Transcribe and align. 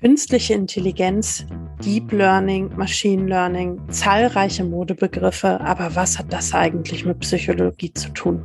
Künstliche 0.00 0.54
Intelligenz, 0.54 1.44
Deep 1.84 2.12
Learning, 2.12 2.70
Machine 2.76 3.26
Learning, 3.26 3.80
zahlreiche 3.88 4.62
Modebegriffe, 4.62 5.60
aber 5.60 5.96
was 5.96 6.18
hat 6.18 6.32
das 6.32 6.54
eigentlich 6.54 7.04
mit 7.04 7.18
Psychologie 7.20 7.92
zu 7.92 8.10
tun? 8.10 8.44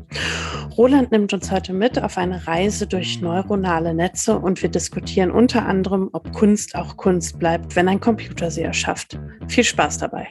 Roland 0.75 1.11
nimmt 1.11 1.31
uns 1.31 1.51
heute 1.51 1.73
mit 1.73 2.01
auf 2.01 2.17
eine 2.17 2.47
Reise 2.47 2.87
durch 2.87 3.21
neuronale 3.21 3.93
Netze 3.93 4.39
und 4.39 4.61
wir 4.63 4.69
diskutieren 4.69 5.29
unter 5.29 5.65
anderem, 5.67 6.09
ob 6.13 6.33
Kunst 6.33 6.73
auch 6.73 6.97
Kunst 6.97 7.37
bleibt, 7.37 7.75
wenn 7.75 7.87
ein 7.87 7.99
Computer 7.99 8.49
sie 8.49 8.63
erschafft. 8.63 9.19
Viel 9.47 9.63
Spaß 9.63 9.99
dabei! 9.99 10.27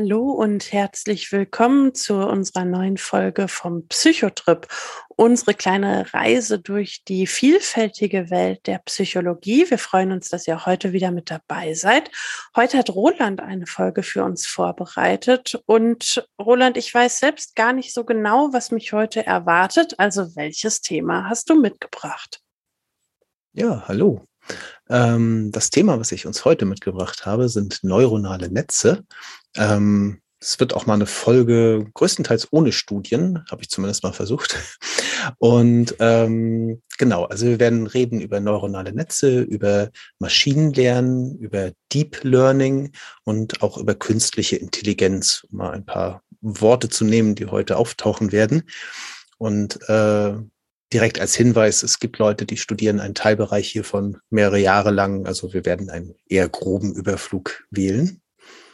Hallo 0.00 0.30
und 0.30 0.72
herzlich 0.72 1.32
willkommen 1.32 1.92
zu 1.92 2.14
unserer 2.14 2.64
neuen 2.64 2.98
Folge 2.98 3.48
vom 3.48 3.88
Psychotrip. 3.88 4.68
Unsere 5.08 5.54
kleine 5.54 6.14
Reise 6.14 6.60
durch 6.60 7.02
die 7.02 7.26
vielfältige 7.26 8.30
Welt 8.30 8.68
der 8.68 8.78
Psychologie. 8.78 9.68
Wir 9.68 9.78
freuen 9.78 10.12
uns, 10.12 10.28
dass 10.28 10.46
ihr 10.46 10.66
heute 10.66 10.92
wieder 10.92 11.10
mit 11.10 11.32
dabei 11.32 11.74
seid. 11.74 12.12
Heute 12.54 12.78
hat 12.78 12.90
Roland 12.90 13.40
eine 13.40 13.66
Folge 13.66 14.04
für 14.04 14.22
uns 14.22 14.46
vorbereitet. 14.46 15.60
Und 15.66 16.24
Roland, 16.40 16.76
ich 16.76 16.94
weiß 16.94 17.18
selbst 17.18 17.56
gar 17.56 17.72
nicht 17.72 17.92
so 17.92 18.04
genau, 18.04 18.52
was 18.52 18.70
mich 18.70 18.92
heute 18.92 19.26
erwartet. 19.26 19.98
Also 19.98 20.36
welches 20.36 20.80
Thema 20.80 21.28
hast 21.28 21.50
du 21.50 21.60
mitgebracht? 21.60 22.40
Ja, 23.52 23.82
hallo. 23.88 24.24
Ähm, 24.88 25.50
das 25.52 25.70
Thema, 25.70 26.00
was 26.00 26.12
ich 26.12 26.26
uns 26.26 26.44
heute 26.44 26.64
mitgebracht 26.64 27.26
habe, 27.26 27.48
sind 27.48 27.80
neuronale 27.82 28.50
Netze. 28.50 29.04
Ähm, 29.58 30.20
es 30.40 30.60
wird 30.60 30.72
auch 30.74 30.86
mal 30.86 30.94
eine 30.94 31.06
Folge 31.06 31.86
größtenteils 31.94 32.48
ohne 32.52 32.70
Studien, 32.70 33.44
habe 33.50 33.62
ich 33.62 33.70
zumindest 33.70 34.04
mal 34.04 34.12
versucht. 34.12 34.56
Und 35.38 35.96
ähm, 35.98 36.80
genau, 36.96 37.24
also 37.24 37.46
wir 37.46 37.58
werden 37.58 37.88
reden 37.88 38.20
über 38.20 38.38
neuronale 38.38 38.92
Netze, 38.92 39.40
über 39.40 39.90
Maschinenlernen, 40.20 41.36
über 41.38 41.72
Deep 41.92 42.20
Learning 42.22 42.92
und 43.24 43.62
auch 43.62 43.78
über 43.78 43.96
künstliche 43.96 44.56
Intelligenz, 44.56 45.44
um 45.50 45.58
mal 45.58 45.72
ein 45.72 45.84
paar 45.84 46.22
Worte 46.40 46.88
zu 46.88 47.04
nehmen, 47.04 47.34
die 47.34 47.46
heute 47.46 47.76
auftauchen 47.76 48.30
werden. 48.30 48.62
Und 49.38 49.80
äh, 49.88 50.34
direkt 50.92 51.20
als 51.20 51.34
Hinweis, 51.34 51.82
es 51.82 51.98
gibt 51.98 52.18
Leute, 52.18 52.46
die 52.46 52.56
studieren 52.56 53.00
einen 53.00 53.14
Teilbereich 53.14 53.68
hiervon 53.68 54.18
mehrere 54.30 54.60
Jahre 54.60 54.92
lang. 54.92 55.26
Also 55.26 55.52
wir 55.52 55.64
werden 55.64 55.90
einen 55.90 56.14
eher 56.28 56.48
groben 56.48 56.94
Überflug 56.94 57.64
wählen. 57.70 58.22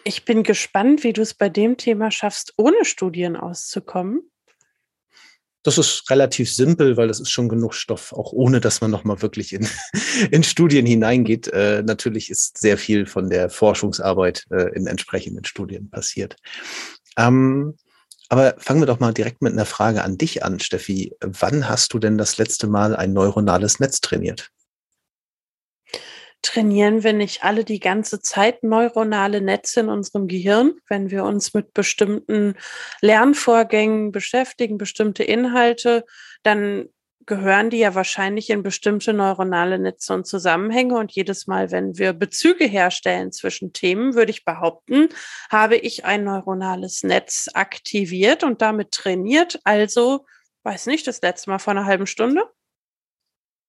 Ich 0.05 0.27
bin 0.27 0.43
gespannt, 0.43 1.03
wie 1.03 1.15
du 1.15 1.23
es 1.23 1.33
bei 1.33 1.49
dem 1.49 1.79
Thema 1.79 2.11
schaffst, 2.11 2.53
ohne 2.59 2.85
Studien 2.85 3.37
auszukommen. 3.37 4.31
Das 5.63 5.79
ist 5.79 6.11
relativ 6.11 6.53
simpel, 6.53 6.99
weil 6.99 7.09
das 7.09 7.21
ist 7.21 7.31
schon 7.31 7.49
genug 7.49 7.73
Stoff, 7.73 8.13
auch 8.13 8.33
ohne 8.33 8.61
dass 8.61 8.83
man 8.83 8.91
nochmal 8.91 9.23
wirklich 9.23 9.55
in, 9.55 9.67
in 10.31 10.43
Studien 10.45 10.85
hineingeht. 10.85 11.49
Äh, 11.49 11.83
natürlich 11.83 12.29
ist 12.29 12.59
sehr 12.59 12.77
viel 12.77 13.07
von 13.07 13.31
der 13.31 13.49
Forschungsarbeit 13.49 14.45
äh, 14.51 14.75
in 14.77 14.87
entsprechenden 14.87 15.47
Studien 15.47 15.89
passiert. 15.89 16.37
Ähm, 17.17 17.79
aber 18.29 18.57
fangen 18.59 18.83
wir 18.83 18.87
doch 18.87 19.01
mal 19.01 19.15
direkt 19.15 19.41
mit 19.41 19.55
einer 19.55 19.65
Frage 19.65 20.05
an 20.05 20.19
dich 20.19 20.45
an, 20.45 20.61
Steffi. 20.61 21.13
Wann 21.21 21.67
hast 21.67 21.95
du 21.95 21.99
denn 21.99 22.19
das 22.19 22.37
letzte 22.37 22.67
Mal 22.67 22.95
ein 22.95 23.15
neuronales 23.15 23.81
Netz 23.81 24.03
trainiert? 24.03 24.51
Trainieren 26.45 27.03
wir 27.03 27.13
nicht 27.13 27.43
alle 27.43 27.65
die 27.65 27.81
ganze 27.81 28.21
Zeit 28.21 28.63
neuronale 28.63 29.41
Netze 29.41 29.81
in 29.81 29.89
unserem 29.89 30.29
Gehirn, 30.29 30.75
wenn 30.89 31.11
wir 31.11 31.25
uns 31.25 31.55
mit 31.55 31.75
bestimmten 31.75 32.55
Lernvorgängen 33.01 34.13
beschäftigen, 34.13 34.79
bestimmte 34.79 35.25
Inhalte, 35.25 36.05
dann 36.43 36.89
gehören 37.27 37.71
die 37.71 37.79
ja 37.79 37.95
wahrscheinlich 37.95 38.51
in 38.51 38.63
bestimmte 38.63 39.15
neuronale 39.15 39.79
Netze 39.79 40.13
und 40.13 40.27
Zusammenhänge. 40.27 40.97
Und 40.99 41.13
jedes 41.13 41.47
Mal, 41.47 41.71
wenn 41.71 41.97
wir 41.97 42.13
Bezüge 42.13 42.67
herstellen 42.67 43.33
zwischen 43.33 43.73
Themen, 43.73 44.15
würde 44.15 44.31
ich 44.31 44.45
behaupten, 44.45 45.09
habe 45.51 45.77
ich 45.77 46.05
ein 46.05 46.25
neuronales 46.25 47.03
Netz 47.03 47.49
aktiviert 47.55 48.45
und 48.45 48.61
damit 48.61 48.91
trainiert. 48.91 49.59
Also, 49.65 50.27
weiß 50.65 50.87
nicht, 50.87 51.07
das 51.07 51.23
letzte 51.23 51.51
Mal 51.51 51.59
vor 51.59 51.73
einer 51.73 51.87
halben 51.87 52.07
Stunde. 52.07 52.45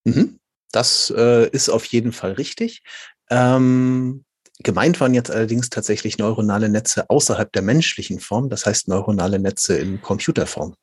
Mhm. 0.04 0.40
Das 0.76 1.10
äh, 1.16 1.48
ist 1.52 1.70
auf 1.70 1.86
jeden 1.86 2.12
Fall 2.12 2.34
richtig. 2.34 2.84
Ähm, 3.30 4.26
gemeint 4.60 5.00
waren 5.00 5.14
jetzt 5.14 5.32
allerdings 5.32 5.70
tatsächlich 5.70 6.18
neuronale 6.18 6.68
Netze 6.68 7.10
außerhalb 7.10 7.50
der 7.54 7.62
menschlichen 7.62 8.20
Form, 8.20 8.50
das 8.50 8.66
heißt 8.66 8.90
neuronale 8.90 9.40
Netze 9.40 9.78
in 9.78 10.02
Computerform. 10.02 10.76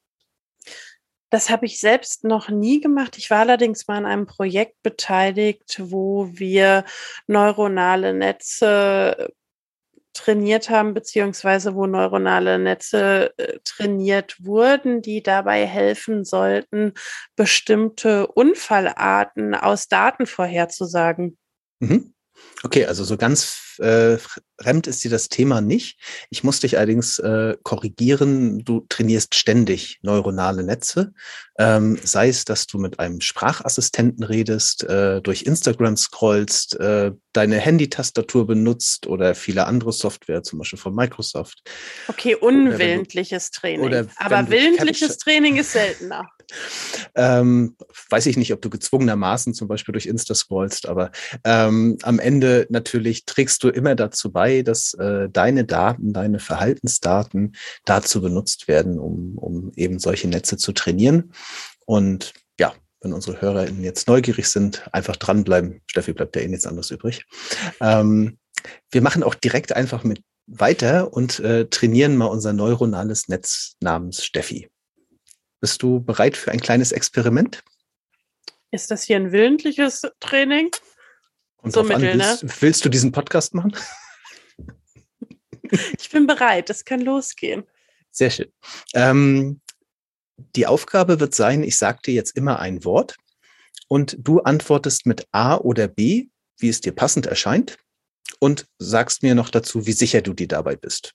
Das 1.28 1.50
habe 1.50 1.66
ich 1.66 1.78
selbst 1.78 2.24
noch 2.24 2.48
nie 2.48 2.80
gemacht. 2.80 3.18
Ich 3.18 3.28
war 3.28 3.40
allerdings 3.40 3.86
mal 3.86 3.98
an 3.98 4.06
einem 4.06 4.26
Projekt 4.26 4.82
beteiligt, 4.82 5.76
wo 5.82 6.28
wir 6.32 6.86
neuronale 7.26 8.14
Netze 8.14 9.28
trainiert 10.12 10.70
haben, 10.70 10.94
beziehungsweise 10.94 11.74
wo 11.74 11.86
neuronale 11.86 12.58
Netze 12.58 13.32
äh, 13.38 13.58
trainiert 13.64 14.36
wurden, 14.44 15.02
die 15.02 15.22
dabei 15.22 15.66
helfen 15.66 16.24
sollten, 16.24 16.92
bestimmte 17.36 18.26
Unfallarten 18.26 19.54
aus 19.54 19.88
Daten 19.88 20.26
vorherzusagen. 20.26 21.38
Mhm. 21.80 22.14
Okay, 22.62 22.86
also 22.86 23.04
so 23.04 23.16
ganz 23.16 23.71
äh, 23.78 24.18
fremd 24.60 24.86
ist 24.86 25.04
dir 25.04 25.10
das 25.10 25.28
Thema 25.28 25.60
nicht. 25.60 25.98
Ich 26.30 26.44
muss 26.44 26.60
dich 26.60 26.78
allerdings 26.78 27.18
äh, 27.18 27.56
korrigieren. 27.62 28.64
Du 28.64 28.86
trainierst 28.88 29.34
ständig 29.34 29.98
neuronale 30.02 30.62
Netze. 30.62 31.12
Ähm, 31.58 31.98
sei 32.02 32.28
es, 32.28 32.44
dass 32.44 32.66
du 32.66 32.78
mit 32.78 32.98
einem 32.98 33.20
Sprachassistenten 33.20 34.24
redest, 34.24 34.84
äh, 34.84 35.20
durch 35.20 35.42
Instagram 35.42 35.96
scrollst, 35.96 36.78
äh, 36.80 37.12
deine 37.32 37.58
Handy-Tastatur 37.58 38.46
benutzt 38.46 39.06
oder 39.06 39.34
viele 39.34 39.66
andere 39.66 39.92
Software, 39.92 40.42
zum 40.42 40.58
Beispiel 40.58 40.78
von 40.78 40.94
Microsoft. 40.94 41.62
Okay, 42.08 42.34
unwillentliches 42.34 43.50
du, 43.50 43.60
Training. 43.60 44.08
Aber 44.16 44.48
willentliches 44.48 45.18
Training 45.18 45.56
ist 45.56 45.72
seltener. 45.72 46.26
Ähm, 47.14 47.76
weiß 48.10 48.26
ich 48.26 48.36
nicht, 48.36 48.52
ob 48.52 48.62
du 48.62 48.70
gezwungenermaßen 48.70 49.54
zum 49.54 49.68
Beispiel 49.68 49.92
durch 49.92 50.06
Insta 50.06 50.34
scrollst, 50.34 50.88
aber 50.88 51.10
ähm, 51.44 51.98
am 52.02 52.18
Ende 52.18 52.66
natürlich 52.70 53.24
trägst 53.26 53.61
du 53.62 53.68
immer 53.68 53.94
dazu 53.94 54.32
bei, 54.32 54.62
dass 54.62 54.94
äh, 54.94 55.28
deine 55.28 55.64
Daten, 55.64 56.12
deine 56.12 56.38
Verhaltensdaten 56.38 57.56
dazu 57.84 58.20
benutzt 58.20 58.68
werden, 58.68 58.98
um, 58.98 59.38
um 59.38 59.72
eben 59.76 59.98
solche 59.98 60.28
Netze 60.28 60.56
zu 60.56 60.72
trainieren. 60.72 61.32
Und 61.86 62.32
ja, 62.58 62.74
wenn 63.00 63.12
unsere 63.12 63.40
HörerInnen 63.40 63.84
jetzt 63.84 64.08
neugierig 64.08 64.48
sind, 64.48 64.88
einfach 64.92 65.16
dranbleiben. 65.16 65.82
Steffi 65.86 66.12
bleibt 66.12 66.36
ja 66.36 66.42
eh 66.42 66.48
nichts 66.48 66.66
anderes 66.66 66.90
übrig. 66.90 67.24
Ähm, 67.80 68.38
wir 68.90 69.02
machen 69.02 69.22
auch 69.22 69.34
direkt 69.34 69.74
einfach 69.74 70.04
mit 70.04 70.22
weiter 70.46 71.12
und 71.12 71.40
äh, 71.40 71.66
trainieren 71.66 72.16
mal 72.16 72.26
unser 72.26 72.52
neuronales 72.52 73.28
Netz 73.28 73.76
namens 73.80 74.24
Steffi. 74.24 74.68
Bist 75.60 75.82
du 75.82 76.00
bereit 76.00 76.36
für 76.36 76.50
ein 76.50 76.60
kleines 76.60 76.92
Experiment? 76.92 77.62
Ist 78.70 78.90
das 78.90 79.04
hier 79.04 79.16
ein 79.16 79.32
willentliches 79.32 80.02
Training? 80.18 80.70
Und 81.62 81.72
so 81.72 81.82
mittel, 81.82 82.10
an, 82.10 82.18
willst, 82.18 82.42
ne? 82.42 82.50
willst 82.60 82.84
du 82.84 82.88
diesen 82.88 83.12
Podcast 83.12 83.54
machen? 83.54 83.74
Ich 85.98 86.10
bin 86.10 86.26
bereit, 86.26 86.68
es 86.68 86.84
kann 86.84 87.00
losgehen. 87.00 87.64
Sehr 88.10 88.28
schön. 88.28 88.52
Ähm, 88.92 89.62
die 90.54 90.66
Aufgabe 90.66 91.18
wird 91.18 91.34
sein, 91.34 91.62
ich 91.62 91.78
sage 91.78 92.00
dir 92.04 92.12
jetzt 92.12 92.36
immer 92.36 92.58
ein 92.58 92.84
Wort 92.84 93.16
und 93.88 94.16
du 94.18 94.40
antwortest 94.40 95.06
mit 95.06 95.26
A 95.32 95.56
oder 95.56 95.88
B, 95.88 96.28
wie 96.58 96.68
es 96.68 96.82
dir 96.82 96.92
passend 96.92 97.24
erscheint 97.24 97.78
und 98.38 98.66
sagst 98.78 99.22
mir 99.22 99.34
noch 99.34 99.48
dazu, 99.48 99.86
wie 99.86 99.92
sicher 99.92 100.20
du 100.20 100.34
dir 100.34 100.48
dabei 100.48 100.76
bist. 100.76 101.14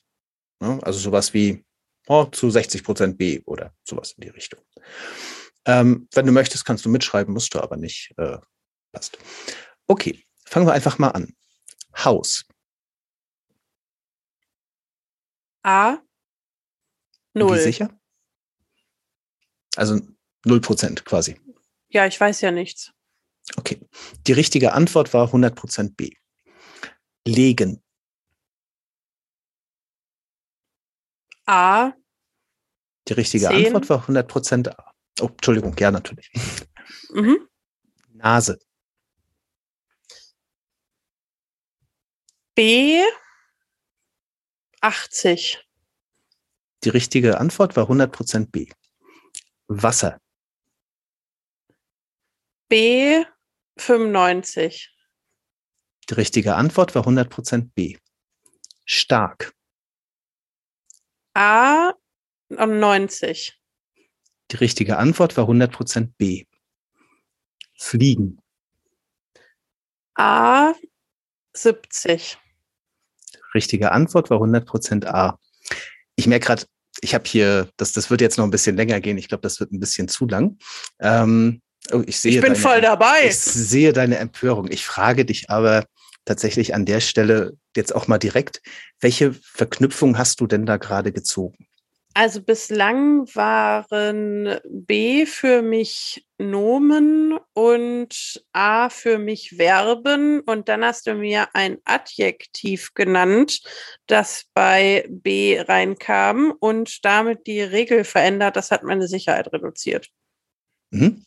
Also 0.59 0.97
sowas 0.97 1.35
wie 1.35 1.63
oh, 2.07 2.25
zu 2.25 2.49
60 2.49 2.83
Prozent 2.83 3.17
B 3.17 3.41
oder 3.45 3.73
sowas 3.83 4.13
in 4.13 4.21
die 4.21 4.29
Richtung. 4.29 4.61
Ähm, 5.65 6.07
wenn 6.13 6.25
du 6.25 6.31
möchtest, 6.31 6.65
kannst 6.65 6.85
du 6.85 6.89
mitschreiben, 6.89 7.33
musst 7.33 7.53
du 7.53 7.59
aber 7.59 7.77
nicht. 7.77 8.13
Äh, 8.17 8.37
passt. 8.91 9.17
Okay, 9.85 10.23
fangen 10.47 10.65
wir 10.65 10.73
einfach 10.73 10.97
mal 10.97 11.09
an. 11.09 11.35
Haus. 11.95 12.45
A. 15.63 15.97
Null. 17.33 17.57
Wie 17.57 17.61
sicher? 17.61 17.99
Also 19.75 19.99
null 20.45 20.61
Prozent 20.61 21.05
quasi. 21.05 21.39
Ja, 21.89 22.07
ich 22.07 22.19
weiß 22.19 22.41
ja 22.41 22.51
nichts. 22.51 22.91
Okay. 23.55 23.79
Die 24.25 24.33
richtige 24.33 24.73
Antwort 24.73 25.13
war 25.13 25.27
100 25.27 25.55
Prozent 25.55 25.97
B. 25.97 26.11
Legen. 27.25 27.83
A. 31.45 31.93
Die 33.07 33.13
richtige 33.13 33.47
10. 33.47 33.75
Antwort 33.75 33.89
war 33.89 34.07
100% 34.07 34.69
A. 34.69 34.93
Oh, 35.21 35.27
Entschuldigung, 35.27 35.75
ja, 35.79 35.91
natürlich. 35.91 36.31
Mhm. 37.09 37.47
Nase. 38.09 38.59
B 42.57 43.03
80. 44.81 45.63
Die 46.83 46.89
richtige 46.89 47.37
Antwort 47.37 47.75
war 47.75 47.87
100% 47.87 48.49
B. 48.49 48.67
Wasser. 49.67 50.19
B 52.67 53.23
95. 53.77 54.91
Die 56.09 56.13
richtige 56.15 56.55
Antwort 56.55 56.95
war 56.95 57.03
100% 57.05 57.69
B. 57.75 57.99
Stark. 58.85 59.53
A 61.35 61.93
90. 62.49 63.55
Die 64.49 64.55
richtige 64.55 64.97
Antwort 64.97 65.37
war 65.37 65.47
100% 65.47 66.11
B. 66.17 66.47
Fliegen. 67.77 68.41
A 70.15 70.73
70. 71.53 72.39
Richtige 73.53 73.91
Antwort 73.91 74.29
war 74.29 74.39
100% 74.39 75.05
A. 75.05 75.39
Ich 76.15 76.27
merke 76.27 76.47
gerade, 76.47 76.65
ich 77.01 77.13
habe 77.13 77.25
hier, 77.27 77.69
das, 77.77 77.91
das 77.91 78.09
wird 78.09 78.21
jetzt 78.21 78.37
noch 78.37 78.45
ein 78.45 78.51
bisschen 78.51 78.75
länger 78.75 78.99
gehen. 78.99 79.17
Ich 79.17 79.27
glaube, 79.27 79.41
das 79.41 79.59
wird 79.59 79.71
ein 79.71 79.79
bisschen 79.79 80.07
zu 80.07 80.25
lang. 80.27 80.57
Ähm, 80.99 81.61
oh, 81.91 82.03
ich, 82.05 82.19
sehe 82.19 82.31
ich 82.31 82.41
bin 82.41 82.53
deine, 82.53 82.61
voll 82.61 82.81
dabei. 82.81 83.27
Ich 83.27 83.35
sehe 83.35 83.93
deine 83.93 84.17
Empörung. 84.17 84.67
Ich 84.71 84.85
frage 84.85 85.25
dich 85.25 85.49
aber 85.49 85.85
tatsächlich 86.25 86.73
an 86.73 86.85
der 86.85 86.99
Stelle 86.99 87.53
jetzt 87.75 87.95
auch 87.95 88.07
mal 88.07 88.17
direkt, 88.17 88.61
welche 88.99 89.33
Verknüpfung 89.33 90.17
hast 90.17 90.41
du 90.41 90.47
denn 90.47 90.65
da 90.65 90.77
gerade 90.77 91.11
gezogen? 91.11 91.67
Also 92.13 92.41
bislang 92.41 93.27
waren 93.35 94.59
B 94.65 95.27
für 95.27 95.61
mich 95.61 96.25
Nomen 96.39 97.37
und 97.53 98.43
A 98.57 98.89
für 98.89 99.19
mich 99.19 99.55
Verben. 99.57 100.41
Und 100.41 100.67
dann 100.67 100.83
hast 100.83 101.05
du 101.05 101.13
mir 101.13 101.47
ein 101.53 101.77
Adjektiv 101.85 102.93
genannt, 102.95 103.61
das 104.07 104.45
bei 104.55 105.05
B 105.09 105.59
reinkam 105.59 106.53
und 106.59 107.05
damit 107.05 107.45
die 107.45 107.61
Regel 107.61 108.03
verändert. 108.03 108.55
Das 108.55 108.71
hat 108.71 108.83
meine 108.83 109.07
Sicherheit 109.07 109.53
reduziert. 109.53 110.09
Mhm. 110.89 111.23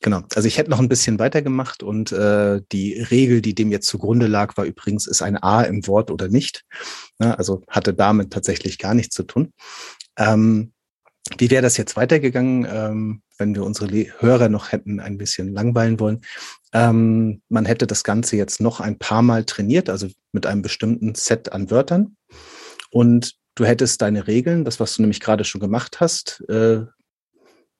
Genau. 0.00 0.22
Also 0.34 0.48
ich 0.48 0.56
hätte 0.56 0.70
noch 0.70 0.80
ein 0.80 0.88
bisschen 0.88 1.18
weitergemacht 1.18 1.82
und 1.82 2.10
äh, 2.12 2.62
die 2.72 2.94
Regel, 2.94 3.42
die 3.42 3.54
dem 3.54 3.70
jetzt 3.70 3.86
zugrunde 3.86 4.26
lag, 4.26 4.56
war 4.56 4.64
übrigens, 4.64 5.06
ist 5.06 5.22
ein 5.22 5.36
A 5.36 5.62
im 5.62 5.86
Wort 5.86 6.10
oder 6.10 6.28
nicht. 6.28 6.64
Ja, 7.20 7.34
also 7.34 7.62
hatte 7.68 7.92
damit 7.92 8.32
tatsächlich 8.32 8.78
gar 8.78 8.94
nichts 8.94 9.14
zu 9.14 9.22
tun. 9.22 9.52
Ähm, 10.16 10.72
wie 11.38 11.50
wäre 11.50 11.62
das 11.62 11.76
jetzt 11.76 11.96
weitergegangen, 11.96 12.66
ähm, 12.70 13.22
wenn 13.38 13.54
wir 13.54 13.64
unsere 13.64 13.86
Le 13.86 14.06
Hörer 14.18 14.48
noch 14.48 14.72
hätten 14.72 15.00
ein 15.00 15.18
bisschen 15.18 15.52
langweilen 15.52 16.00
wollen? 16.00 16.20
Ähm, 16.72 17.42
man 17.48 17.64
hätte 17.66 17.86
das 17.86 18.04
Ganze 18.04 18.36
jetzt 18.36 18.60
noch 18.60 18.80
ein 18.80 18.98
paar 18.98 19.22
Mal 19.22 19.44
trainiert, 19.44 19.88
also 19.88 20.08
mit 20.32 20.46
einem 20.46 20.62
bestimmten 20.62 21.14
Set 21.14 21.52
an 21.52 21.70
Wörtern. 21.70 22.16
Und 22.90 23.34
du 23.54 23.64
hättest 23.64 24.02
deine 24.02 24.26
Regeln, 24.26 24.64
das, 24.64 24.80
was 24.80 24.94
du 24.94 25.02
nämlich 25.02 25.20
gerade 25.20 25.44
schon 25.44 25.60
gemacht 25.60 26.00
hast, 26.00 26.42
äh, 26.48 26.82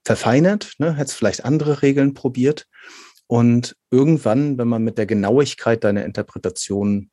verfeinert, 0.05 0.75
ne? 0.79 0.97
hättest 0.97 1.17
vielleicht 1.17 1.45
andere 1.45 1.83
Regeln 1.83 2.15
probiert. 2.15 2.67
Und 3.27 3.77
irgendwann, 3.91 4.59
wenn 4.59 4.69
man 4.69 4.83
mit 4.83 4.99
der 4.99 5.07
Genauigkeit 5.07 5.85
deiner 5.85 6.05
Interpretation 6.05 7.11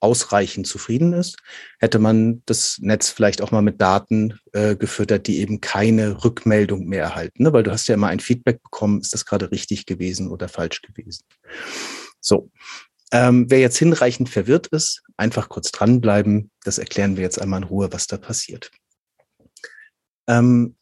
ausreichend 0.00 0.66
zufrieden 0.66 1.12
ist, 1.12 1.38
hätte 1.78 1.98
man 1.98 2.42
das 2.46 2.78
Netz 2.80 3.10
vielleicht 3.10 3.40
auch 3.40 3.50
mal 3.50 3.62
mit 3.62 3.80
Daten 3.80 4.38
äh, 4.52 4.76
gefüttert, 4.76 5.26
die 5.26 5.40
eben 5.40 5.60
keine 5.60 6.24
Rückmeldung 6.24 6.86
mehr 6.86 7.02
erhalten. 7.02 7.42
Ne? 7.42 7.52
Weil 7.52 7.62
du 7.62 7.70
hast 7.70 7.88
ja 7.88 7.94
immer 7.94 8.08
ein 8.08 8.20
Feedback 8.20 8.62
bekommen, 8.62 9.00
ist 9.00 9.14
das 9.14 9.24
gerade 9.24 9.50
richtig 9.50 9.86
gewesen 9.86 10.28
oder 10.28 10.48
falsch 10.48 10.82
gewesen. 10.82 11.24
So. 12.20 12.50
Ähm, 13.12 13.46
wer 13.48 13.60
jetzt 13.60 13.78
hinreichend 13.78 14.28
verwirrt 14.28 14.66
ist, 14.68 15.02
einfach 15.16 15.48
kurz 15.48 15.70
dranbleiben. 15.70 16.50
Das 16.64 16.78
erklären 16.78 17.16
wir 17.16 17.22
jetzt 17.22 17.40
einmal 17.40 17.62
in 17.62 17.68
Ruhe, 17.68 17.92
was 17.92 18.06
da 18.06 18.16
passiert. 18.16 18.70
Ähm, 20.26 20.76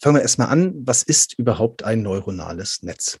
fangen 0.00 0.16
wir 0.16 0.22
erstmal 0.22 0.48
an. 0.48 0.74
Was 0.84 1.02
ist 1.02 1.38
überhaupt 1.38 1.84
ein 1.84 2.02
neuronales 2.02 2.82
Netz? 2.82 3.20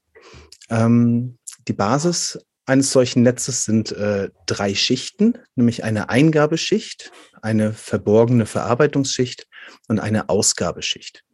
Ähm, 0.68 1.38
die 1.68 1.72
Basis 1.72 2.38
eines 2.66 2.92
solchen 2.92 3.22
Netzes 3.22 3.64
sind 3.64 3.92
äh, 3.92 4.30
drei 4.46 4.74
Schichten, 4.74 5.38
nämlich 5.54 5.84
eine 5.84 6.08
Eingabeschicht, 6.08 7.12
eine 7.42 7.72
verborgene 7.72 8.46
Verarbeitungsschicht 8.46 9.46
und 9.88 10.00
eine 10.00 10.28
Ausgabeschicht. 10.28 11.24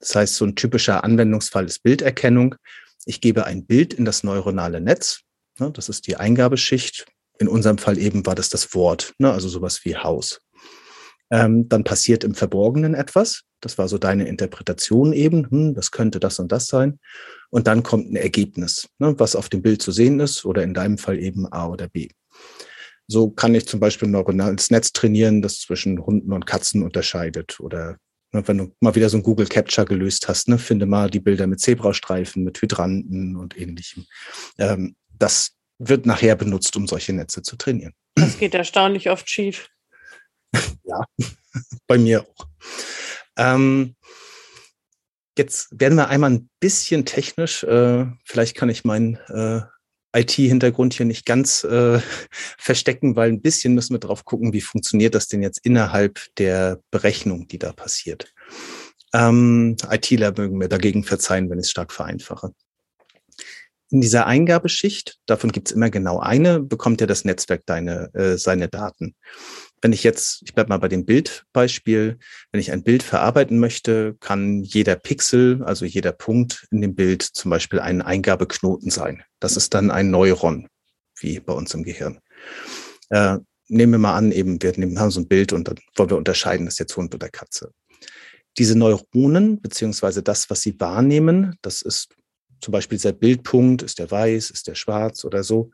Das 0.00 0.14
heißt, 0.14 0.34
so 0.36 0.44
ein 0.44 0.56
typischer 0.56 1.04
Anwendungsfall 1.04 1.64
ist 1.66 1.82
Bilderkennung. 1.82 2.56
Ich 3.04 3.20
gebe 3.20 3.44
ein 3.46 3.64
Bild 3.64 3.94
in 3.94 4.04
das 4.04 4.24
neuronale 4.24 4.80
Netz. 4.80 5.20
Ne, 5.58 5.70
das 5.70 5.88
ist 5.88 6.06
die 6.06 6.16
Eingabeschicht. 6.16 7.06
In 7.38 7.48
unserem 7.48 7.78
Fall 7.78 7.98
eben 7.98 8.26
war 8.26 8.34
das 8.34 8.48
das 8.48 8.74
Wort, 8.74 9.14
ne, 9.18 9.32
also 9.32 9.48
sowas 9.48 9.84
wie 9.84 9.96
Haus. 9.96 10.40
Ähm, 11.30 11.68
dann 11.68 11.84
passiert 11.84 12.24
im 12.24 12.34
Verborgenen 12.34 12.94
etwas. 12.94 13.42
Das 13.60 13.78
war 13.78 13.88
so 13.88 13.98
deine 13.98 14.28
Interpretation 14.28 15.12
eben. 15.12 15.50
Hm, 15.50 15.74
das 15.74 15.90
könnte 15.90 16.20
das 16.20 16.38
und 16.38 16.52
das 16.52 16.66
sein. 16.66 16.98
Und 17.50 17.66
dann 17.66 17.82
kommt 17.82 18.10
ein 18.10 18.16
Ergebnis, 18.16 18.88
ne, 18.98 19.14
was 19.18 19.36
auf 19.36 19.48
dem 19.48 19.62
Bild 19.62 19.82
zu 19.82 19.92
sehen 19.92 20.20
ist 20.20 20.44
oder 20.44 20.62
in 20.62 20.74
deinem 20.74 20.98
Fall 20.98 21.18
eben 21.18 21.50
A 21.52 21.68
oder 21.68 21.88
B. 21.88 22.08
So 23.08 23.30
kann 23.30 23.54
ich 23.54 23.66
zum 23.66 23.80
Beispiel 23.80 24.08
ein 24.08 24.12
neuronales 24.12 24.70
Netz 24.70 24.92
trainieren, 24.92 25.40
das 25.40 25.60
zwischen 25.60 26.04
Hunden 26.04 26.32
und 26.32 26.46
Katzen 26.46 26.82
unterscheidet. 26.82 27.60
Oder 27.60 27.98
ne, 28.32 28.46
wenn 28.46 28.58
du 28.58 28.72
mal 28.80 28.94
wieder 28.94 29.08
so 29.08 29.16
ein 29.16 29.22
Google 29.22 29.46
Capture 29.46 29.86
gelöst 29.86 30.28
hast, 30.28 30.48
ne, 30.48 30.58
finde 30.58 30.86
mal 30.86 31.08
die 31.08 31.20
Bilder 31.20 31.46
mit 31.46 31.60
Zebrastreifen, 31.60 32.44
mit 32.44 32.60
Hydranten 32.60 33.36
und 33.36 33.56
ähnlichem. 33.56 34.06
Ähm, 34.58 34.96
das 35.18 35.52
wird 35.78 36.06
nachher 36.06 36.36
benutzt, 36.36 36.76
um 36.76 36.86
solche 36.86 37.12
Netze 37.12 37.42
zu 37.42 37.56
trainieren. 37.56 37.92
Das 38.16 38.38
geht 38.38 38.54
erstaunlich 38.54 39.10
oft 39.10 39.30
schief. 39.30 39.68
ja, 40.84 41.04
bei 41.86 41.98
mir 41.98 42.22
auch. 42.22 42.48
Ähm, 43.36 43.96
jetzt 45.36 45.68
werden 45.70 45.96
wir 45.96 46.08
einmal 46.08 46.30
ein 46.30 46.48
bisschen 46.60 47.04
technisch. 47.04 47.64
Äh, 47.64 48.06
vielleicht 48.24 48.56
kann 48.56 48.68
ich 48.68 48.84
meinen 48.84 49.16
äh, 49.28 49.60
IT-Hintergrund 50.16 50.94
hier 50.94 51.06
nicht 51.06 51.26
ganz 51.26 51.64
äh, 51.64 52.00
verstecken, 52.58 53.16
weil 53.16 53.30
ein 53.30 53.42
bisschen 53.42 53.74
müssen 53.74 53.94
wir 53.94 54.00
drauf 54.00 54.24
gucken, 54.24 54.52
wie 54.52 54.60
funktioniert 54.60 55.14
das 55.14 55.28
denn 55.28 55.42
jetzt 55.42 55.64
innerhalb 55.64 56.20
der 56.38 56.80
Berechnung, 56.90 57.48
die 57.48 57.58
da 57.58 57.72
passiert. 57.72 58.32
Ähm, 59.12 59.76
ITler 59.88 60.32
mögen 60.36 60.58
mir 60.58 60.68
dagegen 60.68 61.04
verzeihen, 61.04 61.48
wenn 61.50 61.58
ich 61.58 61.66
es 61.66 61.70
stark 61.70 61.92
vereinfache. 61.92 62.52
In 63.90 64.00
dieser 64.00 64.26
Eingabeschicht, 64.26 65.18
davon 65.26 65.52
gibt 65.52 65.68
es 65.68 65.76
immer 65.76 65.90
genau 65.90 66.18
eine, 66.18 66.60
bekommt 66.60 67.00
ja 67.00 67.06
das 67.06 67.24
Netzwerk 67.24 67.62
deine, 67.66 68.12
äh, 68.14 68.36
seine 68.36 68.68
Daten. 68.68 69.14
Wenn 69.82 69.92
ich 69.92 70.02
jetzt, 70.02 70.42
ich 70.42 70.54
bleibe 70.54 70.70
mal 70.70 70.78
bei 70.78 70.88
dem 70.88 71.04
Bildbeispiel, 71.04 72.18
wenn 72.50 72.60
ich 72.60 72.72
ein 72.72 72.82
Bild 72.82 73.02
verarbeiten 73.02 73.58
möchte, 73.58 74.16
kann 74.20 74.62
jeder 74.62 74.96
Pixel, 74.96 75.62
also 75.64 75.84
jeder 75.84 76.12
Punkt 76.12 76.66
in 76.70 76.80
dem 76.80 76.94
Bild 76.94 77.22
zum 77.22 77.50
Beispiel 77.50 77.80
ein 77.80 78.02
Eingabeknoten 78.02 78.90
sein. 78.90 79.22
Das 79.38 79.56
ist 79.56 79.74
dann 79.74 79.90
ein 79.90 80.10
Neuron, 80.10 80.68
wie 81.18 81.40
bei 81.40 81.52
uns 81.52 81.74
im 81.74 81.84
Gehirn. 81.84 82.20
Äh, 83.10 83.38
nehmen 83.68 83.92
wir 83.92 83.98
mal 83.98 84.16
an, 84.16 84.32
eben 84.32 84.60
wir 84.62 84.72
nehmen, 84.76 84.98
haben 84.98 85.10
so 85.10 85.20
ein 85.20 85.28
Bild 85.28 85.52
und 85.52 85.68
dann 85.68 85.76
wollen 85.94 86.10
wir 86.10 86.16
unterscheiden, 86.16 86.66
ist 86.66 86.78
jetzt 86.78 86.96
Hund 86.96 87.14
oder 87.14 87.28
Katze. 87.28 87.72
Diese 88.58 88.78
Neuronen, 88.78 89.60
beziehungsweise 89.60 90.22
das, 90.22 90.48
was 90.48 90.62
sie 90.62 90.80
wahrnehmen, 90.80 91.56
das 91.60 91.82
ist 91.82 92.08
zum 92.60 92.72
Beispiel 92.72 92.96
dieser 92.96 93.12
Bildpunkt, 93.12 93.82
ist 93.82 93.98
der 93.98 94.10
weiß, 94.10 94.50
ist 94.50 94.66
der 94.66 94.74
schwarz 94.74 95.24
oder 95.24 95.44
so 95.44 95.70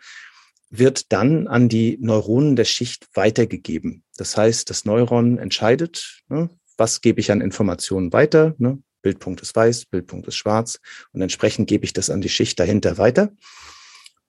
wird 0.73 1.13
dann 1.13 1.47
an 1.49 1.69
die 1.69 1.99
Neuronen 2.01 2.57
der 2.57 2.65
Schicht 2.65 3.07
weitergegeben. 3.15 4.05
Das 4.17 4.37
heißt, 4.37 4.71
das 4.71 4.87
Neuron 4.87 5.39
entscheidet, 5.39 6.23
ne, 6.29 6.49
was 6.79 7.03
gebe 7.03 7.21
ich 7.21 7.31
an 7.31 7.43
Informationen 7.43 8.13
weiter. 8.13 8.55
Ne? 8.57 8.83
Bildpunkt 9.03 9.43
ist 9.43 9.55
weiß, 9.55 9.85
Bildpunkt 9.87 10.27
ist 10.29 10.37
schwarz 10.37 10.81
und 11.13 11.21
entsprechend 11.21 11.69
gebe 11.69 11.85
ich 11.85 11.93
das 11.93 12.09
an 12.09 12.23
die 12.23 12.31
Schicht 12.31 12.59
dahinter 12.59 12.97
weiter. 12.97 13.33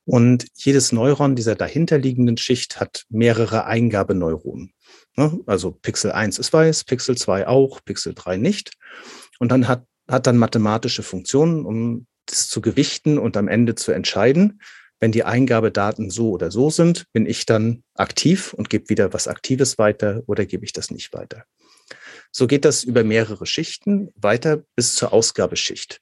Und 0.06 0.48
jedes 0.56 0.92
Neuron 0.92 1.38
dieser 1.38 1.56
dahinterliegenden 1.56 2.36
Schicht 2.36 2.82
hat 2.82 3.06
mehrere 3.10 3.64
Eingabeneuronen. 3.64 4.74
Ne? 5.16 5.40
Also 5.46 5.72
Pixel 5.72 6.12
1 6.12 6.40
ist 6.40 6.52
weiß, 6.52 6.84
Pixel 6.84 7.18
2 7.18 7.48
auch, 7.48 7.80
Pixel 7.86 8.14
3 8.14 8.36
nicht. 8.36 8.72
Und 9.40 9.54
dann 9.54 9.70
hat, 9.70 9.86
hat 10.10 10.28
dann 10.28 10.38
mathematische 10.38 11.04
Funktionen, 11.04 11.66
um 11.66 12.06
das 12.26 12.50
zu 12.50 12.60
gewichten 12.60 13.18
und 13.18 13.38
am 13.38 13.48
Ende 13.48 13.76
zu 13.76 13.94
entscheiden, 13.94 14.60
wenn 15.04 15.12
die 15.12 15.26
Eingabedaten 15.26 16.10
so 16.10 16.30
oder 16.30 16.50
so 16.50 16.70
sind, 16.70 17.12
bin 17.12 17.26
ich 17.26 17.46
dann 17.46 17.84
aktiv 17.94 18.54
und 18.54 18.70
gebe 18.70 18.88
wieder 18.88 19.12
was 19.12 19.28
Aktives 19.28 19.78
weiter 19.78 20.24
oder 20.28 20.46
gebe 20.46 20.64
ich 20.64 20.72
das 20.72 20.92
nicht 20.92 21.12
weiter. 21.12 21.44
So 22.32 22.48
geht 22.48 22.64
das 22.64 22.86
über 22.86 23.04
mehrere 23.04 23.46
Schichten 23.46 24.14
weiter 24.16 24.64
bis 24.78 24.96
zur 24.96 25.12
Ausgabeschicht. 25.12 26.00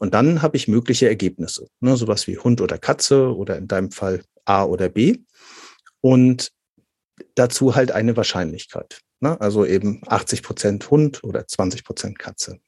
Und 0.00 0.14
dann 0.14 0.42
habe 0.42 0.56
ich 0.56 0.66
mögliche 0.66 1.06
Ergebnisse, 1.06 1.68
ne, 1.78 1.96
sowas 1.96 2.26
wie 2.26 2.38
Hund 2.38 2.60
oder 2.60 2.76
Katze 2.76 3.36
oder 3.36 3.56
in 3.56 3.68
deinem 3.68 3.92
Fall 3.92 4.24
A 4.46 4.64
oder 4.64 4.88
B. 4.88 5.18
Und 6.00 6.50
dazu 7.36 7.76
halt 7.76 7.92
eine 7.92 8.16
Wahrscheinlichkeit. 8.16 8.98
Ne, 9.20 9.40
also 9.40 9.64
eben 9.64 10.02
80 10.08 10.42
Prozent 10.42 10.90
Hund 10.90 11.22
oder 11.22 11.46
20 11.46 11.84
Prozent 11.84 12.18
Katze. 12.18 12.58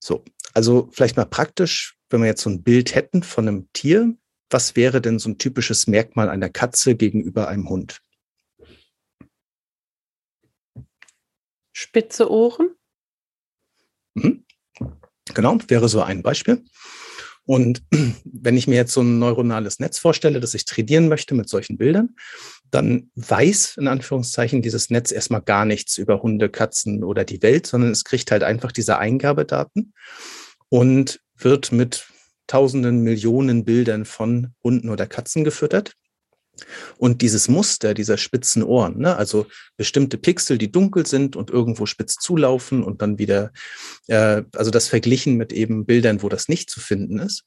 So, 0.00 0.24
also 0.52 0.88
vielleicht 0.90 1.16
mal 1.16 1.26
praktisch, 1.26 1.96
wenn 2.10 2.22
wir 2.22 2.26
jetzt 2.26 2.42
so 2.42 2.50
ein 2.50 2.64
Bild 2.64 2.96
hätten 2.96 3.22
von 3.22 3.46
einem 3.46 3.68
Tier, 3.72 4.16
was 4.50 4.76
wäre 4.76 5.00
denn 5.00 5.18
so 5.18 5.28
ein 5.30 5.38
typisches 5.38 5.86
Merkmal 5.86 6.28
einer 6.28 6.48
Katze 6.48 6.94
gegenüber 6.94 7.48
einem 7.48 7.68
Hund? 7.68 8.00
Spitze 11.72 12.30
Ohren? 12.30 12.70
Mhm. 14.14 14.44
Genau, 15.34 15.58
wäre 15.68 15.88
so 15.88 16.02
ein 16.02 16.22
Beispiel. 16.22 16.64
Und 17.44 17.82
wenn 18.24 18.56
ich 18.56 18.66
mir 18.66 18.76
jetzt 18.76 18.92
so 18.92 19.00
ein 19.00 19.18
neuronales 19.18 19.78
Netz 19.78 19.98
vorstelle, 19.98 20.40
das 20.40 20.54
ich 20.54 20.64
trainieren 20.64 21.08
möchte 21.08 21.34
mit 21.34 21.48
solchen 21.48 21.78
Bildern, 21.78 22.16
dann 22.70 23.10
weiß 23.14 23.76
in 23.78 23.88
Anführungszeichen 23.88 24.60
dieses 24.60 24.90
Netz 24.90 25.12
erstmal 25.12 25.40
gar 25.40 25.64
nichts 25.64 25.96
über 25.96 26.22
Hunde, 26.22 26.50
Katzen 26.50 27.04
oder 27.04 27.24
die 27.24 27.42
Welt, 27.42 27.66
sondern 27.66 27.90
es 27.90 28.04
kriegt 28.04 28.30
halt 28.30 28.42
einfach 28.42 28.72
diese 28.72 28.98
Eingabedaten 28.98 29.94
und 30.68 31.20
wird 31.36 31.72
mit 31.72 32.06
tausenden 32.48 33.02
Millionen 33.02 33.64
Bildern 33.64 34.04
von 34.04 34.54
Hunden 34.64 34.88
oder 34.88 35.06
Katzen 35.06 35.44
gefüttert. 35.44 35.94
Und 36.96 37.22
dieses 37.22 37.48
Muster 37.48 37.94
dieser 37.94 38.16
spitzen 38.16 38.62
Ohren, 38.62 38.98
ne, 38.98 39.16
also 39.16 39.46
bestimmte 39.76 40.18
Pixel, 40.18 40.58
die 40.58 40.72
dunkel 40.72 41.06
sind 41.06 41.36
und 41.36 41.50
irgendwo 41.50 41.86
spitz 41.86 42.16
zulaufen 42.16 42.82
und 42.82 43.02
dann 43.02 43.18
wieder, 43.18 43.52
äh, 44.08 44.42
also 44.56 44.70
das 44.70 44.88
verglichen 44.88 45.36
mit 45.36 45.52
eben 45.52 45.86
Bildern, 45.86 46.22
wo 46.22 46.28
das 46.28 46.48
nicht 46.48 46.70
zu 46.70 46.80
finden 46.80 47.18
ist, 47.18 47.44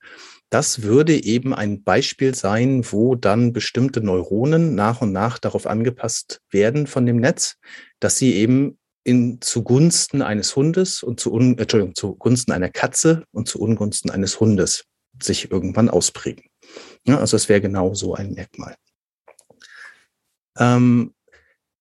das 0.50 0.84
würde 0.84 1.22
eben 1.24 1.54
ein 1.54 1.84
Beispiel 1.84 2.36
sein, 2.36 2.86
wo 2.90 3.16
dann 3.16 3.54
bestimmte 3.54 4.02
Neuronen 4.02 4.76
nach 4.76 5.02
und 5.02 5.12
nach 5.12 5.40
darauf 5.40 5.68
angepasst 5.68 6.42
werden 6.50 6.88
von 6.88 7.06
dem 7.06 7.18
Netz, 7.18 7.56
dass 8.00 8.18
sie 8.18 8.36
eben 8.36 8.78
in 9.04 9.42
zugunsten 9.42 10.22
eines 10.22 10.56
Hundes 10.56 11.02
und 11.02 11.20
zu 11.20 11.34
un, 11.34 11.58
Entschuldigung, 11.58 11.96
zugunsten 11.96 12.52
einer 12.52 12.70
Katze 12.70 13.24
und 13.32 13.48
zu 13.48 13.60
Ungunsten 13.60 14.12
eines 14.12 14.40
Hundes 14.40 14.86
sich 15.24 15.52
irgendwann 15.52 15.90
ausprägen. 15.90 16.46
Ja, 17.06 17.18
also 17.18 17.36
es 17.36 17.50
wäre 17.50 17.62
genau 17.62 17.94
so 17.94 18.16
ein 18.16 18.34
Merkmal. 18.34 18.76
Ähm, 20.58 21.14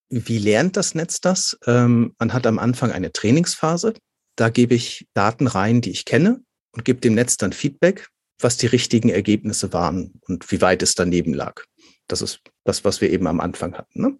wie 0.09 0.39
lernt 0.39 0.77
das 0.77 0.95
Netz 0.95 1.21
das? 1.21 1.59
Ähm, 1.67 2.15
man 2.19 2.33
hat 2.33 2.47
am 2.47 2.59
Anfang 2.59 2.91
eine 2.91 3.13
Trainingsphase. 3.13 3.95
Da 4.37 4.49
gebe 4.49 4.75
ich 4.75 5.07
Daten 5.15 5.47
rein, 5.47 5.81
die 5.81 5.91
ich 5.91 6.05
kenne 6.05 6.43
und 6.73 6.85
gebe 6.85 7.01
dem 7.01 7.15
Netz 7.15 7.37
dann 7.37 7.53
Feedback, 7.53 8.09
was 8.41 8.57
die 8.57 8.67
richtigen 8.67 9.09
Ergebnisse 9.09 9.73
waren 9.73 10.21
und 10.27 10.51
wie 10.51 10.61
weit 10.61 10.83
es 10.83 10.95
daneben 10.95 11.35
lag. 11.35 11.63
Das 12.09 12.23
ist 12.23 12.41
das, 12.65 12.85
was 12.85 13.01
wir 13.01 13.11
eben 13.11 13.27
am 13.27 13.41
Anfang 13.41 13.75
hatten. 13.75 14.03
Ne? 14.03 14.19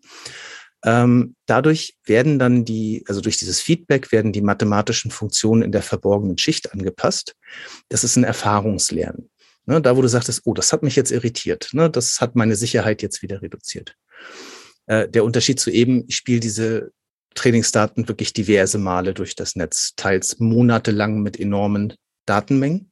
Ähm, 0.85 1.35
dadurch 1.47 1.97
werden 2.05 2.39
dann 2.39 2.65
die, 2.65 3.05
also 3.07 3.21
durch 3.21 3.37
dieses 3.37 3.61
Feedback 3.61 4.13
werden 4.13 4.33
die 4.33 4.41
mathematischen 4.41 5.11
Funktionen 5.11 5.63
in 5.63 5.73
der 5.73 5.83
verborgenen 5.83 6.39
Schicht 6.39 6.73
angepasst. 6.73 7.35
Das 7.89 8.05
ist 8.05 8.17
ein 8.17 8.25
Erfahrungslernen. 8.25 9.31
Ne, 9.67 9.81
da, 9.83 9.97
wo 9.97 10.03
du 10.03 10.09
sagtest, 10.09 10.43
oh, 10.47 10.55
das 10.55 10.73
hat 10.73 10.83
mich 10.83 10.97
jetzt 10.97 11.13
irritiert, 11.13 11.69
ne, 11.73 11.91
das 11.91 12.21
hat 12.21 12.35
meine 12.35 12.57
Sicherheit 12.57 13.03
jetzt 13.03 13.21
wieder 13.21 13.43
reduziert. 13.43 13.95
Äh, 14.87 15.09
der 15.09 15.23
Unterschied 15.23 15.61
zu 15.61 15.71
eben, 15.71 16.05
ich 16.09 16.17
spiele 16.17 16.41
diese 16.41 16.93
Trainingsdaten 17.35 18.09
wirklich 18.09 18.33
diverse 18.33 18.79
Male 18.79 19.13
durch 19.13 19.37
das 19.37 19.57
Netz, 19.57 19.93
teils 19.97 20.41
monatelang 20.41 21.21
mit 21.21 21.39
enormen 21.39 21.95
Datenmengen 22.27 22.90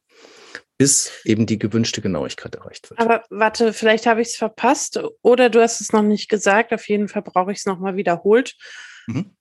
bis 0.79 1.11
eben 1.25 1.45
die 1.45 1.59
gewünschte 1.59 2.01
Genauigkeit 2.01 2.55
erreicht 2.55 2.89
wird. 2.89 2.99
Aber 3.01 3.25
warte, 3.29 3.73
vielleicht 3.73 4.05
habe 4.05 4.21
ich 4.21 4.29
es 4.29 4.35
verpasst 4.37 4.99
oder 5.21 5.49
du 5.49 5.61
hast 5.61 5.81
es 5.81 5.91
noch 5.91 6.01
nicht 6.01 6.29
gesagt. 6.29 6.73
Auf 6.73 6.87
jeden 6.87 7.09
Fall 7.09 7.21
brauche 7.21 7.51
ich 7.51 7.59
es 7.59 7.65
nochmal 7.65 7.97
wiederholt. 7.97 8.55
Mhm. 9.05 9.35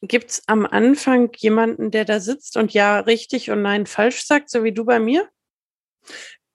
Gibt 0.00 0.30
es 0.30 0.42
am 0.46 0.64
Anfang 0.64 1.30
jemanden, 1.36 1.90
der 1.90 2.06
da 2.06 2.20
sitzt 2.20 2.56
und 2.56 2.72
ja 2.72 3.00
richtig 3.00 3.50
und 3.50 3.60
nein 3.60 3.86
falsch 3.86 4.24
sagt, 4.24 4.48
so 4.48 4.64
wie 4.64 4.72
du 4.72 4.86
bei 4.86 4.98
mir? 4.98 5.28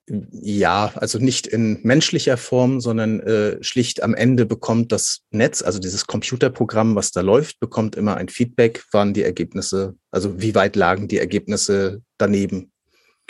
Ja, 0.10 0.94
also 0.96 1.20
nicht 1.20 1.46
in 1.46 1.80
menschlicher 1.84 2.38
Form, 2.38 2.82
sondern 2.82 3.20
äh, 3.20 3.62
schlicht 3.62 4.02
am 4.02 4.16
Ende 4.16 4.46
bekommt 4.46 4.92
das 4.92 5.20
Netz, 5.30 5.62
also 5.62 5.80
dieses 5.80 6.08
Computerprogramm, 6.08 6.96
was 6.96 7.12
da 7.12 7.22
läuft, 7.22 7.60
bekommt 7.60 7.96
immer 7.96 8.16
ein 8.18 8.30
Feedback, 8.30 8.84
waren 8.92 9.14
die 9.14 9.24
Ergebnisse, 9.24 9.96
also 10.10 10.42
wie 10.42 10.56
weit 10.56 10.76
lagen 10.76 11.08
die 11.08 11.20
Ergebnisse 11.20 12.02
daneben 12.18 12.72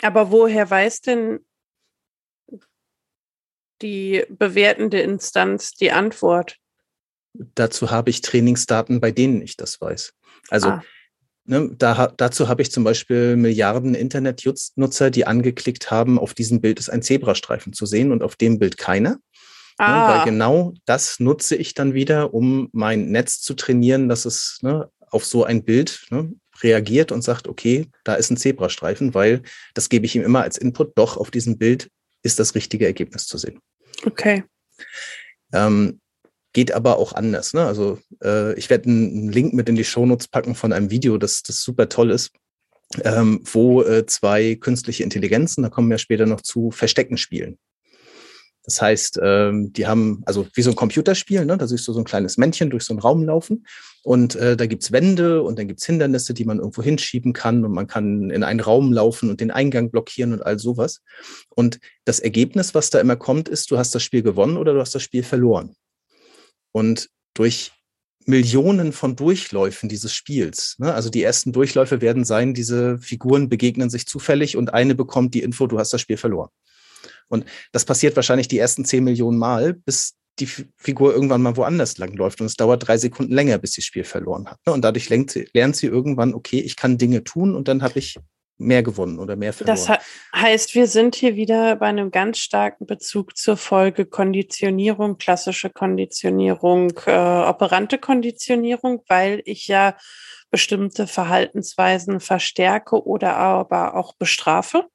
aber 0.02 0.30
woher 0.30 0.68
weiß 0.68 1.00
denn 1.00 1.40
die 3.82 4.24
bewertende 4.28 5.00
Instanz 5.00 5.72
die 5.72 5.92
Antwort? 5.92 6.56
Dazu 7.54 7.90
habe 7.90 8.10
ich 8.10 8.20
Trainingsdaten, 8.20 9.00
bei 9.00 9.10
denen 9.10 9.42
ich 9.42 9.56
das 9.56 9.80
weiß. 9.80 10.14
Also 10.48 10.68
ah. 10.68 10.82
ne, 11.44 11.70
da, 11.76 12.08
dazu 12.08 12.48
habe 12.48 12.62
ich 12.62 12.72
zum 12.72 12.84
Beispiel 12.84 13.36
Milliarden 13.36 13.94
Internetnutzer, 13.94 15.10
die 15.10 15.26
angeklickt 15.26 15.90
haben, 15.90 16.18
auf 16.18 16.34
diesem 16.34 16.60
Bild 16.60 16.80
ist 16.80 16.88
ein 16.88 17.02
Zebrastreifen 17.02 17.72
zu 17.72 17.86
sehen 17.86 18.12
und 18.12 18.22
auf 18.22 18.36
dem 18.36 18.58
Bild 18.58 18.76
keiner. 18.76 19.10
Ne, 19.10 19.20
ah. 19.78 20.08
Ne, 20.08 20.14
weil 20.14 20.24
genau 20.24 20.74
das 20.86 21.20
nutze 21.20 21.54
ich 21.54 21.74
dann 21.74 21.94
wieder, 21.94 22.34
um 22.34 22.68
mein 22.72 23.10
Netz 23.10 23.40
zu 23.40 23.54
trainieren, 23.54 24.08
dass 24.08 24.24
es 24.24 24.58
ne, 24.62 24.90
auf 25.10 25.24
so 25.24 25.44
ein 25.44 25.64
Bild 25.64 26.06
ne, 26.10 26.32
reagiert 26.62 27.12
und 27.12 27.22
sagt, 27.22 27.48
okay, 27.48 27.86
da 28.04 28.14
ist 28.14 28.30
ein 28.30 28.36
Zebrastreifen, 28.36 29.14
weil 29.14 29.42
das 29.74 29.88
gebe 29.88 30.06
ich 30.06 30.16
ihm 30.16 30.22
immer 30.22 30.42
als 30.42 30.58
Input, 30.58 30.96
doch 30.96 31.16
auf 31.16 31.30
diesem 31.30 31.58
Bild 31.58 31.90
ist 32.22 32.38
das 32.38 32.54
richtige 32.54 32.86
Ergebnis 32.86 33.26
zu 33.26 33.38
sehen. 33.38 33.60
Okay. 34.04 34.44
Ähm, 35.52 36.00
geht 36.52 36.72
aber 36.72 36.98
auch 36.98 37.12
anders. 37.12 37.54
Ne? 37.54 37.64
Also 37.64 37.98
äh, 38.22 38.54
ich 38.54 38.70
werde 38.70 38.88
einen 38.88 39.30
Link 39.30 39.54
mit 39.54 39.68
in 39.68 39.76
die 39.76 39.84
Shownotes 39.84 40.28
packen 40.28 40.54
von 40.54 40.72
einem 40.72 40.90
Video, 40.90 41.18
das, 41.18 41.42
das 41.42 41.62
super 41.62 41.88
toll 41.88 42.10
ist, 42.10 42.32
ähm, 43.04 43.40
wo 43.44 43.82
äh, 43.82 44.06
zwei 44.06 44.54
künstliche 44.54 45.02
Intelligenzen, 45.02 45.62
da 45.62 45.68
kommen 45.68 45.90
wir 45.90 45.98
später 45.98 46.26
noch 46.26 46.40
zu, 46.40 46.70
Verstecken 46.70 47.16
spielen. 47.16 47.58
Das 48.64 48.82
heißt, 48.82 49.18
ähm, 49.22 49.72
die 49.72 49.86
haben, 49.86 50.22
also 50.26 50.46
wie 50.54 50.62
so 50.62 50.70
ein 50.70 50.76
Computerspiel, 50.76 51.44
ne? 51.46 51.56
da 51.56 51.66
siehst 51.66 51.88
du 51.88 51.92
so 51.92 52.00
ein 52.00 52.04
kleines 52.04 52.36
Männchen 52.36 52.70
durch 52.70 52.84
so 52.84 52.92
einen 52.92 53.00
Raum 53.00 53.24
laufen 53.24 53.66
und 54.02 54.36
äh, 54.36 54.56
da 54.56 54.66
gibt's 54.66 54.92
Wände 54.92 55.42
und 55.42 55.58
dann 55.58 55.68
gibt's 55.68 55.86
Hindernisse, 55.86 56.34
die 56.34 56.44
man 56.44 56.58
irgendwo 56.58 56.82
hinschieben 56.82 57.32
kann 57.32 57.64
und 57.64 57.72
man 57.72 57.86
kann 57.86 58.30
in 58.30 58.42
einen 58.42 58.60
Raum 58.60 58.92
laufen 58.92 59.30
und 59.30 59.40
den 59.40 59.50
Eingang 59.50 59.90
blockieren 59.90 60.32
und 60.32 60.42
all 60.44 60.58
sowas. 60.58 61.02
Und 61.50 61.80
das 62.04 62.20
Ergebnis, 62.20 62.74
was 62.74 62.90
da 62.90 63.00
immer 63.00 63.16
kommt, 63.16 63.48
ist, 63.48 63.70
du 63.70 63.78
hast 63.78 63.94
das 63.94 64.02
Spiel 64.02 64.22
gewonnen 64.22 64.56
oder 64.56 64.72
du 64.72 64.80
hast 64.80 64.94
das 64.94 65.02
Spiel 65.02 65.22
verloren. 65.22 65.74
Und 66.72 67.08
durch 67.34 67.72
Millionen 68.24 68.92
von 68.92 69.16
Durchläufen 69.16 69.88
dieses 69.88 70.12
Spiels. 70.12 70.76
Ne? 70.78 70.92
Also 70.92 71.08
die 71.08 71.22
ersten 71.22 71.52
Durchläufe 71.52 72.02
werden 72.02 72.24
sein, 72.24 72.52
diese 72.52 72.98
Figuren 72.98 73.48
begegnen 73.48 73.88
sich 73.88 74.06
zufällig 74.06 74.56
und 74.56 74.74
eine 74.74 74.94
bekommt 74.94 75.32
die 75.34 75.42
Info, 75.42 75.66
du 75.66 75.78
hast 75.78 75.94
das 75.94 76.02
Spiel 76.02 76.18
verloren. 76.18 76.50
Und 77.28 77.46
das 77.72 77.84
passiert 77.86 78.16
wahrscheinlich 78.16 78.48
die 78.48 78.58
ersten 78.58 78.84
zehn 78.84 79.04
Millionen 79.04 79.38
Mal, 79.38 79.74
bis 79.74 80.14
die 80.40 80.46
Figur 80.46 81.12
irgendwann 81.12 81.42
mal 81.42 81.56
woanders 81.56 81.98
langläuft. 81.98 82.40
Und 82.40 82.46
es 82.46 82.56
dauert 82.56 82.86
drei 82.86 82.98
Sekunden 82.98 83.32
länger, 83.32 83.58
bis 83.58 83.72
sie 83.72 83.80
das 83.80 83.86
Spiel 83.86 84.04
verloren 84.04 84.48
hat. 84.48 84.58
Ne? 84.66 84.72
Und 84.72 84.82
dadurch 84.82 85.08
lernt 85.08 85.30
sie, 85.30 85.48
lernt 85.52 85.76
sie 85.76 85.86
irgendwann, 85.86 86.34
okay, 86.34 86.60
ich 86.60 86.76
kann 86.76 86.98
Dinge 86.98 87.24
tun 87.24 87.54
und 87.54 87.68
dann 87.68 87.82
habe 87.82 87.98
ich 87.98 88.18
mehr 88.58 88.82
gewonnen 88.82 89.18
oder 89.18 89.36
mehr 89.36 89.52
verloren. 89.52 89.76
Das 89.76 89.98
heißt, 90.34 90.74
wir 90.74 90.86
sind 90.86 91.14
hier 91.14 91.36
wieder 91.36 91.76
bei 91.76 91.86
einem 91.86 92.10
ganz 92.10 92.38
starken 92.38 92.86
Bezug 92.86 93.36
zur 93.36 93.56
Folge 93.56 94.04
Konditionierung, 94.04 95.16
klassische 95.16 95.70
Konditionierung, 95.70 96.92
äh, 97.06 97.12
operante 97.12 97.98
Konditionierung, 97.98 99.02
weil 99.08 99.42
ich 99.44 99.68
ja 99.68 99.96
bestimmte 100.50 101.06
Verhaltensweisen 101.06 102.20
verstärke 102.20 103.06
oder 103.06 103.36
aber 103.36 103.94
auch 103.94 104.14
bestrafe. 104.16 104.86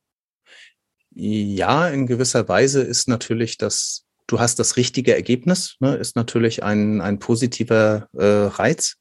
Ja, 1.16 1.88
in 1.90 2.08
gewisser 2.08 2.48
Weise 2.50 2.82
ist 2.82 3.08
natürlich 3.08 3.58
das, 3.58 4.03
du 4.28 4.40
hast 4.40 4.60
das 4.60 4.78
richtige 4.78 5.14
Ergebnis, 5.14 5.76
ne, 5.80 5.96
ist 5.96 6.16
natürlich 6.16 6.64
ein, 6.64 7.02
ein 7.02 7.20
positiver 7.20 8.08
äh, 8.14 8.26
Reiz. 8.26 8.96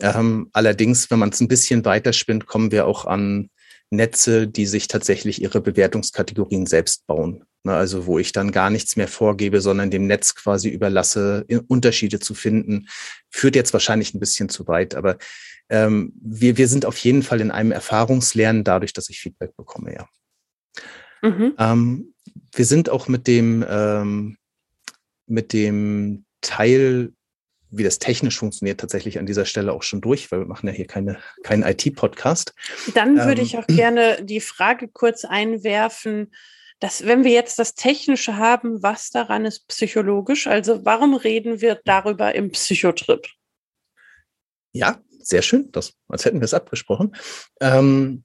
Ähm, 0.00 0.48
allerdings, 0.52 1.10
wenn 1.10 1.18
man 1.18 1.30
es 1.30 1.40
ein 1.40 1.48
bisschen 1.48 1.84
weiterspinnt, 1.84 2.46
kommen 2.46 2.70
wir 2.70 2.86
auch 2.86 3.04
an 3.04 3.50
Netze, 3.90 4.46
die 4.46 4.66
sich 4.66 4.88
tatsächlich 4.88 5.40
ihre 5.40 5.60
Bewertungskategorien 5.60 6.66
selbst 6.66 7.06
bauen. 7.06 7.44
Ne, 7.64 7.74
also 7.74 8.06
wo 8.06 8.18
ich 8.18 8.32
dann 8.32 8.52
gar 8.52 8.70
nichts 8.70 8.96
mehr 8.96 9.08
vorgebe, 9.08 9.60
sondern 9.60 9.90
dem 9.90 10.06
Netz 10.06 10.34
quasi 10.34 10.68
überlasse, 10.68 11.44
Unterschiede 11.66 12.20
zu 12.20 12.34
finden, 12.34 12.88
führt 13.30 13.56
jetzt 13.56 13.72
wahrscheinlich 13.72 14.14
ein 14.14 14.20
bisschen 14.20 14.48
zu 14.48 14.68
weit. 14.68 14.94
Aber 14.94 15.18
ähm, 15.68 16.12
wir, 16.22 16.56
wir 16.56 16.68
sind 16.68 16.86
auf 16.86 16.96
jeden 16.98 17.22
Fall 17.22 17.40
in 17.40 17.50
einem 17.50 17.72
Erfahrungslernen 17.72 18.64
dadurch, 18.64 18.92
dass 18.92 19.10
ich 19.10 19.20
Feedback 19.20 19.56
bekomme, 19.56 19.92
ja. 19.94 20.08
Mhm. 21.20 21.54
Ähm, 21.58 22.14
wir 22.54 22.64
sind 22.64 22.88
auch 22.88 23.08
mit 23.08 23.26
dem, 23.26 23.64
ähm, 23.68 24.37
mit 25.28 25.52
dem 25.52 26.24
Teil, 26.40 27.12
wie 27.70 27.84
das 27.84 27.98
technisch 27.98 28.38
funktioniert, 28.38 28.80
tatsächlich 28.80 29.18
an 29.18 29.26
dieser 29.26 29.44
Stelle 29.44 29.72
auch 29.72 29.82
schon 29.82 30.00
durch, 30.00 30.30
weil 30.32 30.40
wir 30.40 30.46
machen 30.46 30.66
ja 30.66 30.72
hier 30.72 30.86
keine, 30.86 31.18
keinen 31.42 31.62
IT-Podcast. 31.62 32.54
Dann 32.94 33.16
würde 33.16 33.40
ähm, 33.40 33.46
ich 33.46 33.58
auch 33.58 33.66
gerne 33.66 34.24
die 34.24 34.40
Frage 34.40 34.88
kurz 34.88 35.24
einwerfen, 35.24 36.32
dass 36.80 37.04
wenn 37.04 37.24
wir 37.24 37.32
jetzt 37.32 37.58
das 37.58 37.74
Technische 37.74 38.36
haben, 38.36 38.82
was 38.82 39.10
daran 39.10 39.44
ist 39.44 39.66
psychologisch? 39.68 40.46
Also 40.46 40.84
warum 40.84 41.14
reden 41.14 41.60
wir 41.60 41.80
darüber 41.84 42.34
im 42.34 42.52
Psychotrip? 42.52 43.26
Ja, 44.72 45.00
sehr 45.20 45.42
schön, 45.42 45.70
das, 45.72 45.94
als 46.08 46.24
hätten 46.24 46.40
wir 46.40 46.44
es 46.44 46.54
abgesprochen. 46.54 47.16
Ähm, 47.60 48.24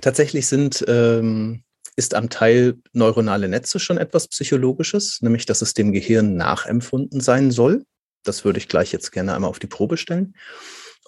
tatsächlich 0.00 0.46
sind 0.46 0.84
ähm, 0.88 1.62
ist 1.96 2.14
am 2.14 2.30
Teil 2.30 2.78
neuronale 2.92 3.48
Netze 3.48 3.78
schon 3.78 3.98
etwas 3.98 4.28
Psychologisches, 4.28 5.20
nämlich 5.20 5.46
dass 5.46 5.62
es 5.62 5.74
dem 5.74 5.92
Gehirn 5.92 6.36
nachempfunden 6.36 7.20
sein 7.20 7.50
soll. 7.50 7.84
Das 8.24 8.44
würde 8.44 8.58
ich 8.58 8.68
gleich 8.68 8.92
jetzt 8.92 9.12
gerne 9.12 9.34
einmal 9.34 9.50
auf 9.50 9.58
die 9.58 9.66
Probe 9.66 9.96
stellen. 9.96 10.34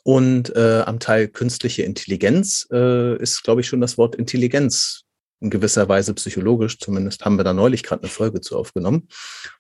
Und 0.05 0.55
äh, 0.57 0.83
am 0.85 0.99
Teil 0.99 1.29
künstliche 1.29 1.83
Intelligenz 1.83 2.67
äh, 2.73 3.17
ist, 3.19 3.43
glaube 3.45 3.61
ich, 3.61 3.69
schon 3.69 3.81
das 3.81 3.99
Wort 3.99 4.17
Intelligenz 4.17 5.05
in 5.41 5.51
gewisser 5.51 5.89
Weise 5.89 6.15
psychologisch. 6.15 6.79
Zumindest 6.79 7.25
haben 7.25 7.37
wir 7.37 7.45
da 7.45 7.53
neulich 7.53 7.83
gerade 7.83 8.03
eine 8.03 8.11
Folge 8.11 8.41
zu 8.41 8.57
aufgenommen. 8.57 9.09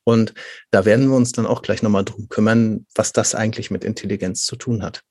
Und 0.04 0.34
da 0.70 0.84
werden 0.84 1.08
wir 1.08 1.16
uns 1.16 1.32
dann 1.32 1.46
auch 1.46 1.62
gleich 1.62 1.82
nochmal 1.82 2.04
drum 2.04 2.28
kümmern, 2.28 2.86
was 2.94 3.12
das 3.12 3.34
eigentlich 3.34 3.70
mit 3.70 3.84
Intelligenz 3.84 4.44
zu 4.44 4.56
tun 4.56 4.82
hat. 4.82 5.02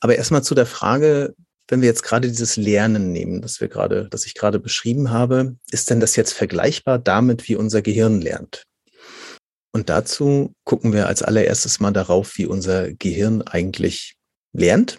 Aber 0.00 0.16
erstmal 0.16 0.42
zu 0.42 0.54
der 0.54 0.66
Frage, 0.66 1.34
wenn 1.68 1.80
wir 1.80 1.88
jetzt 1.88 2.02
gerade 2.02 2.28
dieses 2.28 2.56
Lernen 2.56 3.12
nehmen, 3.12 3.42
das 3.42 3.60
wir 3.60 3.68
gerade, 3.68 4.08
das 4.10 4.26
ich 4.26 4.34
gerade 4.34 4.58
beschrieben 4.58 5.10
habe, 5.10 5.56
ist 5.70 5.90
denn 5.90 6.00
das 6.00 6.16
jetzt 6.16 6.32
vergleichbar 6.32 6.98
damit, 6.98 7.48
wie 7.48 7.56
unser 7.56 7.82
Gehirn 7.82 8.20
lernt? 8.20 8.64
Und 9.72 9.90
dazu 9.90 10.54
gucken 10.64 10.92
wir 10.92 11.06
als 11.06 11.22
allererstes 11.22 11.80
mal 11.80 11.92
darauf, 11.92 12.38
wie 12.38 12.46
unser 12.46 12.92
Gehirn 12.92 13.42
eigentlich 13.42 14.16
lernt. 14.52 14.98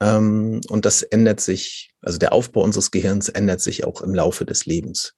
Ähm, 0.00 0.60
und 0.68 0.84
das 0.84 1.02
ändert 1.02 1.40
sich, 1.40 1.92
also 2.00 2.18
der 2.18 2.32
Aufbau 2.32 2.62
unseres 2.64 2.90
Gehirns 2.90 3.28
ändert 3.28 3.60
sich 3.60 3.84
auch 3.84 4.02
im 4.02 4.14
Laufe 4.14 4.44
des 4.44 4.66
Lebens. 4.66 5.14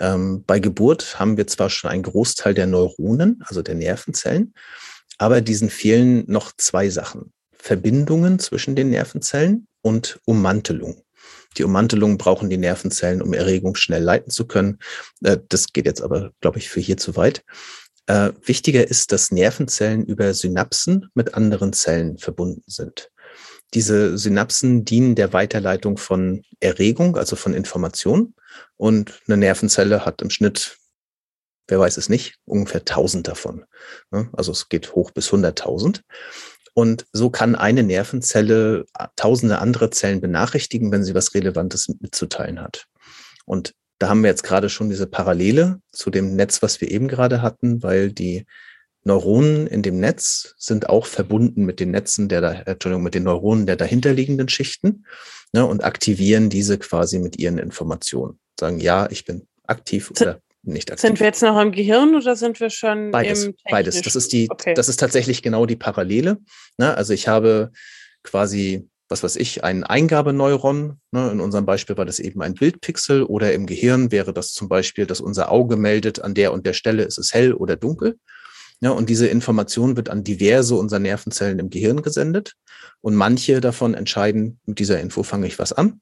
Ähm, 0.00 0.44
bei 0.46 0.60
Geburt 0.60 1.18
haben 1.18 1.36
wir 1.36 1.48
zwar 1.48 1.68
schon 1.70 1.90
einen 1.90 2.04
Großteil 2.04 2.54
der 2.54 2.68
Neuronen, 2.68 3.42
also 3.44 3.62
der 3.62 3.74
Nervenzellen, 3.74 4.54
aber 5.16 5.40
diesen 5.40 5.68
fehlen 5.68 6.24
noch 6.28 6.52
zwei 6.56 6.90
Sachen. 6.90 7.32
Verbindungen 7.52 8.38
zwischen 8.38 8.76
den 8.76 8.90
Nervenzellen 8.90 9.66
und 9.88 10.20
Ummantelung. 10.26 11.02
Die 11.56 11.64
Ummantelung 11.64 12.18
brauchen 12.18 12.50
die 12.50 12.58
Nervenzellen, 12.58 13.22
um 13.22 13.32
Erregung 13.32 13.74
schnell 13.74 14.02
leiten 14.02 14.30
zu 14.30 14.46
können. 14.46 14.78
Äh, 15.24 15.38
das 15.48 15.72
geht 15.72 15.86
jetzt 15.86 16.02
aber, 16.02 16.32
glaube 16.40 16.58
ich, 16.58 16.68
für 16.68 16.80
hier 16.80 16.98
zu 16.98 17.16
weit. 17.16 17.42
Äh, 18.06 18.32
wichtiger 18.44 18.86
ist, 18.86 19.12
dass 19.12 19.32
Nervenzellen 19.32 20.04
über 20.04 20.34
Synapsen 20.34 21.10
mit 21.14 21.34
anderen 21.34 21.72
Zellen 21.72 22.18
verbunden 22.18 22.64
sind. 22.66 23.10
Diese 23.74 24.16
Synapsen 24.18 24.84
dienen 24.84 25.14
der 25.14 25.32
Weiterleitung 25.32 25.96
von 25.96 26.42
Erregung, 26.60 27.16
also 27.16 27.34
von 27.34 27.54
Information. 27.54 28.34
Und 28.76 29.20
eine 29.26 29.38
Nervenzelle 29.38 30.04
hat 30.04 30.20
im 30.22 30.30
Schnitt, 30.30 30.76
wer 31.66 31.80
weiß 31.80 31.96
es 31.96 32.08
nicht, 32.08 32.36
ungefähr 32.44 32.80
1000 32.80 33.26
davon. 33.26 33.64
Ne? 34.10 34.28
Also 34.32 34.52
es 34.52 34.68
geht 34.68 34.94
hoch 34.94 35.10
bis 35.12 35.30
100.000. 35.30 36.02
Und 36.78 37.06
so 37.12 37.28
kann 37.28 37.56
eine 37.56 37.82
Nervenzelle 37.82 38.86
tausende 39.16 39.58
andere 39.58 39.90
Zellen 39.90 40.20
benachrichtigen, 40.20 40.92
wenn 40.92 41.02
sie 41.02 41.12
was 41.12 41.34
Relevantes 41.34 41.88
mitzuteilen 42.00 42.60
hat. 42.60 42.86
Und 43.46 43.74
da 43.98 44.08
haben 44.08 44.22
wir 44.22 44.30
jetzt 44.30 44.44
gerade 44.44 44.68
schon 44.68 44.88
diese 44.88 45.08
Parallele 45.08 45.80
zu 45.90 46.08
dem 46.10 46.36
Netz, 46.36 46.62
was 46.62 46.80
wir 46.80 46.88
eben 46.88 47.08
gerade 47.08 47.42
hatten, 47.42 47.82
weil 47.82 48.12
die 48.12 48.46
Neuronen 49.02 49.66
in 49.66 49.82
dem 49.82 49.98
Netz 49.98 50.54
sind 50.56 50.88
auch 50.88 51.06
verbunden 51.06 51.64
mit 51.64 51.80
den 51.80 51.90
Netzen 51.90 52.28
der, 52.28 52.44
äh, 52.44 52.70
Entschuldigung, 52.70 53.02
mit 53.02 53.16
den 53.16 53.24
Neuronen 53.24 53.66
der 53.66 53.74
dahinterliegenden 53.74 54.48
Schichten 54.48 55.04
ne, 55.52 55.66
und 55.66 55.82
aktivieren 55.82 56.48
diese 56.48 56.78
quasi 56.78 57.18
mit 57.18 57.40
ihren 57.40 57.58
Informationen. 57.58 58.38
Sagen, 58.56 58.78
ja, 58.78 59.08
ich 59.10 59.24
bin 59.24 59.48
aktiv 59.66 60.12
oder 60.12 60.40
nicht 60.62 60.90
aktiv. 60.90 61.08
Sind 61.08 61.20
wir 61.20 61.26
jetzt 61.26 61.42
noch 61.42 61.60
im 61.60 61.72
Gehirn 61.72 62.14
oder 62.14 62.36
sind 62.36 62.60
wir 62.60 62.70
schon 62.70 63.10
beides, 63.10 63.50
Beides. 63.70 64.02
Das 64.02 64.16
ist 64.16 64.32
die, 64.32 64.48
okay. 64.50 64.74
das 64.74 64.88
ist 64.88 64.98
tatsächlich 64.98 65.42
genau 65.42 65.66
die 65.66 65.76
Parallele. 65.76 66.38
Ne? 66.78 66.96
Also 66.96 67.12
ich 67.12 67.28
habe 67.28 67.70
quasi, 68.22 68.88
was 69.08 69.22
weiß 69.22 69.36
ich, 69.36 69.64
ein 69.64 69.84
Eingabeneuron. 69.84 70.98
Ne? 71.12 71.30
In 71.30 71.40
unserem 71.40 71.66
Beispiel 71.66 71.96
war 71.96 72.04
das 72.04 72.18
eben 72.18 72.42
ein 72.42 72.54
Bildpixel 72.54 73.22
oder 73.22 73.52
im 73.52 73.66
Gehirn 73.66 74.10
wäre 74.10 74.32
das 74.32 74.52
zum 74.52 74.68
Beispiel, 74.68 75.06
dass 75.06 75.20
unser 75.20 75.50
Auge 75.50 75.76
meldet, 75.76 76.20
an 76.20 76.34
der 76.34 76.52
und 76.52 76.66
der 76.66 76.74
Stelle 76.74 77.04
ist 77.04 77.18
es 77.18 77.32
hell 77.32 77.54
oder 77.54 77.76
dunkel. 77.76 78.18
Ja, 78.80 78.90
und 78.90 79.08
diese 79.08 79.26
Information 79.26 79.96
wird 79.96 80.08
an 80.08 80.22
diverse 80.22 80.76
unserer 80.76 81.00
Nervenzellen 81.00 81.58
im 81.58 81.68
Gehirn 81.68 82.02
gesendet. 82.02 82.54
Und 83.00 83.16
manche 83.16 83.60
davon 83.60 83.94
entscheiden, 83.94 84.60
mit 84.66 84.78
dieser 84.78 85.00
Info 85.00 85.24
fange 85.24 85.48
ich 85.48 85.58
was 85.58 85.72
an. 85.72 86.00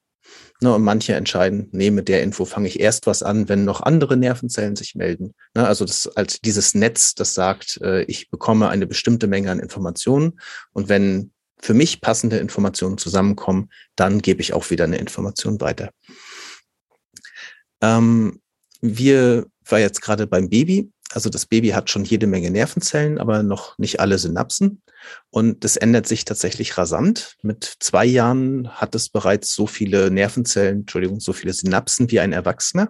Ne, 0.59 0.73
und 0.73 0.83
manche 0.83 1.13
entscheiden, 1.13 1.69
nee, 1.71 1.91
mit 1.91 2.07
der 2.07 2.23
Info 2.23 2.43
fange 2.43 2.67
ich 2.67 2.79
erst 2.79 3.05
was 3.05 3.21
an, 3.21 3.47
wenn 3.47 3.63
noch 3.63 3.81
andere 3.81 4.17
Nervenzellen 4.17 4.75
sich 4.75 4.95
melden. 4.95 5.35
Ne, 5.53 5.67
also 5.67 5.85
das 5.85 6.07
als 6.07 6.41
dieses 6.41 6.73
Netz, 6.73 7.13
das 7.13 7.35
sagt, 7.35 7.79
äh, 7.81 8.01
ich 8.03 8.31
bekomme 8.31 8.69
eine 8.69 8.87
bestimmte 8.87 9.27
Menge 9.27 9.51
an 9.51 9.59
Informationen 9.59 10.39
und 10.73 10.89
wenn 10.89 11.31
für 11.59 11.75
mich 11.75 12.01
passende 12.01 12.37
Informationen 12.37 12.97
zusammenkommen, 12.97 13.69
dann 13.95 14.19
gebe 14.19 14.41
ich 14.41 14.53
auch 14.53 14.69
wieder 14.71 14.85
eine 14.85 14.97
Information 14.97 15.61
weiter. 15.61 15.91
Ähm, 17.81 18.41
wir 18.81 19.45
war 19.65 19.79
jetzt 19.79 20.01
gerade 20.01 20.27
beim 20.27 20.49
Baby 20.49 20.91
also 21.13 21.29
das 21.29 21.45
Baby 21.45 21.69
hat 21.69 21.89
schon 21.89 22.03
jede 22.03 22.27
Menge 22.27 22.51
Nervenzellen, 22.51 23.17
aber 23.17 23.43
noch 23.43 23.77
nicht 23.77 23.99
alle 23.99 24.17
Synapsen. 24.17 24.81
Und 25.29 25.63
das 25.63 25.77
ändert 25.77 26.07
sich 26.07 26.25
tatsächlich 26.25 26.77
rasant. 26.77 27.37
Mit 27.41 27.75
zwei 27.79 28.05
Jahren 28.05 28.69
hat 28.69 28.93
es 28.93 29.09
bereits 29.09 29.53
so 29.53 29.67
viele 29.67 30.11
Nervenzellen, 30.11 30.81
Entschuldigung, 30.81 31.19
so 31.19 31.33
viele 31.33 31.53
Synapsen 31.53 32.11
wie 32.11 32.19
ein 32.19 32.33
Erwachsener. 32.33 32.89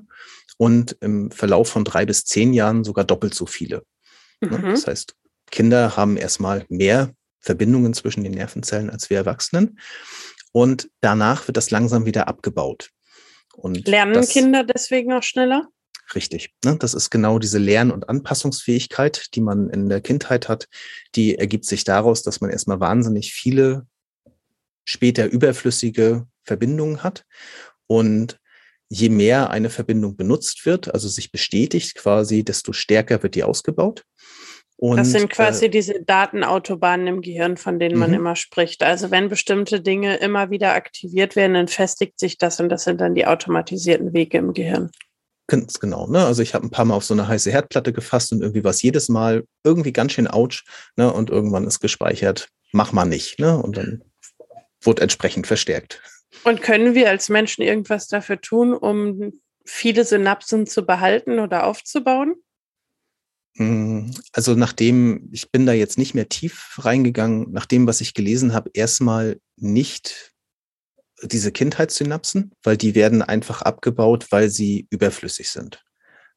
Und 0.58 0.98
im 1.02 1.30
Verlauf 1.30 1.70
von 1.70 1.84
drei 1.84 2.06
bis 2.06 2.26
zehn 2.26 2.54
Jahren 2.54 2.84
sogar 2.84 3.06
doppelt 3.06 3.36
so 3.36 3.46
viele. 3.46 3.84
Ne? 4.42 4.58
Mhm. 4.58 4.72
Das 4.72 4.88
heißt, 4.88 5.16
Kinder 5.52 5.96
haben 5.96 6.18
erstmal 6.18 6.66
mehr 6.70 7.14
Verbindungen 7.40 7.94
zwischen 7.94 8.24
den 8.24 8.34
Nervenzellen 8.34 8.90
als 8.90 9.10
wir 9.10 9.18
Erwachsenen. 9.18 9.80
Und 10.52 10.90
danach 11.02 11.48
wird 11.48 11.58
das 11.58 11.70
langsam 11.70 12.06
wieder 12.06 12.28
abgebaut. 12.28 12.90
Und 13.56 13.88
Lernen 13.88 14.14
das, 14.14 14.30
Kinder 14.30 14.64
deswegen 14.64 15.14
auch 15.14 15.24
schneller? 15.24 15.68
Richtig. 16.16 16.54
Ne? 16.64 16.78
Das 16.78 16.94
ist 16.94 17.10
genau 17.10 17.40
diese 17.40 17.58
Lern- 17.58 17.92
und 17.92 18.08
Anpassungsfähigkeit, 18.08 19.36
die 19.36 19.42
man 19.42 19.70
in 19.70 19.90
der 19.90 20.02
Kindheit 20.02 20.48
hat. 20.48 20.68
Die 21.16 21.38
ergibt 21.38 21.66
sich 21.66 21.84
daraus, 21.84 22.24
dass 22.24 22.40
man 22.42 22.50
erstmal 22.50 22.80
wahnsinnig 22.80 23.34
viele 23.34 23.86
später 24.86 25.26
überflüssige 25.26 26.26
Verbindungen 26.44 27.04
hat. 27.04 27.26
Und 27.88 28.40
je 28.90 29.10
mehr 29.10 29.50
eine 29.50 29.70
Verbindung 29.70 30.16
benutzt 30.16 30.66
wird, 30.66 30.94
also 30.94 31.10
sich 31.10 31.32
bestätigt 31.32 31.96
quasi, 31.96 32.44
desto 32.44 32.72
stärker 32.72 33.22
wird 33.22 33.36
die 33.36 33.44
ausgebaut. 33.44 34.06
Und, 34.80 34.98
das 34.98 35.12
sind 35.12 35.30
quasi 35.32 35.66
äh, 35.66 35.70
diese 35.70 36.04
Datenautobahnen 36.04 37.08
im 37.08 37.22
Gehirn, 37.22 37.58
von 37.58 37.80
denen 37.80 37.98
man 37.98 38.12
mhm. 38.12 38.18
immer 38.18 38.36
spricht. 38.36 38.84
Also 38.84 39.10
wenn 39.10 39.28
bestimmte 39.28 39.82
Dinge 39.82 40.18
immer 40.18 40.52
wieder 40.52 40.76
aktiviert 40.76 41.36
werden, 41.36 41.56
dann 41.56 41.68
festigt 41.68 42.20
sich 42.20 42.38
das 42.38 42.60
und 42.60 42.70
das 42.70 42.84
sind 42.84 43.02
dann 43.02 43.16
die 43.16 43.26
automatisierten 43.26 44.14
Wege 44.14 44.38
im 44.38 44.54
Gehirn. 44.54 44.92
Ganz 45.48 45.80
genau, 45.80 46.08
ne? 46.08 46.26
Also 46.26 46.42
ich 46.42 46.54
habe 46.54 46.66
ein 46.66 46.72
paar 46.72 46.86
Mal 46.86 46.96
auf 46.96 47.06
so 47.06 47.14
eine 47.14 47.28
heiße 47.28 47.50
Herdplatte 47.52 47.94
gefasst 47.94 48.34
und 48.34 48.42
irgendwie 48.42 48.64
war 48.64 48.72
es 48.72 48.82
jedes 48.82 49.08
Mal 49.08 49.46
irgendwie 49.64 49.94
ganz 49.94 50.12
schön 50.12 50.28
ouch, 50.28 50.64
ne? 50.98 51.12
Und 51.12 51.30
irgendwann 51.30 51.66
ist 51.66 51.80
gespeichert, 51.80 52.50
mach 52.74 52.92
mal 52.92 53.06
nicht, 53.06 53.40
ne? 53.40 53.58
Und 53.58 53.78
dann 53.78 54.04
wurde 54.82 55.02
entsprechend 55.02 55.48
verstärkt. 55.48 56.02
Und 56.44 56.62
können 56.62 56.96
wir 56.96 57.10
als 57.10 57.30
Menschen 57.30 57.64
irgendwas 57.64 58.08
dafür 58.08 58.42
tun, 58.42 58.74
um 58.74 59.34
viele 59.66 60.04
Synapsen 60.06 60.68
zu 60.68 60.86
behalten 60.86 61.40
oder 61.40 61.66
aufzubauen? 61.66 62.36
Hm, 63.56 64.14
also 64.34 64.54
nachdem, 64.54 65.30
ich 65.32 65.52
bin 65.52 65.66
da 65.66 65.74
jetzt 65.74 65.98
nicht 65.98 66.14
mehr 66.14 66.30
tief 66.30 66.78
reingegangen, 66.78 67.52
nach 67.52 67.66
dem, 67.66 67.88
was 67.88 68.02
ich 68.02 68.14
gelesen 68.14 68.54
habe, 68.54 68.70
erstmal 68.74 69.40
nicht 69.56 70.34
diese 71.24 71.52
Kindheitssynapsen, 71.52 72.52
weil 72.64 72.78
die 72.78 72.96
werden 72.96 73.22
einfach 73.22 73.62
abgebaut, 73.62 74.28
weil 74.32 74.50
sie 74.50 74.88
überflüssig 74.90 75.50
sind. 75.50 75.84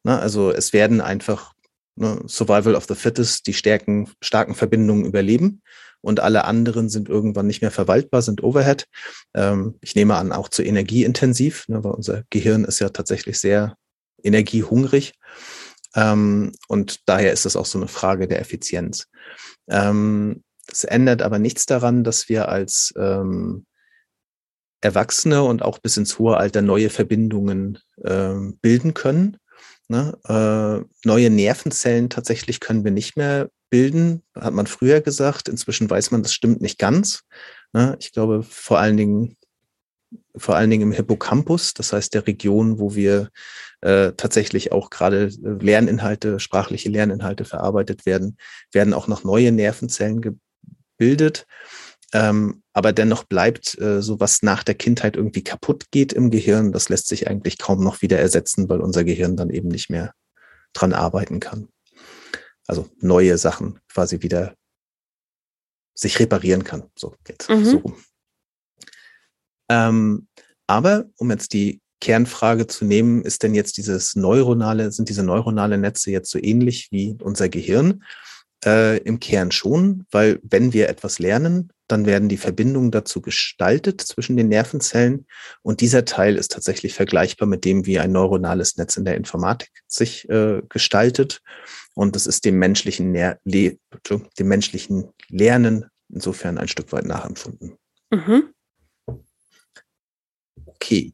Na, 0.02 0.18
also 0.18 0.50
es 0.50 0.72
werden 0.72 1.00
einfach 1.00 1.52
ne, 1.96 2.22
Survival 2.26 2.74
of 2.74 2.86
the 2.88 2.94
Fittest, 2.94 3.46
die 3.46 3.52
stärken, 3.52 4.10
starken 4.22 4.54
Verbindungen 4.54 5.04
überleben 5.04 5.62
und 6.00 6.20
alle 6.20 6.44
anderen 6.44 6.88
sind 6.88 7.08
irgendwann 7.08 7.46
nicht 7.46 7.60
mehr 7.60 7.70
verwaltbar, 7.70 8.22
sind 8.22 8.42
Overhead. 8.42 8.86
Ähm, 9.34 9.76
ich 9.80 9.94
nehme 9.94 10.16
an, 10.16 10.32
auch 10.32 10.48
zu 10.48 10.62
energieintensiv, 10.62 11.68
ne, 11.68 11.84
weil 11.84 11.92
unser 11.92 12.24
Gehirn 12.30 12.64
ist 12.64 12.78
ja 12.80 12.88
tatsächlich 12.88 13.38
sehr 13.38 13.76
energiehungrig. 14.22 15.14
Ähm, 15.94 16.52
und 16.68 17.08
daher 17.08 17.32
ist 17.32 17.46
es 17.46 17.56
auch 17.56 17.66
so 17.66 17.78
eine 17.78 17.88
Frage 17.88 18.28
der 18.28 18.40
Effizienz. 18.40 19.08
Ähm, 19.68 20.42
es 20.70 20.84
ändert 20.84 21.20
aber 21.20 21.38
nichts 21.38 21.66
daran, 21.66 22.04
dass 22.04 22.28
wir 22.28 22.48
als 22.48 22.94
ähm, 22.96 23.66
Erwachsene 24.80 25.42
und 25.42 25.62
auch 25.62 25.78
bis 25.78 25.96
ins 25.96 26.18
hohe 26.18 26.36
Alter 26.36 26.62
neue 26.62 26.90
Verbindungen 26.90 27.78
äh, 28.02 28.34
bilden 28.60 28.94
können. 28.94 29.36
Ne? 29.88 30.16
Äh, 30.28 30.86
neue 31.04 31.30
Nervenzellen 31.30 32.10
tatsächlich 32.10 32.60
können 32.60 32.84
wir 32.84 32.92
nicht 32.92 33.16
mehr 33.16 33.50
bilden, 33.70 34.22
hat 34.34 34.54
man 34.54 34.66
früher 34.66 35.00
gesagt. 35.00 35.48
Inzwischen 35.48 35.88
weiß 35.88 36.10
man, 36.10 36.22
das 36.22 36.32
stimmt 36.32 36.60
nicht 36.60 36.78
ganz. 36.78 37.22
Ne? 37.72 37.96
Ich 38.00 38.12
glaube, 38.12 38.42
vor 38.42 38.78
allen 38.78 38.96
Dingen, 38.96 39.36
vor 40.36 40.56
allen 40.56 40.70
Dingen 40.70 40.82
im 40.82 40.92
Hippocampus, 40.92 41.74
das 41.74 41.92
heißt 41.92 42.14
der 42.14 42.26
Region, 42.26 42.78
wo 42.78 42.94
wir 42.94 43.30
äh, 43.80 44.12
tatsächlich 44.16 44.72
auch 44.72 44.90
gerade 44.90 45.24
äh, 45.24 45.64
Lerninhalte, 45.64 46.40
sprachliche 46.40 46.88
Lerninhalte 46.88 47.44
verarbeitet 47.44 48.06
werden, 48.06 48.36
werden 48.72 48.94
auch 48.94 49.08
noch 49.08 49.24
neue 49.24 49.52
Nervenzellen 49.52 50.20
gebildet. 50.20 51.46
Ähm, 52.12 52.62
aber 52.72 52.92
dennoch 52.92 53.24
bleibt 53.24 53.78
äh, 53.78 54.02
so 54.02 54.18
was 54.18 54.42
nach 54.42 54.64
der 54.64 54.74
Kindheit 54.74 55.16
irgendwie 55.16 55.44
kaputt 55.44 55.90
geht 55.90 56.12
im 56.12 56.30
Gehirn. 56.30 56.72
Das 56.72 56.88
lässt 56.88 57.08
sich 57.08 57.28
eigentlich 57.28 57.58
kaum 57.58 57.84
noch 57.84 58.02
wieder 58.02 58.18
ersetzen, 58.18 58.68
weil 58.68 58.80
unser 58.80 59.04
Gehirn 59.04 59.36
dann 59.36 59.50
eben 59.50 59.68
nicht 59.68 59.90
mehr 59.90 60.12
dran 60.72 60.92
arbeiten 60.92 61.40
kann. 61.40 61.68
Also 62.66 62.88
neue 63.00 63.38
Sachen 63.38 63.80
quasi 63.88 64.22
wieder 64.22 64.54
sich 65.94 66.18
reparieren 66.18 66.64
kann. 66.64 66.84
So 66.96 67.14
jetzt 67.28 67.48
mhm. 67.48 67.64
so 67.64 67.76
rum. 67.78 67.96
Ähm, 69.68 70.28
aber 70.66 71.06
um 71.16 71.30
jetzt 71.30 71.52
die 71.52 71.80
Kernfrage 72.00 72.66
zu 72.66 72.84
nehmen, 72.84 73.22
ist 73.22 73.42
denn 73.42 73.54
jetzt 73.54 73.76
dieses 73.76 74.16
neuronale, 74.16 74.90
sind 74.90 75.08
diese 75.08 75.22
neuronale 75.22 75.78
Netze 75.78 76.10
jetzt 76.10 76.30
so 76.30 76.38
ähnlich 76.38 76.88
wie 76.90 77.16
unser 77.20 77.48
Gehirn? 77.48 78.02
Äh, 78.64 78.98
Im 78.98 79.20
Kern 79.20 79.52
schon, 79.52 80.06
weil 80.10 80.40
wenn 80.42 80.72
wir 80.72 80.88
etwas 80.88 81.18
lernen, 81.18 81.70
dann 81.90 82.06
werden 82.06 82.28
die 82.28 82.36
Verbindungen 82.36 82.90
dazu 82.90 83.20
gestaltet 83.20 84.00
zwischen 84.00 84.36
den 84.36 84.48
Nervenzellen 84.48 85.26
und 85.62 85.80
dieser 85.80 86.04
Teil 86.04 86.36
ist 86.36 86.52
tatsächlich 86.52 86.94
vergleichbar 86.94 87.48
mit 87.48 87.64
dem, 87.64 87.86
wie 87.86 87.98
ein 87.98 88.12
neuronales 88.12 88.76
Netz 88.76 88.96
in 88.96 89.04
der 89.04 89.16
Informatik 89.16 89.70
sich 89.86 90.28
äh, 90.28 90.62
gestaltet 90.68 91.42
und 91.94 92.16
das 92.16 92.26
ist 92.26 92.44
dem 92.44 92.58
menschlichen, 92.58 93.12
Le 93.12 93.78
dem 94.38 94.48
menschlichen 94.48 95.12
Lernen 95.28 95.86
insofern 96.08 96.58
ein 96.58 96.68
Stück 96.68 96.92
weit 96.92 97.04
nachempfunden. 97.04 97.76
Mhm. 98.10 98.52
Okay. 100.66 101.12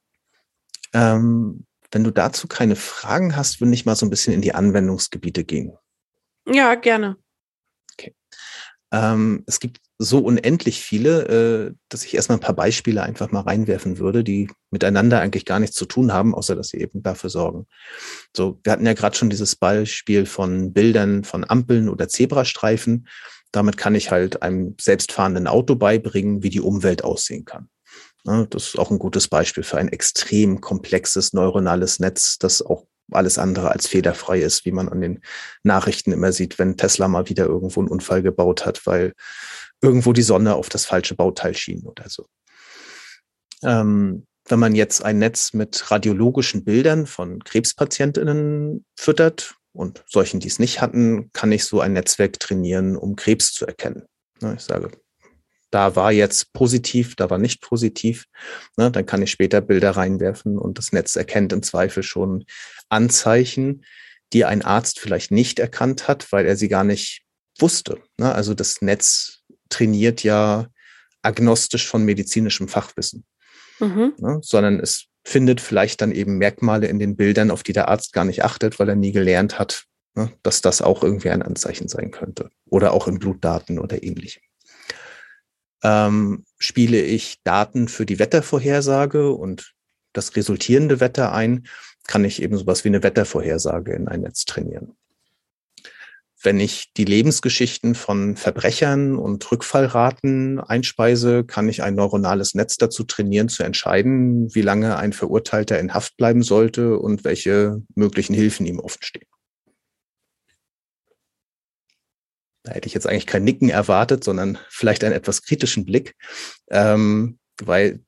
Ähm, 0.93 1.67
wenn 1.91 2.05
du 2.05 2.11
dazu 2.11 2.49
keine 2.49 2.77
Fragen 2.77 3.37
hast, 3.37 3.61
würde 3.61 3.75
ich 3.75 3.87
mal 3.87 3.97
so 3.97 4.07
ein 4.07 4.11
bisschen 4.11 4.35
in 4.35 4.43
die 4.43 4.55
Anwendungsgebiete 4.55 5.45
gehen. 5.45 5.77
Ja, 6.47 6.75
gerne. 6.75 7.17
Ähm, 8.93 9.45
es 9.47 9.61
gibt 9.61 9.81
so 9.99 10.19
unendlich 10.19 10.81
viele, 10.81 11.69
äh, 11.69 11.75
dass 11.89 12.05
ich 12.05 12.15
erstmal 12.15 12.39
ein 12.39 12.43
paar 12.43 12.55
Beispiele 12.55 13.03
einfach 13.03 13.31
mal 13.31 13.41
reinwerfen 13.41 13.99
würde, 13.99 14.25
die 14.25 14.49
miteinander 14.71 15.21
eigentlich 15.21 15.47
gar 15.47 15.59
nichts 15.59 15.77
zu 15.77 15.87
tun 15.87 16.13
haben, 16.13 16.35
außer 16.35 16.55
dass 16.55 16.69
sie 16.69 16.79
eben 16.79 17.03
dafür 17.03 17.31
sorgen. 17.31 17.67
So, 18.37 18.61
wir 18.63 18.73
hatten 18.73 18.87
ja 18.87 18.93
gerade 18.93 19.17
schon 19.17 19.31
dieses 19.31 19.57
Beispiel 19.57 20.27
von 20.27 20.73
Bildern 20.73 21.25
von 21.25 21.49
Ampeln 21.49 21.89
oder 21.89 22.09
Zebrastreifen. 22.09 23.09
Damit 23.53 23.79
kann 23.79 23.95
ich 23.95 24.11
halt 24.11 24.43
einem 24.43 24.75
selbstfahrenden 24.79 25.47
Auto 25.47 25.77
beibringen, 25.77 26.43
wie 26.43 26.51
die 26.51 26.61
Umwelt 26.61 27.03
aussehen 27.03 27.45
kann. 27.45 27.69
Das 28.51 28.67
ist 28.67 28.79
auch 28.79 28.91
ein 28.91 28.99
gutes 28.99 29.29
Beispiel 29.29 29.63
für 29.63 29.79
ein 29.79 29.89
extrem 29.89 30.61
komplexes 30.61 31.33
neuronales 31.33 32.01
Netz, 32.01 32.39
das 32.39 32.61
auch 32.61 32.87
alles 33.11 33.39
andere 33.39 33.71
als 33.71 33.87
fehlerfrei 33.87 34.41
ist, 34.41 34.65
wie 34.65 34.73
man 34.73 34.89
an 34.89 35.01
den 35.01 35.21
Nachrichten 35.63 36.13
immer 36.13 36.33
sieht, 36.33 36.59
wenn 36.59 36.77
Tesla 36.77 37.09
mal 37.09 37.29
wieder 37.29 37.47
irgendwo 37.47 37.81
einen 37.81 37.89
Unfall 37.89 38.23
gebaut 38.23 38.67
hat, 38.67 38.87
weil 38.87 39.13
irgendwo 39.81 40.13
die 40.13 40.23
Sonne 40.23 40.55
auf 40.55 40.69
das 40.69 40.87
falsche 40.87 41.15
Bauteil 41.15 41.55
schien 41.55 41.85
oder 41.85 42.09
so. 42.09 42.27
Ähm, 43.63 44.27
wenn 44.49 44.59
man 44.59 44.75
jetzt 44.75 45.05
ein 45.05 45.19
Netz 45.19 45.53
mit 45.53 45.91
radiologischen 45.91 46.65
Bildern 46.65 47.07
von 47.07 47.43
Krebspatientinnen 47.43 48.85
füttert 48.97 49.57
und 49.73 50.05
solchen, 50.07 50.41
die 50.41 50.49
es 50.49 50.59
nicht 50.59 50.81
hatten, 50.81 51.31
kann 51.33 51.53
ich 51.53 51.65
so 51.65 51.81
ein 51.81 51.93
Netzwerk 51.93 52.39
trainieren, 52.39 52.97
um 52.97 53.17
Krebs 53.17 53.53
zu 53.53 53.67
erkennen. 53.67 54.05
Ich 54.55 54.63
sage, 54.63 54.91
da 55.77 55.95
war 55.95 56.11
jetzt 56.11 56.55
positiv, 56.55 57.17
da 57.17 57.29
war 57.29 57.37
nicht 57.37 57.61
positiv. 57.61 58.25
Ne, 58.79 58.91
dann 58.91 59.05
kann 59.05 59.21
ich 59.21 59.31
später 59.31 59.61
Bilder 59.61 59.91
reinwerfen 59.91 60.57
und 60.57 60.79
das 60.79 60.91
Netz 60.91 61.17
erkennt 61.17 61.53
im 61.53 61.63
Zweifel 61.63 62.03
schon 62.03 62.47
Anzeichen, 62.89 63.85
die 64.33 64.47
ein 64.47 64.63
Arzt 64.63 64.99
vielleicht 64.99 65.33
nicht 65.33 65.59
erkannt 65.59 66.09
hat, 66.09 66.33
weil 66.33 66.47
er 66.47 66.57
sie 66.57 66.69
gar 66.69 66.83
nicht 66.83 67.27
wusste. 67.59 67.99
Ne? 68.17 68.35
Also 68.35 68.55
das 68.55 68.81
Netz 68.81 69.43
trainiert 69.69 70.23
ja 70.23 70.69
agnostisch 71.21 71.87
von 71.87 72.07
medizinischem 72.07 72.69
Fachwissen, 72.69 73.27
mhm. 73.79 74.15
ne? 74.17 74.41
sondern 74.41 74.81
es 74.81 75.09
findet 75.25 75.61
vielleicht 75.61 76.01
dann 76.01 76.11
eben 76.11 76.39
Merkmale 76.39 76.87
in 76.87 76.99
den 76.99 77.17
Bildern, 77.17 77.51
auf 77.51 77.63
die 77.63 77.75
der 77.75 77.89
Arzt 77.89 78.15
gar 78.15 78.25
nicht 78.25 78.45
achtet, 78.45 78.79
weil 78.79 78.89
er 78.89 78.97
nie 78.97 79.13
gelernt 79.13 79.59
hat, 79.59 79.85
ne? 80.15 80.33
dass 80.43 80.63
das 80.63 80.81
auch 80.81 81.03
irgendwie 81.03 81.29
ein 81.29 81.43
Anzeichen 81.43 81.89
sein 81.89 82.13
könnte 82.13 82.49
oder 82.65 82.95
auch 82.95 83.09
in 83.09 83.19
Blutdaten 83.19 83.79
oder 83.79 84.03
ähnlichem 84.03 84.41
ähm, 85.83 86.45
spiele 86.59 87.01
ich 87.01 87.43
Daten 87.45 87.89
für 87.89 88.07
die 88.07 88.19
Wettervorhersage 88.19 89.33
und 89.33 89.75
das 90.13 90.37
resultierende 90.37 91.01
Wetter 91.01 91.33
ein, 91.33 91.67
kann 92.07 92.25
ich 92.25 92.43
eben 92.43 92.57
sowas 92.57 92.85
wie 92.85 92.89
eine 92.89 93.03
Wettervorhersage 93.03 93.93
in 93.93 94.09
ein 94.09 94.23
Netz 94.23 94.45
trainieren. 94.45 94.97
Wenn 96.43 96.61
ich 96.61 96.93
die 96.97 97.05
Lebensgeschichten 97.05 97.95
von 97.95 98.37
Verbrechern 98.37 99.17
und 99.17 99.51
Rückfallraten 99.51 100.61
einspeise, 100.61 101.45
kann 101.45 101.69
ich 101.69 101.83
ein 101.83 101.95
neuronales 101.95 102.55
Netz 102.55 102.77
dazu 102.77 103.05
trainieren, 103.05 103.49
zu 103.49 103.63
entscheiden, 103.63 104.55
wie 104.55 104.61
lange 104.61 104.97
ein 104.97 105.13
Verurteilter 105.13 105.81
in 105.81 105.93
Haft 105.93 106.17
bleiben 106.17 106.43
sollte 106.43 106.99
und 106.99 107.25
welche 107.25 107.83
möglichen 107.95 108.35
Hilfen 108.35 108.67
ihm 108.67 108.79
offenstehen. 108.79 109.26
Da 112.67 112.73
hätte 112.73 112.89
ich 112.89 112.95
jetzt 112.95 113.07
eigentlich 113.07 113.27
kein 113.27 113.45
Nicken 113.45 113.71
erwartet, 113.71 114.25
sondern 114.25 114.59
vielleicht 114.69 115.05
einen 115.05 115.15
etwas 115.15 115.43
kritischen 115.43 115.85
Blick, 115.85 116.17
ähm, 116.69 117.39
weil 117.63 118.01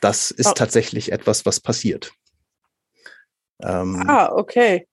das 0.00 0.30
ist 0.30 0.46
oh. 0.46 0.52
tatsächlich 0.54 1.12
etwas, 1.12 1.44
was 1.44 1.60
passiert. 1.60 2.12
Ähm, 3.62 4.02
ah, 4.08 4.32
okay. 4.32 4.88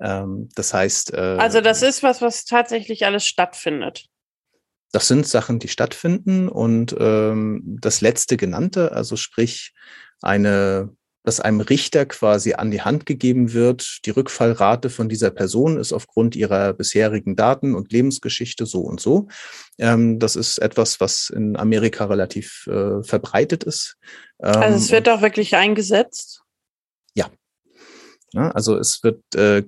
Ähm, 0.00 0.48
das 0.54 0.72
heißt. 0.72 1.12
Äh, 1.12 1.36
also 1.38 1.60
das 1.60 1.82
ist 1.82 2.02
was, 2.02 2.22
was 2.22 2.46
tatsächlich 2.46 3.04
alles 3.04 3.26
stattfindet. 3.26 4.06
Das 4.92 5.06
sind 5.06 5.26
Sachen, 5.26 5.58
die 5.58 5.68
stattfinden 5.68 6.48
und 6.48 6.96
ähm, 6.98 7.62
das 7.80 8.00
letzte 8.00 8.38
genannte, 8.38 8.92
also 8.92 9.16
sprich 9.16 9.74
eine 10.22 10.96
dass 11.22 11.40
einem 11.40 11.60
Richter 11.60 12.06
quasi 12.06 12.54
an 12.54 12.70
die 12.70 12.80
Hand 12.80 13.04
gegeben 13.04 13.52
wird, 13.52 14.00
die 14.06 14.10
Rückfallrate 14.10 14.88
von 14.88 15.08
dieser 15.08 15.30
Person 15.30 15.78
ist 15.78 15.92
aufgrund 15.92 16.34
ihrer 16.34 16.72
bisherigen 16.72 17.36
Daten 17.36 17.74
und 17.74 17.92
Lebensgeschichte 17.92 18.64
so 18.66 18.80
und 18.80 19.00
so. 19.00 19.28
Ähm, 19.78 20.18
das 20.18 20.36
ist 20.36 20.58
etwas, 20.58 21.00
was 21.00 21.30
in 21.30 21.56
Amerika 21.56 22.06
relativ 22.06 22.66
äh, 22.66 23.02
verbreitet 23.02 23.64
ist. 23.64 23.96
Ähm, 24.42 24.54
also 24.54 24.78
es 24.78 24.90
wird 24.90 25.08
auch 25.08 25.20
wirklich 25.20 25.54
eingesetzt? 25.56 26.42
Ja. 27.14 27.30
ja 28.32 28.50
also 28.52 28.78
es 28.78 29.02
wird, 29.02 29.22
äh, 29.34 29.64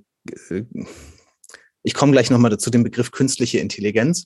ich 1.83 1.95
komme 1.95 2.13
gleich 2.13 2.31
nochmal 2.31 2.57
zu 2.59 2.71
dem 2.71 2.83
Begriff 2.83 3.11
künstliche 3.11 3.59
Intelligenz, 3.59 4.25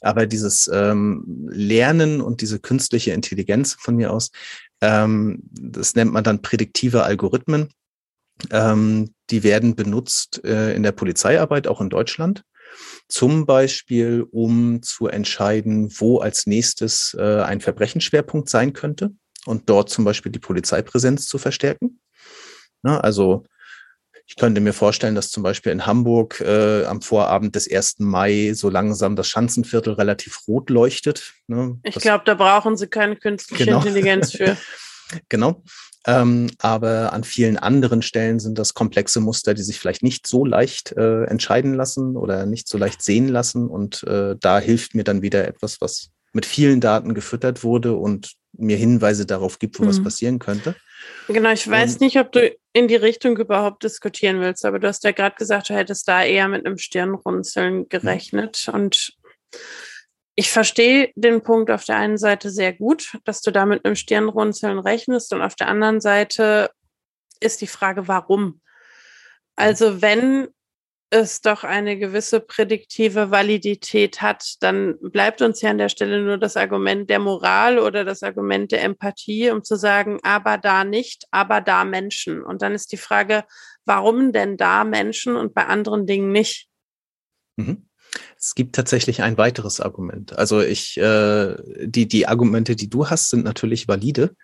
aber 0.00 0.26
dieses 0.26 0.68
ähm, 0.72 1.48
Lernen 1.50 2.20
und 2.20 2.40
diese 2.40 2.58
künstliche 2.58 3.12
Intelligenz 3.12 3.76
von 3.78 3.94
mir 3.94 4.12
aus 4.12 4.30
das 4.80 5.94
nennt 5.94 6.12
man 6.12 6.24
dann 6.24 6.42
prädiktive 6.42 7.04
Algorithmen. 7.04 7.70
Ähm, 8.50 9.14
die 9.30 9.42
werden 9.42 9.76
benutzt 9.76 10.44
äh, 10.44 10.74
in 10.74 10.82
der 10.82 10.92
Polizeiarbeit, 10.92 11.66
auch 11.66 11.80
in 11.80 11.88
Deutschland. 11.88 12.44
Zum 13.08 13.46
Beispiel, 13.46 14.26
um 14.30 14.82
zu 14.82 15.06
entscheiden, 15.06 15.92
wo 15.98 16.18
als 16.18 16.46
nächstes 16.46 17.16
äh, 17.18 17.42
ein 17.42 17.60
Verbrechensschwerpunkt 17.60 18.48
sein 18.48 18.72
könnte 18.72 19.12
und 19.46 19.70
dort 19.70 19.90
zum 19.90 20.04
Beispiel 20.04 20.32
die 20.32 20.38
Polizeipräsenz 20.40 21.26
zu 21.26 21.38
verstärken. 21.38 22.00
Na, 22.82 23.00
also 23.00 23.44
ich 24.26 24.36
könnte 24.36 24.60
mir 24.60 24.72
vorstellen, 24.72 25.14
dass 25.14 25.30
zum 25.30 25.42
Beispiel 25.42 25.70
in 25.70 25.86
Hamburg 25.86 26.40
äh, 26.40 26.84
am 26.84 27.02
Vorabend 27.02 27.54
des 27.54 27.70
1. 27.70 27.98
Mai 27.98 28.52
so 28.54 28.70
langsam 28.70 29.16
das 29.16 29.28
Schanzenviertel 29.28 29.94
relativ 29.94 30.48
rot 30.48 30.70
leuchtet. 30.70 31.34
Ne? 31.46 31.78
Ich 31.82 31.96
glaube, 31.96 32.24
da 32.24 32.34
brauchen 32.34 32.76
sie 32.76 32.86
keine 32.86 33.16
künstliche 33.16 33.66
genau. 33.66 33.78
Intelligenz 33.78 34.32
für. 34.32 34.56
genau. 35.28 35.62
Ähm, 36.06 36.50
aber 36.58 37.12
an 37.12 37.24
vielen 37.24 37.58
anderen 37.58 38.02
Stellen 38.02 38.38
sind 38.38 38.58
das 38.58 38.74
komplexe 38.74 39.20
Muster, 39.20 39.54
die 39.54 39.62
sich 39.62 39.78
vielleicht 39.78 40.02
nicht 40.02 40.26
so 40.26 40.44
leicht 40.44 40.92
äh, 40.92 41.24
entscheiden 41.24 41.74
lassen 41.74 42.16
oder 42.16 42.46
nicht 42.46 42.68
so 42.68 42.78
leicht 42.78 43.02
sehen 43.02 43.28
lassen. 43.28 43.68
Und 43.68 44.02
äh, 44.04 44.36
da 44.38 44.58
hilft 44.58 44.94
mir 44.94 45.04
dann 45.04 45.22
wieder 45.22 45.46
etwas, 45.46 45.80
was 45.80 46.10
mit 46.32 46.46
vielen 46.46 46.80
Daten 46.80 47.14
gefüttert 47.14 47.62
wurde 47.62 47.94
und 47.94 48.34
mir 48.52 48.76
Hinweise 48.76 49.26
darauf 49.26 49.58
gibt, 49.58 49.78
wo 49.78 49.84
mhm. 49.84 49.88
was 49.88 50.02
passieren 50.02 50.38
könnte. 50.38 50.74
Genau, 51.28 51.50
ich 51.52 51.68
weiß 51.68 51.94
und, 51.94 52.00
nicht, 52.02 52.18
ob 52.18 52.32
du 52.32 52.54
in 52.72 52.88
die 52.88 52.96
Richtung 52.96 53.36
überhaupt 53.38 53.82
diskutieren 53.82 54.40
willst, 54.40 54.64
aber 54.64 54.78
du 54.78 54.88
hast 54.88 55.04
ja 55.04 55.12
gerade 55.12 55.36
gesagt, 55.36 55.70
du 55.70 55.74
hättest 55.74 56.06
da 56.08 56.22
eher 56.22 56.48
mit 56.48 56.66
einem 56.66 56.78
Stirnrunzeln 56.78 57.78
mhm. 57.78 57.88
gerechnet. 57.88 58.64
Mhm. 58.68 58.74
Und 58.74 59.16
ich 60.34 60.50
verstehe 60.50 61.12
den 61.14 61.42
Punkt 61.42 61.70
auf 61.70 61.84
der 61.84 61.96
einen 61.96 62.18
Seite 62.18 62.50
sehr 62.50 62.72
gut, 62.72 63.16
dass 63.24 63.40
du 63.40 63.50
da 63.50 63.66
mit 63.66 63.84
einem 63.84 63.94
Stirnrunzeln 63.94 64.78
rechnest 64.78 65.32
und 65.32 65.42
auf 65.42 65.54
der 65.54 65.68
anderen 65.68 66.00
Seite 66.00 66.70
ist 67.40 67.60
die 67.60 67.66
Frage, 67.66 68.08
warum? 68.08 68.60
Also 69.56 70.02
wenn 70.02 70.48
es 71.14 71.40
doch 71.40 71.62
eine 71.62 71.96
gewisse 71.96 72.40
prädiktive 72.40 73.30
Validität 73.30 74.20
hat, 74.20 74.56
dann 74.60 74.98
bleibt 75.00 75.42
uns 75.42 75.60
ja 75.62 75.70
an 75.70 75.78
der 75.78 75.88
Stelle 75.88 76.22
nur 76.22 76.38
das 76.38 76.56
Argument 76.56 77.08
der 77.08 77.20
Moral 77.20 77.78
oder 77.78 78.04
das 78.04 78.24
Argument 78.24 78.72
der 78.72 78.82
Empathie, 78.82 79.50
um 79.50 79.62
zu 79.62 79.76
sagen, 79.76 80.18
aber 80.22 80.58
da 80.58 80.84
nicht, 80.84 81.24
aber 81.30 81.60
da 81.60 81.84
Menschen. 81.84 82.42
Und 82.42 82.62
dann 82.62 82.74
ist 82.74 82.90
die 82.90 82.96
Frage, 82.96 83.44
warum 83.84 84.32
denn 84.32 84.56
da 84.56 84.82
Menschen 84.82 85.36
und 85.36 85.54
bei 85.54 85.66
anderen 85.66 86.06
Dingen 86.06 86.32
nicht? 86.32 86.68
Mhm. 87.56 87.86
Es 88.36 88.54
gibt 88.56 88.74
tatsächlich 88.74 89.22
ein 89.22 89.38
weiteres 89.38 89.80
Argument. 89.80 90.36
Also 90.36 90.60
ich, 90.60 90.96
äh, 90.96 91.56
die, 91.84 92.08
die 92.08 92.26
Argumente, 92.26 92.74
die 92.74 92.90
du 92.90 93.08
hast, 93.08 93.30
sind 93.30 93.44
natürlich 93.44 93.86
valide. 93.86 94.34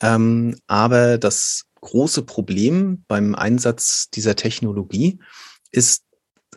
Ähm, 0.00 0.56
aber 0.66 1.18
das 1.18 1.64
große 1.80 2.22
Problem 2.22 3.04
beim 3.08 3.34
Einsatz 3.34 4.08
dieser 4.10 4.36
Technologie 4.36 5.18
ist 5.74 6.04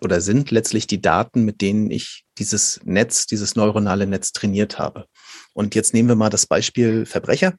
oder 0.02 0.22
sind 0.22 0.52
letztlich 0.52 0.88
die 0.88 1.02
Daten, 1.02 1.44
mit 1.44 1.62
denen 1.62 1.90
ich 1.90 2.24
dieses 2.38 2.80
Netz, 2.84 3.26
dieses 3.26 3.56
neuronale 3.56 4.06
Netz 4.06 4.32
trainiert 4.32 4.78
habe. 4.78 5.08
Und 5.54 5.76
jetzt 5.76 5.94
nehmen 5.94 6.10
wir 6.10 6.16
mal 6.16 6.30
das 6.30 6.46
Beispiel 6.46 7.06
Verbrecher. 7.06 7.56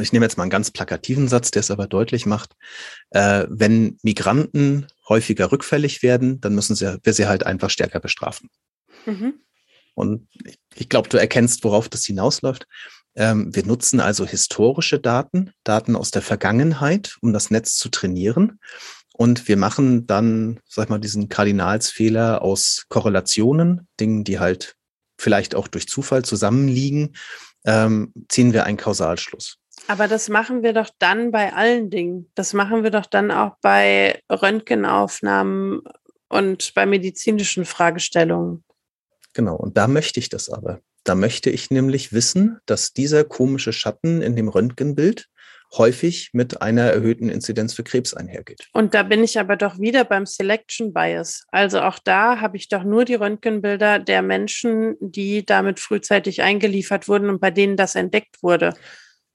Ich 0.00 0.12
nehme 0.12 0.24
jetzt 0.24 0.36
mal 0.36 0.44
einen 0.44 0.50
ganz 0.50 0.70
plakativen 0.70 1.28
Satz, 1.28 1.50
der 1.50 1.60
es 1.60 1.70
aber 1.70 1.86
deutlich 1.86 2.26
macht. 2.26 2.54
Äh, 3.10 3.46
wenn 3.48 3.98
Migranten 4.02 4.86
häufiger 5.08 5.50
rückfällig 5.50 6.02
werden, 6.02 6.40
dann 6.40 6.54
müssen 6.54 6.76
sie, 6.76 6.98
wir 7.02 7.12
sie 7.12 7.26
halt 7.26 7.44
einfach 7.44 7.70
stärker 7.70 7.98
bestrafen. 7.98 8.50
Mhm. 9.06 9.34
Und 9.94 10.28
ich 10.76 10.88
glaube, 10.88 11.08
du 11.08 11.16
erkennst, 11.16 11.64
worauf 11.64 11.88
das 11.88 12.04
hinausläuft. 12.04 12.66
Ähm, 13.16 13.54
wir 13.54 13.66
nutzen 13.66 13.98
also 13.98 14.24
historische 14.24 15.00
Daten, 15.00 15.52
Daten 15.64 15.96
aus 15.96 16.12
der 16.12 16.22
Vergangenheit, 16.22 17.16
um 17.20 17.32
das 17.32 17.50
Netz 17.50 17.74
zu 17.74 17.88
trainieren. 17.88 18.60
Und 19.20 19.48
wir 19.48 19.58
machen 19.58 20.06
dann, 20.06 20.60
sag 20.66 20.88
mal, 20.88 20.98
diesen 20.98 21.28
Kardinalsfehler 21.28 22.40
aus 22.40 22.86
Korrelationen, 22.88 23.86
Dingen, 24.00 24.24
die 24.24 24.38
halt 24.38 24.76
vielleicht 25.18 25.54
auch 25.54 25.68
durch 25.68 25.86
Zufall 25.86 26.24
zusammenliegen, 26.24 27.14
ähm, 27.66 28.14
ziehen 28.30 28.54
wir 28.54 28.64
einen 28.64 28.78
Kausalschluss. 28.78 29.58
Aber 29.88 30.08
das 30.08 30.30
machen 30.30 30.62
wir 30.62 30.72
doch 30.72 30.88
dann 30.98 31.32
bei 31.32 31.52
allen 31.52 31.90
Dingen. 31.90 32.30
Das 32.34 32.54
machen 32.54 32.82
wir 32.82 32.90
doch 32.90 33.04
dann 33.04 33.30
auch 33.30 33.56
bei 33.60 34.22
Röntgenaufnahmen 34.32 35.82
und 36.30 36.72
bei 36.74 36.86
medizinischen 36.86 37.66
Fragestellungen. 37.66 38.64
Genau, 39.34 39.56
und 39.56 39.76
da 39.76 39.86
möchte 39.86 40.18
ich 40.18 40.30
das 40.30 40.48
aber. 40.48 40.80
Da 41.04 41.14
möchte 41.14 41.50
ich 41.50 41.70
nämlich 41.70 42.14
wissen, 42.14 42.58
dass 42.64 42.94
dieser 42.94 43.24
komische 43.24 43.74
Schatten 43.74 44.22
in 44.22 44.34
dem 44.34 44.48
Röntgenbild 44.48 45.28
häufig 45.76 46.30
mit 46.32 46.62
einer 46.62 46.82
erhöhten 46.82 47.28
Inzidenz 47.28 47.74
für 47.74 47.84
Krebs 47.84 48.14
einhergeht. 48.14 48.68
Und 48.72 48.94
da 48.94 49.02
bin 49.02 49.22
ich 49.22 49.38
aber 49.38 49.56
doch 49.56 49.78
wieder 49.78 50.04
beim 50.04 50.26
Selection 50.26 50.92
Bias. 50.92 51.44
Also 51.50 51.80
auch 51.80 51.98
da 51.98 52.40
habe 52.40 52.56
ich 52.56 52.68
doch 52.68 52.84
nur 52.84 53.04
die 53.04 53.14
Röntgenbilder 53.14 53.98
der 53.98 54.22
Menschen, 54.22 54.96
die 55.00 55.44
damit 55.44 55.80
frühzeitig 55.80 56.42
eingeliefert 56.42 57.08
wurden 57.08 57.28
und 57.28 57.40
bei 57.40 57.50
denen 57.50 57.76
das 57.76 57.94
entdeckt 57.94 58.42
wurde. 58.42 58.74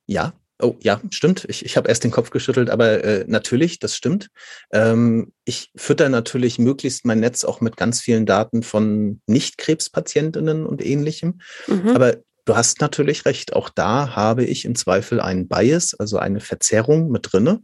Ja, 0.08 0.34
Oh 0.62 0.76
ja, 0.80 1.02
stimmt. 1.10 1.46
Ich, 1.50 1.66
ich 1.66 1.76
habe 1.76 1.90
erst 1.90 2.06
den 2.06 2.12
Kopf 2.12 2.30
geschüttelt, 2.30 2.70
aber 2.70 3.04
äh, 3.04 3.26
natürlich, 3.28 3.80
das 3.80 3.94
stimmt. 3.94 4.30
Ähm, 4.72 5.34
ich 5.44 5.70
fütter 5.76 6.08
natürlich 6.08 6.60
möglichst 6.60 7.06
mein 7.06 7.20
Netz 7.20 7.44
auch 7.44 7.60
mit 7.60 7.76
ganz 7.76 8.00
vielen 8.00 8.26
Daten 8.26 8.64
von 8.64 9.22
Nicht-Krebspatientinnen 9.28 10.66
und 10.66 10.86
ähnlichem. 10.86 11.42
Mhm. 11.68 11.90
Aber 11.90 12.18
du 12.46 12.56
hast 12.56 12.82
natürlich 12.82 13.26
recht, 13.26 13.54
auch 13.54 13.70
da 13.70 14.16
habe 14.16 14.46
ich 14.46 14.66
im 14.66 14.76
Zweifel 14.76 15.20
einen 15.20 15.48
Bias, 15.48 15.94
also 15.94 16.18
eine 16.18 16.40
Verzerrung 16.40 17.10
mit 17.10 17.32
drinne 17.32 17.62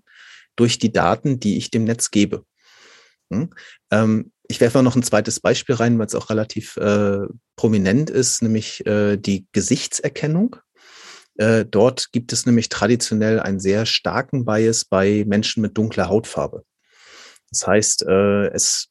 durch 0.55 0.79
die 0.79 0.91
Daten, 0.91 1.39
die 1.39 1.57
ich 1.57 1.71
dem 1.71 1.85
Netz 1.85 2.11
gebe. 2.11 2.43
Hm? 3.31 3.51
Ähm, 3.91 4.31
ich 4.47 4.59
werfe 4.59 4.83
noch 4.83 4.95
ein 4.95 5.03
zweites 5.03 5.39
Beispiel 5.39 5.75
rein, 5.75 5.97
weil 5.97 6.07
es 6.07 6.15
auch 6.15 6.29
relativ 6.29 6.75
äh, 6.77 7.19
prominent 7.55 8.09
ist, 8.09 8.41
nämlich 8.41 8.85
äh, 8.85 9.15
die 9.15 9.47
Gesichtserkennung. 9.53 10.57
Äh, 11.37 11.65
dort 11.65 12.11
gibt 12.11 12.33
es 12.33 12.45
nämlich 12.45 12.67
traditionell 12.67 13.39
einen 13.39 13.61
sehr 13.61 13.85
starken 13.85 14.43
Bias 14.43 14.83
bei 14.83 15.23
Menschen 15.25 15.61
mit 15.61 15.77
dunkler 15.77 16.09
Hautfarbe. 16.09 16.65
Das 17.49 17.65
heißt, 17.65 18.05
äh, 18.07 18.47
es 18.47 18.89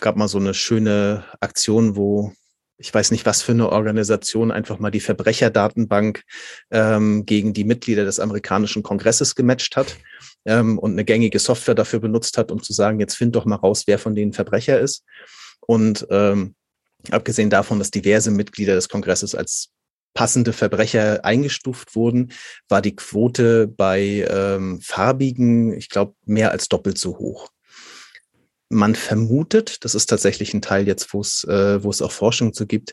gab 0.00 0.16
mal 0.16 0.28
so 0.28 0.38
eine 0.38 0.52
schöne 0.52 1.24
Aktion, 1.40 1.96
wo 1.96 2.32
ich 2.76 2.92
weiß 2.92 3.10
nicht, 3.12 3.24
was 3.24 3.42
für 3.42 3.52
eine 3.52 3.70
Organisation 3.70 4.50
einfach 4.50 4.78
mal 4.78 4.90
die 4.90 5.00
Verbrecherdatenbank 5.00 6.22
ähm, 6.70 7.24
gegen 7.24 7.52
die 7.52 7.64
Mitglieder 7.64 8.04
des 8.04 8.18
amerikanischen 8.18 8.82
Kongresses 8.82 9.34
gematcht 9.34 9.76
hat 9.76 9.96
ähm, 10.44 10.78
und 10.78 10.92
eine 10.92 11.04
gängige 11.04 11.38
Software 11.38 11.74
dafür 11.74 12.00
benutzt 12.00 12.36
hat, 12.36 12.50
um 12.50 12.62
zu 12.62 12.72
sagen, 12.72 13.00
jetzt 13.00 13.14
find 13.14 13.36
doch 13.36 13.44
mal 13.44 13.56
raus, 13.56 13.84
wer 13.86 13.98
von 13.98 14.14
denen 14.14 14.32
Verbrecher 14.32 14.80
ist. 14.80 15.04
Und 15.60 16.06
ähm, 16.10 16.54
abgesehen 17.10 17.50
davon, 17.50 17.78
dass 17.78 17.90
diverse 17.90 18.30
Mitglieder 18.30 18.74
des 18.74 18.88
Kongresses 18.88 19.34
als 19.34 19.70
passende 20.14 20.52
Verbrecher 20.52 21.24
eingestuft 21.24 21.94
wurden, 21.94 22.32
war 22.68 22.82
die 22.82 22.96
Quote 22.96 23.66
bei 23.66 24.26
ähm, 24.28 24.80
farbigen, 24.80 25.72
ich 25.72 25.88
glaube, 25.88 26.14
mehr 26.24 26.52
als 26.52 26.68
doppelt 26.68 26.98
so 26.98 27.18
hoch. 27.18 27.48
Man 28.68 28.94
vermutet, 28.94 29.84
das 29.84 29.94
ist 29.94 30.06
tatsächlich 30.06 30.54
ein 30.54 30.62
Teil 30.62 30.86
jetzt, 30.86 31.12
wo 31.12 31.20
es, 31.20 31.44
äh, 31.44 31.82
wo 31.82 31.90
es 31.90 32.02
auch 32.02 32.12
Forschung 32.12 32.52
zu 32.52 32.66
gibt, 32.66 32.92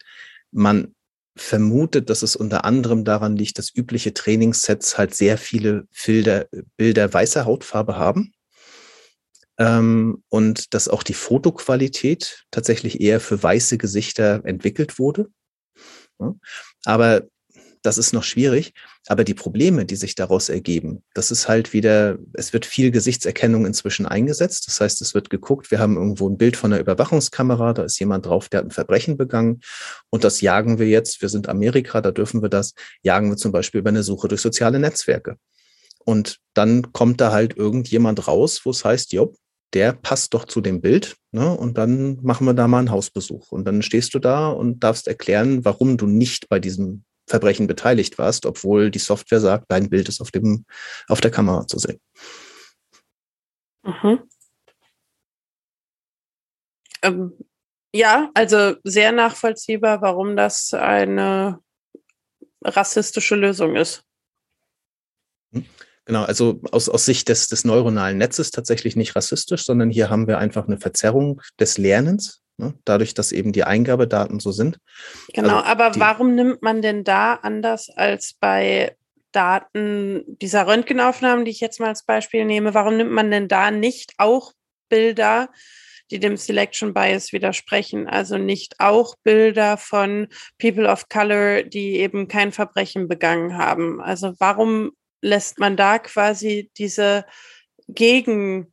man 0.51 0.93
vermutet, 1.35 2.09
dass 2.09 2.23
es 2.23 2.35
unter 2.35 2.65
anderem 2.65 3.05
daran 3.05 3.35
liegt, 3.35 3.57
dass 3.57 3.73
übliche 3.73 4.13
Trainingssets 4.13 4.97
halt 4.97 5.15
sehr 5.15 5.37
viele 5.37 5.87
Bilder, 6.05 6.47
Bilder 6.77 7.13
weißer 7.13 7.45
Hautfarbe 7.45 7.95
haben. 7.95 8.33
Ähm, 9.57 10.23
und 10.29 10.73
dass 10.73 10.87
auch 10.87 11.03
die 11.03 11.13
Fotoqualität 11.13 12.45
tatsächlich 12.51 12.99
eher 12.99 13.19
für 13.19 13.41
weiße 13.41 13.77
Gesichter 13.77 14.41
entwickelt 14.43 14.99
wurde. 14.99 15.29
Aber 16.85 17.23
das 17.81 17.97
ist 17.97 18.13
noch 18.13 18.23
schwierig. 18.23 18.73
Aber 19.07 19.23
die 19.23 19.33
Probleme, 19.33 19.85
die 19.85 19.95
sich 19.95 20.15
daraus 20.15 20.49
ergeben, 20.49 21.03
das 21.13 21.31
ist 21.31 21.47
halt 21.47 21.73
wieder, 21.73 22.17
es 22.33 22.53
wird 22.53 22.65
viel 22.65 22.91
Gesichtserkennung 22.91 23.65
inzwischen 23.65 24.05
eingesetzt. 24.05 24.67
Das 24.67 24.79
heißt, 24.79 25.01
es 25.01 25.13
wird 25.13 25.29
geguckt, 25.29 25.71
wir 25.71 25.79
haben 25.79 25.95
irgendwo 25.95 26.29
ein 26.29 26.37
Bild 26.37 26.57
von 26.57 26.71
einer 26.71 26.81
Überwachungskamera, 26.81 27.73
da 27.73 27.83
ist 27.83 27.99
jemand 27.99 28.25
drauf, 28.25 28.49
der 28.49 28.59
hat 28.59 28.67
ein 28.67 28.71
Verbrechen 28.71 29.17
begangen. 29.17 29.61
Und 30.09 30.23
das 30.23 30.41
jagen 30.41 30.79
wir 30.79 30.87
jetzt, 30.87 31.21
wir 31.21 31.29
sind 31.29 31.49
Amerika, 31.49 32.01
da 32.01 32.11
dürfen 32.11 32.41
wir 32.41 32.49
das, 32.49 32.73
jagen 33.01 33.29
wir 33.29 33.37
zum 33.37 33.51
Beispiel 33.51 33.79
über 33.79 33.89
eine 33.89 34.03
Suche 34.03 34.27
durch 34.27 34.41
soziale 34.41 34.79
Netzwerke. 34.79 35.37
Und 36.03 36.39
dann 36.53 36.91
kommt 36.93 37.21
da 37.21 37.31
halt 37.31 37.57
irgendjemand 37.57 38.27
raus, 38.27 38.61
wo 38.63 38.71
es 38.71 38.83
heißt, 38.83 39.13
jo, 39.13 39.35
der 39.73 39.93
passt 39.93 40.33
doch 40.33 40.45
zu 40.45 40.61
dem 40.61 40.81
Bild. 40.81 41.15
Ne? 41.31 41.55
Und 41.55 41.77
dann 41.77 42.19
machen 42.21 42.45
wir 42.45 42.53
da 42.53 42.67
mal 42.67 42.79
einen 42.79 42.91
Hausbesuch. 42.91 43.51
Und 43.51 43.65
dann 43.65 43.81
stehst 43.81 44.13
du 44.13 44.19
da 44.19 44.49
und 44.49 44.83
darfst 44.83 45.07
erklären, 45.07 45.63
warum 45.63 45.97
du 45.97 46.07
nicht 46.07 46.49
bei 46.49 46.59
diesem 46.59 47.05
Verbrechen 47.31 47.65
beteiligt 47.65 48.17
warst, 48.17 48.45
obwohl 48.45 48.91
die 48.91 48.99
Software 48.99 49.39
sagt, 49.39 49.65
dein 49.69 49.89
Bild 49.89 50.07
ist 50.07 50.21
auf, 50.21 50.29
dem, 50.31 50.65
auf 51.07 51.21
der 51.21 51.31
Kamera 51.31 51.65
zu 51.65 51.79
sehen. 51.79 51.99
Mhm. 53.83 54.19
Ähm, 57.01 57.33
ja, 57.93 58.29
also 58.35 58.75
sehr 58.83 59.11
nachvollziehbar, 59.11 60.01
warum 60.01 60.35
das 60.35 60.73
eine 60.73 61.59
rassistische 62.63 63.35
Lösung 63.35 63.75
ist. 63.75 64.03
Mhm. 65.51 65.65
Genau, 66.05 66.23
also 66.23 66.59
aus, 66.71 66.89
aus 66.89 67.05
Sicht 67.05 67.29
des, 67.29 67.47
des 67.47 67.63
neuronalen 67.63 68.17
Netzes 68.17 68.51
tatsächlich 68.51 68.95
nicht 68.95 69.15
rassistisch, 69.15 69.63
sondern 69.63 69.89
hier 69.89 70.09
haben 70.09 70.27
wir 70.27 70.39
einfach 70.39 70.67
eine 70.67 70.79
Verzerrung 70.79 71.41
des 71.59 71.77
Lernens, 71.77 72.40
ne, 72.57 72.73
dadurch, 72.85 73.13
dass 73.13 73.31
eben 73.31 73.51
die 73.51 73.63
Eingabedaten 73.63 74.39
so 74.39 74.51
sind. 74.51 74.77
Genau, 75.33 75.57
also 75.57 75.65
aber 75.65 75.91
warum 75.99 76.35
nimmt 76.35 76.61
man 76.61 76.81
denn 76.81 77.03
da 77.03 77.35
anders 77.35 77.89
als 77.89 78.33
bei 78.39 78.95
Daten 79.31 80.23
dieser 80.25 80.67
Röntgenaufnahmen, 80.67 81.45
die 81.45 81.51
ich 81.51 81.61
jetzt 81.61 81.79
mal 81.79 81.89
als 81.89 82.03
Beispiel 82.03 82.45
nehme, 82.45 82.73
warum 82.73 82.97
nimmt 82.97 83.11
man 83.11 83.31
denn 83.31 83.47
da 83.47 83.71
nicht 83.71 84.13
auch 84.17 84.53
Bilder, 84.89 85.49
die 86.11 86.19
dem 86.19 86.37
Selection 86.37 86.93
Bias 86.93 87.31
widersprechen. 87.31 88.07
Also 88.07 88.37
nicht 88.37 88.79
auch 88.79 89.15
Bilder 89.23 89.77
von 89.77 90.27
People 90.59 90.87
of 90.87 91.07
Color, 91.09 91.63
die 91.63 91.95
eben 91.99 92.27
kein 92.27 92.51
Verbrechen 92.51 93.07
begangen 93.07 93.57
haben. 93.57 94.01
Also 94.01 94.33
warum 94.39 94.91
lässt 95.21 95.59
man 95.59 95.77
da 95.77 95.97
quasi 95.99 96.69
diese 96.77 97.25
Gegenposition 97.87 98.71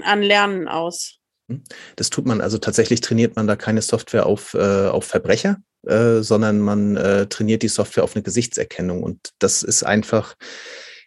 äh, 0.00 0.04
an 0.04 0.22
Lernen 0.22 0.66
aus? 0.68 1.21
Hm? 1.48 1.62
Das 1.96 2.10
tut 2.10 2.26
man, 2.26 2.40
also 2.40 2.58
tatsächlich 2.58 3.00
trainiert 3.00 3.36
man 3.36 3.46
da 3.46 3.56
keine 3.56 3.82
Software 3.82 4.26
auf, 4.26 4.54
äh, 4.54 4.86
auf 4.86 5.04
Verbrecher, 5.04 5.58
äh, 5.86 6.20
sondern 6.20 6.60
man 6.60 6.96
äh, 6.96 7.26
trainiert 7.26 7.62
die 7.62 7.68
Software 7.68 8.04
auf 8.04 8.14
eine 8.14 8.22
Gesichtserkennung. 8.22 9.02
Und 9.02 9.30
das 9.38 9.62
ist 9.62 9.82
einfach, 9.82 10.36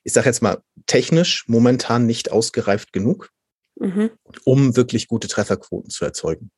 ich 0.04 0.14
sage 0.14 0.28
jetzt 0.28 0.42
mal, 0.42 0.62
technisch 0.86 1.46
momentan 1.48 2.06
nicht 2.06 2.32
ausgereift 2.32 2.94
genug, 2.94 3.30
mhm. 3.80 4.12
um 4.44 4.76
wirklich 4.76 5.08
gute 5.08 5.28
Trefferquoten 5.28 5.90
zu 5.90 6.06
erzeugen. 6.06 6.52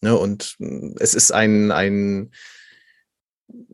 Ne, 0.00 0.16
und 0.16 0.56
hm, 0.58 0.96
es 1.00 1.14
ist 1.14 1.32
ein, 1.32 1.70
ein 1.70 2.30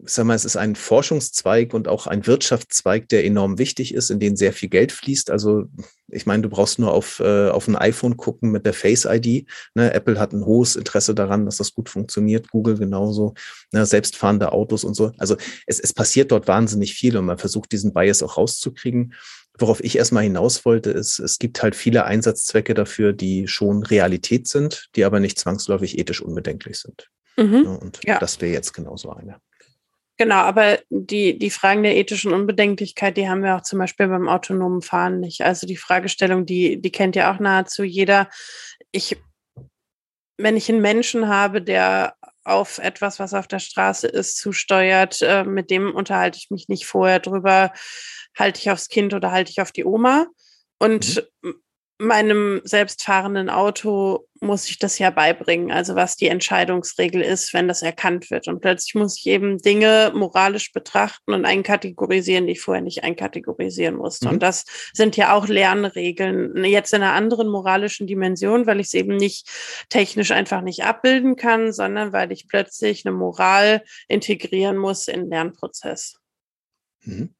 sag 0.05 0.25
mal, 0.27 0.35
es 0.35 0.45
ist 0.45 0.57
ein 0.57 0.75
Forschungszweig 0.75 1.75
und 1.75 1.87
auch 1.87 2.07
ein 2.07 2.27
Wirtschaftszweig, 2.27 3.09
der 3.09 3.25
enorm 3.25 3.59
wichtig 3.59 3.95
ist, 3.95 4.11
in 4.11 4.19
den 4.19 4.37
sehr 4.37 4.53
viel 4.53 4.69
Geld 4.69 4.93
fließt. 4.93 5.31
Also 5.31 5.65
ich 6.09 6.27
meine, 6.27 6.43
du 6.43 6.49
brauchst 6.49 6.79
nur 6.79 6.93
auf, 6.93 7.21
äh, 7.21 7.49
auf 7.49 7.69
ein 7.69 7.77
iPhone 7.77 8.17
gucken 8.17 8.51
mit 8.51 8.67
der 8.67 8.73
Face 8.73 9.05
ID. 9.05 9.47
Ne? 9.75 9.93
Apple 9.95 10.19
hat 10.19 10.33
ein 10.33 10.45
hohes 10.45 10.77
Interesse 10.77 11.15
daran, 11.15 11.45
dass 11.45 11.59
das 11.59 11.73
gut 11.73 11.89
funktioniert, 11.89 12.51
Google 12.51 12.79
genauso, 12.79 13.35
ne? 13.73 13.87
selbstfahrende 13.87 14.53
Autos 14.53 14.85
und 14.85 14.95
so. 14.95 15.13
Also 15.19 15.37
es, 15.67 15.79
es 15.79 15.93
passiert 15.93 16.33
dort 16.33 16.49
wahnsinnig 16.49 16.95
viel 16.95 17.17
und 17.17 17.27
man 17.27 17.39
versucht 17.39 17.71
diesen 17.73 17.93
Bias 17.93 18.23
auch 18.23 18.37
rauszukriegen. 18.37 19.15
worauf 19.59 19.85
ich 19.85 19.97
erstmal 19.97 20.25
hinaus 20.25 20.65
wollte, 20.65 20.91
ist, 20.91 21.19
es 21.19 21.39
gibt 21.39 21.63
halt 21.63 21.77
viele 21.77 22.05
Einsatzzwecke 22.05 22.75
dafür, 22.75 23.13
die 23.13 23.47
schon 23.47 23.83
Realität 23.83 24.49
sind, 24.49 24.89
die 24.97 25.05
aber 25.05 25.21
nicht 25.21 25.39
zwangsläufig 25.39 25.99
ethisch 25.99 26.23
unbedenklich 26.23 26.79
sind. 26.79 27.09
Mhm. 27.37 27.67
Und 27.67 28.01
ja. 28.05 28.19
das 28.19 28.41
wäre 28.41 28.53
jetzt 28.53 28.73
genauso 28.73 29.11
eine. 29.11 29.41
Genau, 30.21 30.35
aber 30.35 30.81
die, 30.91 31.39
die 31.39 31.49
Fragen 31.49 31.83
der 31.83 31.97
ethischen 31.97 32.35
Unbedenklichkeit, 32.35 33.17
die 33.17 33.27
haben 33.27 33.43
wir 33.43 33.57
auch 33.57 33.63
zum 33.63 33.79
Beispiel 33.79 34.07
beim 34.07 34.29
autonomen 34.29 34.83
Fahren 34.83 35.19
nicht. 35.19 35.41
Also 35.41 35.67
die 35.67 35.79
Fragestellung, 35.79 36.45
die, 36.45 36.79
die 36.79 36.93
kennt 36.93 37.17
ja 37.17 37.33
auch 37.33 37.39
nahezu 37.39 37.85
jeder. 37.85 38.29
Ich, 38.93 39.17
wenn 40.37 40.59
ich 40.59 40.69
einen 40.69 40.83
Menschen 40.83 41.29
habe, 41.29 41.63
der 41.63 42.17
auf 42.45 42.77
etwas, 42.77 43.19
was 43.19 43.33
auf 43.33 43.49
der 43.49 43.61
Straße 43.61 44.09
ist, 44.09 44.37
zusteuert, 44.37 45.23
äh, 45.23 45.45
mit 45.45 45.71
dem 45.71 45.91
unterhalte 45.95 46.37
ich 46.37 46.51
mich 46.51 46.69
nicht 46.69 46.85
vorher 46.85 47.21
drüber, 47.21 47.73
halte 48.39 48.61
ich 48.61 48.71
aufs 48.71 48.89
Kind 48.91 49.15
oder 49.15 49.33
halte 49.33 49.51
ich 49.51 49.63
auf 49.63 49.73
die 49.73 49.87
Oma. 49.87 50.27
Und 50.79 51.27
mhm 51.41 51.63
meinem 52.01 52.61
selbstfahrenden 52.65 53.51
Auto 53.51 54.27
muss 54.41 54.69
ich 54.71 54.79
das 54.79 54.99
ja 54.99 55.11
beibringen, 55.11 55.71
also 55.71 55.95
was 55.95 56.17
die 56.17 56.29
Entscheidungsregel 56.29 57.21
ist, 57.21 57.53
wenn 57.53 57.69
das 57.69 57.83
erkannt 57.83 58.31
wird. 58.31 58.49
Und 58.49 58.61
plötzlich 58.61 58.95
muss 58.95 59.19
ich 59.19 59.27
eben 59.27 59.59
Dinge 59.59 60.13
moralisch 60.15 60.73
betrachten 60.73 61.35
und 61.35 61.45
einkategorisieren, 61.45 62.47
die 62.47 62.53
ich 62.53 62.63
vorher 62.63 62.83
nicht 62.83 63.05
einkategorisieren 63.05 63.97
musste. 63.97 64.27
Mhm. 64.27 64.35
Und 64.35 64.43
das 64.43 64.65
sind 64.95 65.19
ja 65.19 65.35
auch 65.35 65.47
Lernregeln, 65.47 66.65
jetzt 66.65 66.95
in 66.95 67.03
einer 67.03 67.13
anderen 67.13 67.49
moralischen 67.49 68.07
Dimension, 68.07 68.67
weil 68.67 68.81
ich 68.81 68.87
es 68.87 68.95
eben 68.95 69.17
nicht 69.17 69.49
technisch 69.91 70.31
einfach 70.31 70.63
nicht 70.63 70.85
abbilden 70.85 71.37
kann, 71.37 71.73
sondern 71.73 72.15
weil 72.15 72.33
ich 72.33 72.49
plötzlich 72.49 73.05
eine 73.05 73.15
Moral 73.15 73.85
integrieren 74.09 74.79
muss 74.79 75.07
in 75.07 75.21
den 75.21 75.31
Lernprozess. 75.31 76.19
Mhm. 77.03 77.35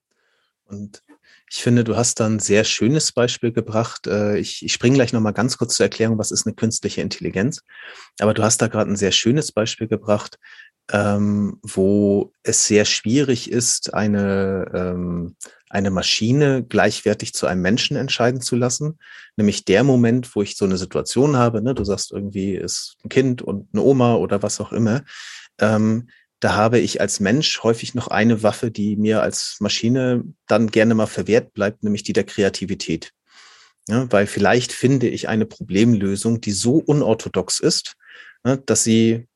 Und 0.67 1.03
ich 1.53 1.65
finde, 1.65 1.83
du 1.83 1.97
hast 1.97 2.21
da 2.21 2.27
ein 2.27 2.39
sehr 2.39 2.63
schönes 2.63 3.11
Beispiel 3.11 3.51
gebracht. 3.51 4.07
Äh, 4.07 4.39
ich, 4.39 4.65
ich 4.65 4.73
springe 4.73 4.95
gleich 4.95 5.13
nochmal 5.13 5.33
ganz 5.33 5.59
kurz 5.59 5.75
zur 5.75 5.85
Erklärung, 5.85 6.17
was 6.17 6.31
ist 6.31 6.47
eine 6.47 6.55
künstliche 6.55 7.01
Intelligenz. 7.01 7.63
Aber 8.21 8.35
du 8.35 8.43
hast 8.45 8.63
da 8.63 8.69
gerade 8.69 8.91
ein 8.91 8.97
sehr 8.97 9.11
schönes 9.11 9.51
Beispiel 9.51 9.89
gebracht, 9.89 10.39
ähm, 10.93 11.59
wo 11.63 12.33
es 12.45 12.69
sehr 12.69 12.85
schwierig 12.85 13.51
ist, 13.51 13.93
eine, 13.93 14.71
ähm, 14.73 15.35
eine 15.69 15.91
Maschine 15.91 16.63
gleichwertig 16.63 17.35
zu 17.35 17.49
einem 17.49 17.63
Menschen 17.63 17.97
entscheiden 17.97 18.41
zu 18.41 18.55
lassen. 18.55 18.99
Nämlich 19.37 19.65
der 19.65 19.83
Moment, 19.83 20.37
wo 20.37 20.43
ich 20.43 20.57
so 20.57 20.65
eine 20.65 20.77
Situation 20.77 21.37
habe, 21.37 21.63
ne, 21.63 21.75
du 21.75 21.85
sagst 21.85 22.13
irgendwie, 22.13 22.55
ist 22.55 22.97
ein 23.05 23.09
Kind 23.09 23.43
und 23.43 23.69
eine 23.73 23.83
Oma 23.83 24.15
oder 24.15 24.43
was 24.45 24.61
auch 24.61 24.73
immer, 24.73 25.03
ähm, 25.59 26.09
da 26.41 26.55
habe 26.55 26.79
ich 26.79 27.01
als 27.01 27.21
Mensch 27.21 27.63
häufig 27.63 27.95
noch 27.95 28.09
eine 28.09 28.43
Waffe, 28.43 28.71
die 28.71 28.97
mir 28.97 29.23
als 29.23 29.59
Maschine 29.61 30.25
dann 30.47 30.71
gerne 30.71 30.95
mal 30.95 31.07
verwehrt 31.07 31.53
bleibt, 31.53 31.85
nämlich 31.85 32.03
die 32.03 32.15
der 32.15 32.25
Kreativität. 32.25 33.13
Ja, 33.89 34.11
weil 34.11 34.27
vielleicht 34.27 34.73
finde 34.73 35.09
ich 35.09 35.29
eine 35.29 35.47
Problemlösung, 35.47 36.41
die 36.41 36.53
so 36.53 36.77
unorthodox 36.77 37.61
ist, 37.61 37.97
ja, 38.45 38.57
dass 38.57 38.85
sie 38.85 39.27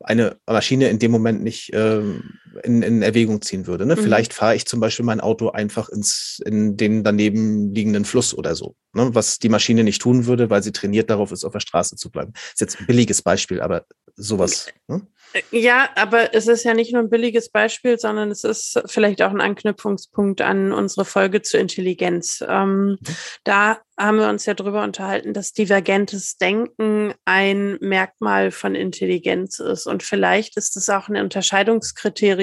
eine 0.00 0.38
Maschine 0.46 0.88
in 0.88 0.98
dem 0.98 1.10
Moment 1.10 1.42
nicht 1.42 1.70
ähm, 1.74 2.38
in, 2.62 2.82
in 2.82 3.02
Erwägung 3.02 3.42
ziehen 3.42 3.66
würde. 3.66 3.86
Ne? 3.86 3.96
Mhm. 3.96 4.00
Vielleicht 4.00 4.32
fahre 4.32 4.56
ich 4.56 4.66
zum 4.66 4.80
Beispiel 4.80 5.04
mein 5.04 5.20
Auto 5.20 5.50
einfach 5.50 5.88
ins, 5.88 6.40
in 6.44 6.76
den 6.76 7.04
daneben 7.04 7.74
liegenden 7.74 8.04
Fluss 8.04 8.34
oder 8.34 8.54
so, 8.54 8.76
ne? 8.92 9.10
was 9.14 9.38
die 9.38 9.48
Maschine 9.48 9.84
nicht 9.84 10.02
tun 10.02 10.26
würde, 10.26 10.50
weil 10.50 10.62
sie 10.62 10.72
trainiert 10.72 11.10
darauf 11.10 11.32
ist, 11.32 11.44
auf 11.44 11.52
der 11.52 11.60
Straße 11.60 11.96
zu 11.96 12.10
bleiben. 12.10 12.32
Ist 12.52 12.60
jetzt 12.60 12.80
ein 12.80 12.86
billiges 12.86 13.22
Beispiel, 13.22 13.60
aber 13.60 13.84
sowas. 14.16 14.66
Ne? 14.88 15.06
Ja, 15.52 15.90
aber 15.94 16.34
es 16.34 16.48
ist 16.48 16.64
ja 16.64 16.74
nicht 16.74 16.92
nur 16.92 17.02
ein 17.02 17.10
billiges 17.10 17.50
Beispiel, 17.50 17.98
sondern 17.98 18.30
es 18.30 18.42
ist 18.42 18.82
vielleicht 18.86 19.22
auch 19.22 19.30
ein 19.30 19.40
Anknüpfungspunkt 19.40 20.40
an 20.40 20.72
unsere 20.72 21.04
Folge 21.04 21.40
zur 21.42 21.60
Intelligenz. 21.60 22.42
Ähm, 22.46 22.90
mhm. 22.90 22.98
Da 23.44 23.78
haben 23.96 24.18
wir 24.18 24.28
uns 24.28 24.46
ja 24.46 24.54
darüber 24.54 24.82
unterhalten, 24.82 25.32
dass 25.32 25.52
divergentes 25.52 26.36
Denken 26.38 27.14
ein 27.24 27.76
Merkmal 27.80 28.50
von 28.50 28.74
Intelligenz 28.74 29.60
ist. 29.60 29.86
Und 29.86 30.02
vielleicht 30.02 30.56
ist 30.56 30.76
es 30.76 30.88
auch 30.88 31.08
ein 31.08 31.16
Unterscheidungskriterium. 31.16 32.39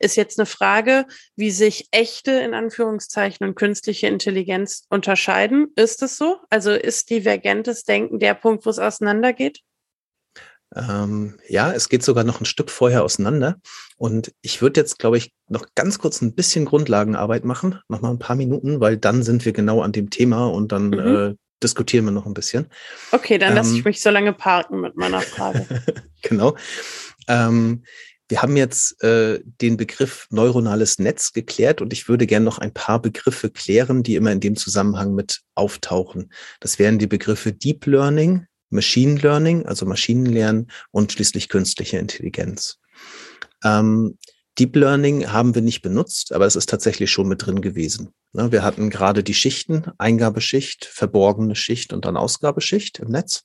Ist 0.00 0.16
jetzt 0.16 0.38
eine 0.38 0.46
Frage, 0.46 1.06
wie 1.36 1.50
sich 1.50 1.88
echte, 1.90 2.32
in 2.32 2.54
Anführungszeichen, 2.54 3.46
und 3.46 3.54
künstliche 3.54 4.06
Intelligenz 4.06 4.84
unterscheiden. 4.88 5.68
Ist 5.76 6.02
es 6.02 6.16
so? 6.16 6.38
Also 6.50 6.72
ist 6.72 7.10
divergentes 7.10 7.84
Denken 7.84 8.18
der 8.18 8.34
Punkt, 8.34 8.66
wo 8.66 8.70
es 8.70 8.78
auseinandergeht? 8.78 9.60
Ähm, 10.74 11.38
ja, 11.48 11.72
es 11.72 11.88
geht 11.88 12.02
sogar 12.02 12.24
noch 12.24 12.40
ein 12.40 12.46
Stück 12.46 12.70
vorher 12.70 13.04
auseinander. 13.04 13.60
Und 13.96 14.32
ich 14.42 14.60
würde 14.60 14.80
jetzt, 14.80 14.98
glaube 14.98 15.18
ich, 15.18 15.32
noch 15.48 15.66
ganz 15.74 15.98
kurz 15.98 16.20
ein 16.20 16.34
bisschen 16.34 16.64
Grundlagenarbeit 16.64 17.44
machen, 17.44 17.78
noch 17.88 18.00
mal 18.00 18.10
ein 18.10 18.18
paar 18.18 18.36
Minuten, 18.36 18.80
weil 18.80 18.96
dann 18.96 19.22
sind 19.22 19.44
wir 19.44 19.52
genau 19.52 19.82
an 19.82 19.92
dem 19.92 20.10
Thema 20.10 20.46
und 20.46 20.72
dann 20.72 20.88
mhm. 20.88 20.98
äh, 20.98 21.34
diskutieren 21.62 22.04
wir 22.04 22.12
noch 22.12 22.26
ein 22.26 22.34
bisschen. 22.34 22.66
Okay, 23.12 23.38
dann 23.38 23.50
ähm, 23.50 23.56
lasse 23.56 23.76
ich 23.76 23.84
mich 23.84 24.02
so 24.02 24.10
lange 24.10 24.32
parken 24.32 24.80
mit 24.80 24.96
meiner 24.96 25.20
Frage. 25.20 25.66
genau. 26.22 26.56
Ähm, 27.28 27.84
wir 28.28 28.40
haben 28.40 28.56
jetzt 28.56 29.02
äh, 29.02 29.40
den 29.44 29.76
Begriff 29.76 30.26
neuronales 30.30 30.98
Netz 30.98 31.32
geklärt 31.32 31.80
und 31.80 31.92
ich 31.92 32.08
würde 32.08 32.26
gerne 32.26 32.44
noch 32.44 32.58
ein 32.58 32.72
paar 32.72 33.00
Begriffe 33.00 33.50
klären, 33.50 34.02
die 34.02 34.16
immer 34.16 34.32
in 34.32 34.40
dem 34.40 34.56
Zusammenhang 34.56 35.14
mit 35.14 35.42
auftauchen. 35.54 36.32
Das 36.60 36.78
wären 36.78 36.98
die 36.98 37.06
Begriffe 37.06 37.52
Deep 37.52 37.86
Learning, 37.86 38.46
Machine 38.70 39.20
Learning, 39.20 39.66
also 39.66 39.84
Maschinenlernen 39.86 40.70
und 40.90 41.12
schließlich 41.12 41.48
künstliche 41.48 41.98
Intelligenz. 41.98 42.78
Ähm, 43.62 44.18
Deep 44.58 44.76
Learning 44.76 45.32
haben 45.32 45.54
wir 45.54 45.62
nicht 45.62 45.82
benutzt, 45.82 46.32
aber 46.32 46.46
es 46.46 46.54
ist 46.54 46.68
tatsächlich 46.68 47.10
schon 47.10 47.26
mit 47.26 47.44
drin 47.44 47.60
gewesen. 47.60 48.14
Ne, 48.32 48.52
wir 48.52 48.62
hatten 48.62 48.88
gerade 48.88 49.24
die 49.24 49.34
Schichten, 49.34 49.84
Eingabeschicht, 49.98 50.84
verborgene 50.84 51.56
Schicht 51.56 51.92
und 51.92 52.04
dann 52.04 52.16
Ausgabeschicht 52.16 53.00
im 53.00 53.08
Netz. 53.08 53.44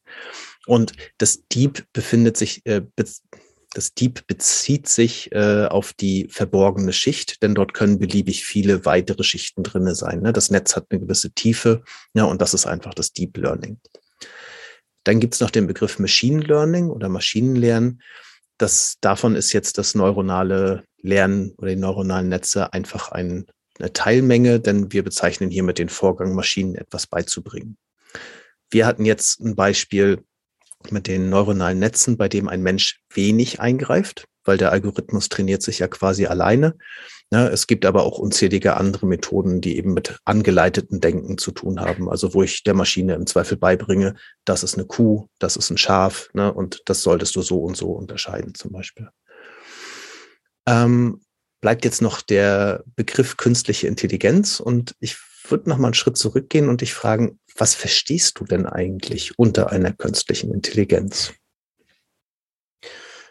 Und 0.68 0.94
das 1.18 1.48
Deep 1.48 1.86
befindet 1.94 2.38
sich, 2.38 2.64
äh, 2.66 2.82
das 3.74 3.94
Deep 3.94 4.26
bezieht 4.26 4.88
sich 4.88 5.32
äh, 5.32 5.66
auf 5.66 5.94
die 5.94 6.28
verborgene 6.30 6.92
Schicht, 6.92 7.42
denn 7.44 7.54
dort 7.54 7.74
können 7.74 8.00
beliebig 8.00 8.44
viele 8.44 8.86
weitere 8.86 9.24
Schichten 9.24 9.64
drinne 9.64 9.94
sein. 9.94 10.22
Ne? 10.22 10.34
Das 10.34 10.50
Netz 10.50 10.76
hat 10.76 10.88
eine 10.90 11.00
gewisse 11.00 11.32
Tiefe, 11.32 11.84
ja, 12.14 12.24
und 12.24 12.42
das 12.42 12.54
ist 12.54 12.66
einfach 12.66 12.94
das 12.94 13.14
Deep 13.14 13.38
Learning. 13.38 13.80
Dann 15.04 15.20
gibt 15.20 15.36
es 15.36 15.40
noch 15.40 15.52
den 15.52 15.68
Begriff 15.68 16.00
Machine 16.00 16.42
Learning 16.42 16.90
oder 16.90 17.10
Maschinenlernen. 17.10 18.02
Das, 18.58 18.98
davon 19.02 19.36
ist 19.36 19.54
jetzt 19.54 19.78
das 19.78 19.96
neuronale 19.96 20.84
Lernen 21.02 21.54
oder 21.58 21.70
die 21.70 21.76
neuronalen 21.76 22.30
Netze 22.30 22.74
einfach 22.74 23.12
ein, 23.12 23.46
eine 23.80 23.94
Teilmenge, 23.94 24.60
denn 24.60 24.92
wir 24.92 25.04
bezeichnen 25.04 25.52
hier 25.52 25.64
mit 25.64 25.78
den 25.78 25.90
Vorgang, 25.90 26.36
Maschinen 26.36 26.76
etwas 26.76 27.08
beizubringen. 27.08 27.78
Wir 28.72 28.86
hatten 28.86 29.06
jetzt 29.06 29.40
ein 29.40 29.56
Beispiel 29.56 30.24
mit 30.90 31.08
den 31.08 31.30
neuronalen 31.30 31.80
Netzen, 31.80 32.18
bei 32.18 32.30
dem 32.30 32.48
ein 32.48 32.62
Mensch 32.62 33.00
wenig 33.14 33.60
eingreift, 33.60 34.26
weil 34.44 34.58
der 34.58 34.72
Algorithmus 34.72 35.30
trainiert 35.30 35.62
sich 35.62 35.80
ja 35.80 35.88
quasi 35.88 36.26
alleine. 36.26 36.76
Ja, 37.32 37.48
es 37.48 37.68
gibt 37.68 37.86
aber 37.86 38.04
auch 38.04 38.18
unzählige 38.18 38.76
andere 38.76 39.06
Methoden, 39.06 39.62
die 39.62 39.78
eben 39.78 39.94
mit 39.94 40.18
angeleiteten 40.26 41.00
Denken 41.00 41.38
zu 41.38 41.52
tun 41.52 41.80
haben. 41.80 42.10
Also 42.10 42.34
wo 42.34 42.42
ich 42.42 42.64
der 42.64 42.74
Maschine 42.74 43.14
im 43.14 43.28
Zweifel 43.28 43.56
beibringe, 43.56 44.16
das 44.46 44.64
ist 44.64 44.76
eine 44.76 44.88
Kuh, 44.88 45.28
das 45.38 45.56
ist 45.56 45.70
ein 45.70 45.78
Schaf, 45.78 46.30
ne, 46.34 46.52
und 46.52 46.82
das 46.86 47.04
solltest 47.04 47.36
du 47.36 47.44
so 47.44 47.62
und 47.62 47.78
so 47.78 47.92
unterscheiden 47.92 48.56
zum 48.56 48.72
Beispiel. 48.72 49.10
Ähm, 50.66 51.22
bleibt 51.62 51.86
jetzt 51.86 52.02
noch 52.02 52.22
der 52.22 52.84
Begriff 52.96 53.38
künstliche 53.38 53.88
Intelligenz 53.88 54.60
und 54.60 54.96
ich 55.00 55.18
würde 55.48 55.70
noch 55.70 55.78
mal 55.78 55.88
einen 55.88 55.94
Schritt 55.94 56.18
zurückgehen 56.18 56.70
und 56.70 56.82
dich 56.82 56.94
fragen, 56.94 57.40
was 57.60 57.76
verstehst 57.76 58.40
du 58.40 58.46
denn 58.46 58.66
eigentlich 58.66 59.38
unter 59.38 59.72
einer 59.72 59.94
künstlichen 59.94 60.54
Intelligenz? 60.54 61.34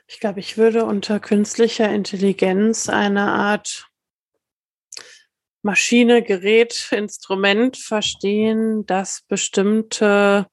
Ich 0.06 0.20
glaube, 0.20 0.40
ich 0.40 0.56
würde 0.56 0.84
unter 0.84 1.20
künstlicher 1.20 1.88
Intelligenz 1.90 2.88
eine 2.88 3.32
Art 3.32 3.88
Maschine, 5.62 6.22
Gerät, 6.22 6.88
Instrument 6.92 7.76
verstehen, 7.76 8.86
das 8.86 9.22
bestimmte 9.28 10.46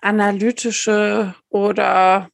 analytische 0.00 1.34
oder 1.48 2.30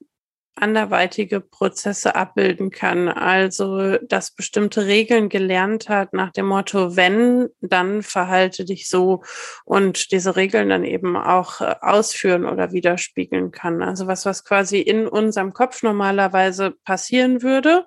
anderweitige 0.56 1.40
Prozesse 1.40 2.14
abbilden 2.16 2.70
kann. 2.70 3.08
Also, 3.08 3.98
dass 3.98 4.30
bestimmte 4.30 4.86
Regeln 4.86 5.28
gelernt 5.28 5.88
hat 5.88 6.12
nach 6.12 6.32
dem 6.32 6.46
Motto, 6.46 6.96
wenn, 6.96 7.48
dann 7.60 8.02
verhalte 8.02 8.64
dich 8.64 8.88
so 8.88 9.22
und 9.64 10.12
diese 10.12 10.36
Regeln 10.36 10.68
dann 10.68 10.84
eben 10.84 11.16
auch 11.16 11.60
äh, 11.60 11.74
ausführen 11.80 12.44
oder 12.44 12.72
widerspiegeln 12.72 13.50
kann. 13.50 13.82
Also 13.82 14.06
was, 14.06 14.26
was 14.26 14.44
quasi 14.44 14.80
in 14.80 15.06
unserem 15.06 15.52
Kopf 15.52 15.82
normalerweise 15.82 16.72
passieren 16.84 17.42
würde 17.42 17.86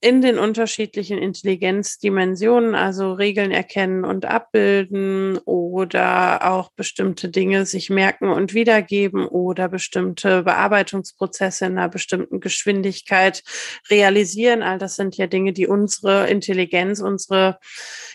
in 0.00 0.22
den 0.22 0.38
unterschiedlichen 0.38 1.18
Intelligenzdimensionen, 1.18 2.76
also 2.76 3.12
Regeln 3.14 3.50
erkennen 3.50 4.04
und 4.04 4.26
abbilden 4.26 5.38
oder 5.38 6.48
auch 6.48 6.70
bestimmte 6.70 7.28
Dinge 7.28 7.66
sich 7.66 7.90
merken 7.90 8.28
und 8.28 8.54
wiedergeben 8.54 9.26
oder 9.26 9.68
bestimmte 9.68 10.44
Bearbeitungsprozesse 10.44 11.66
in 11.66 11.78
einer 11.78 11.88
bestimmten 11.88 12.38
Geschwindigkeit 12.38 13.42
realisieren. 13.90 14.62
All 14.62 14.78
das 14.78 14.94
sind 14.94 15.16
ja 15.16 15.26
Dinge, 15.26 15.52
die 15.52 15.66
unsere 15.66 16.28
Intelligenz, 16.28 17.00
unsere 17.00 17.58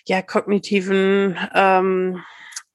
ja 0.07 0.21
kognitiven 0.21 1.37
ähm, 1.53 2.23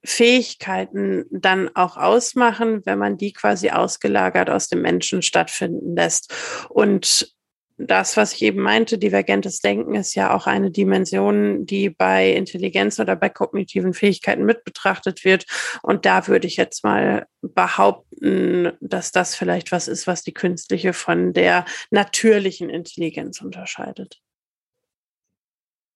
Fähigkeiten 0.04 1.24
dann 1.30 1.70
auch 1.74 1.96
ausmachen, 1.96 2.82
wenn 2.84 2.98
man 2.98 3.16
die 3.16 3.32
quasi 3.32 3.70
ausgelagert 3.70 4.50
aus 4.50 4.68
dem 4.68 4.82
Menschen 4.82 5.22
stattfinden 5.22 5.96
lässt. 5.96 6.32
Und 6.68 7.34
das, 7.78 8.16
was 8.16 8.34
ich 8.34 8.42
eben 8.42 8.60
meinte, 8.60 8.98
divergentes 8.98 9.60
Denken 9.60 9.94
ist 9.94 10.16
ja 10.16 10.34
auch 10.34 10.48
eine 10.48 10.72
Dimension, 10.72 11.64
die 11.64 11.90
bei 11.90 12.32
Intelligenz 12.32 12.98
oder 12.98 13.14
bei 13.14 13.28
kognitiven 13.28 13.94
Fähigkeiten 13.94 14.44
mit 14.44 14.64
betrachtet 14.64 15.24
wird. 15.24 15.46
Und 15.82 16.04
da 16.04 16.26
würde 16.26 16.48
ich 16.48 16.56
jetzt 16.56 16.82
mal 16.82 17.26
behaupten, 17.40 18.72
dass 18.80 19.12
das 19.12 19.36
vielleicht 19.36 19.70
was 19.70 19.86
ist, 19.86 20.08
was 20.08 20.24
die 20.24 20.34
künstliche 20.34 20.92
von 20.92 21.32
der 21.32 21.64
natürlichen 21.90 22.68
Intelligenz 22.68 23.40
unterscheidet. 23.40 24.18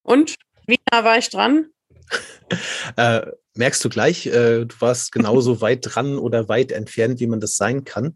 Und 0.03 0.35
wie 0.65 0.79
nah 0.91 1.03
war 1.03 1.17
ich 1.17 1.29
dran? 1.29 1.67
Äh, 2.97 3.25
merkst 3.55 3.83
du 3.83 3.89
gleich, 3.89 4.27
äh, 4.27 4.65
du 4.65 4.75
warst 4.79 5.11
genauso 5.11 5.61
weit 5.61 5.79
dran 5.81 6.17
oder 6.19 6.49
weit 6.49 6.71
entfernt, 6.71 7.19
wie 7.19 7.27
man 7.27 7.39
das 7.39 7.55
sein 7.55 7.85
kann. 7.85 8.15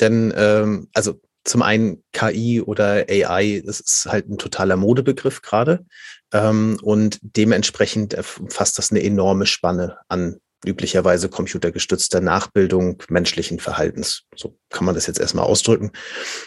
Denn, 0.00 0.32
ähm, 0.36 0.88
also 0.92 1.20
zum 1.46 1.62
einen 1.62 2.02
KI 2.12 2.60
oder 2.60 3.06
AI, 3.08 3.62
das 3.64 3.80
ist 3.80 4.06
halt 4.06 4.28
ein 4.28 4.38
totaler 4.38 4.76
Modebegriff 4.76 5.42
gerade. 5.42 5.86
Ähm, 6.32 6.78
und 6.82 7.18
dementsprechend 7.22 8.16
umfasst 8.38 8.78
das 8.78 8.90
eine 8.90 9.02
enorme 9.02 9.46
Spanne 9.46 9.98
an 10.08 10.38
üblicherweise 10.64 11.28
computergestützter 11.28 12.20
Nachbildung 12.20 13.02
menschlichen 13.08 13.58
Verhaltens. 13.58 14.22
So 14.34 14.58
kann 14.70 14.84
man 14.84 14.94
das 14.94 15.06
jetzt 15.06 15.20
erstmal 15.20 15.44
ausdrücken. 15.44 15.92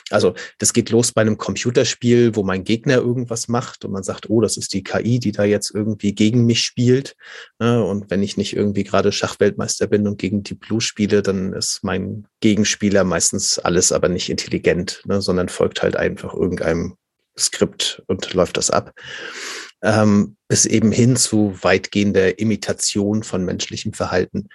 Also 0.09 0.33
das 0.57 0.73
geht 0.73 0.89
los 0.89 1.11
bei 1.11 1.21
einem 1.21 1.37
Computerspiel, 1.37 2.35
wo 2.35 2.43
mein 2.43 2.63
Gegner 2.63 2.97
irgendwas 2.97 3.47
macht 3.47 3.85
und 3.85 3.91
man 3.91 4.03
sagt, 4.03 4.29
oh, 4.29 4.41
das 4.41 4.57
ist 4.57 4.73
die 4.73 4.83
KI, 4.83 5.19
die 5.19 5.31
da 5.31 5.43
jetzt 5.43 5.73
irgendwie 5.73 6.13
gegen 6.13 6.45
mich 6.45 6.61
spielt. 6.61 7.15
Ne? 7.59 7.83
Und 7.83 8.09
wenn 8.09 8.23
ich 8.23 8.37
nicht 8.37 8.55
irgendwie 8.55 8.83
gerade 8.83 9.11
Schachweltmeister 9.11 9.87
bin 9.87 10.07
und 10.07 10.17
gegen 10.17 10.43
die 10.43 10.55
Blue 10.55 10.81
spiele, 10.81 11.21
dann 11.21 11.53
ist 11.53 11.83
mein 11.83 12.27
Gegenspieler 12.41 13.03
meistens 13.03 13.59
alles 13.59 13.91
aber 13.91 14.09
nicht 14.09 14.29
intelligent, 14.29 15.01
ne? 15.05 15.21
sondern 15.21 15.49
folgt 15.49 15.83
halt 15.83 15.95
einfach 15.95 16.33
irgendeinem 16.33 16.95
Skript 17.37 18.03
und 18.07 18.33
läuft 18.33 18.57
das 18.57 18.69
ab 18.69 18.93
ähm, 19.81 20.37
bis 20.47 20.65
eben 20.65 20.91
hin 20.91 21.15
zu 21.15 21.57
weitgehender 21.61 22.39
Imitation 22.39 23.23
von 23.23 23.45
menschlichem 23.45 23.93
Verhalten. 23.93 24.49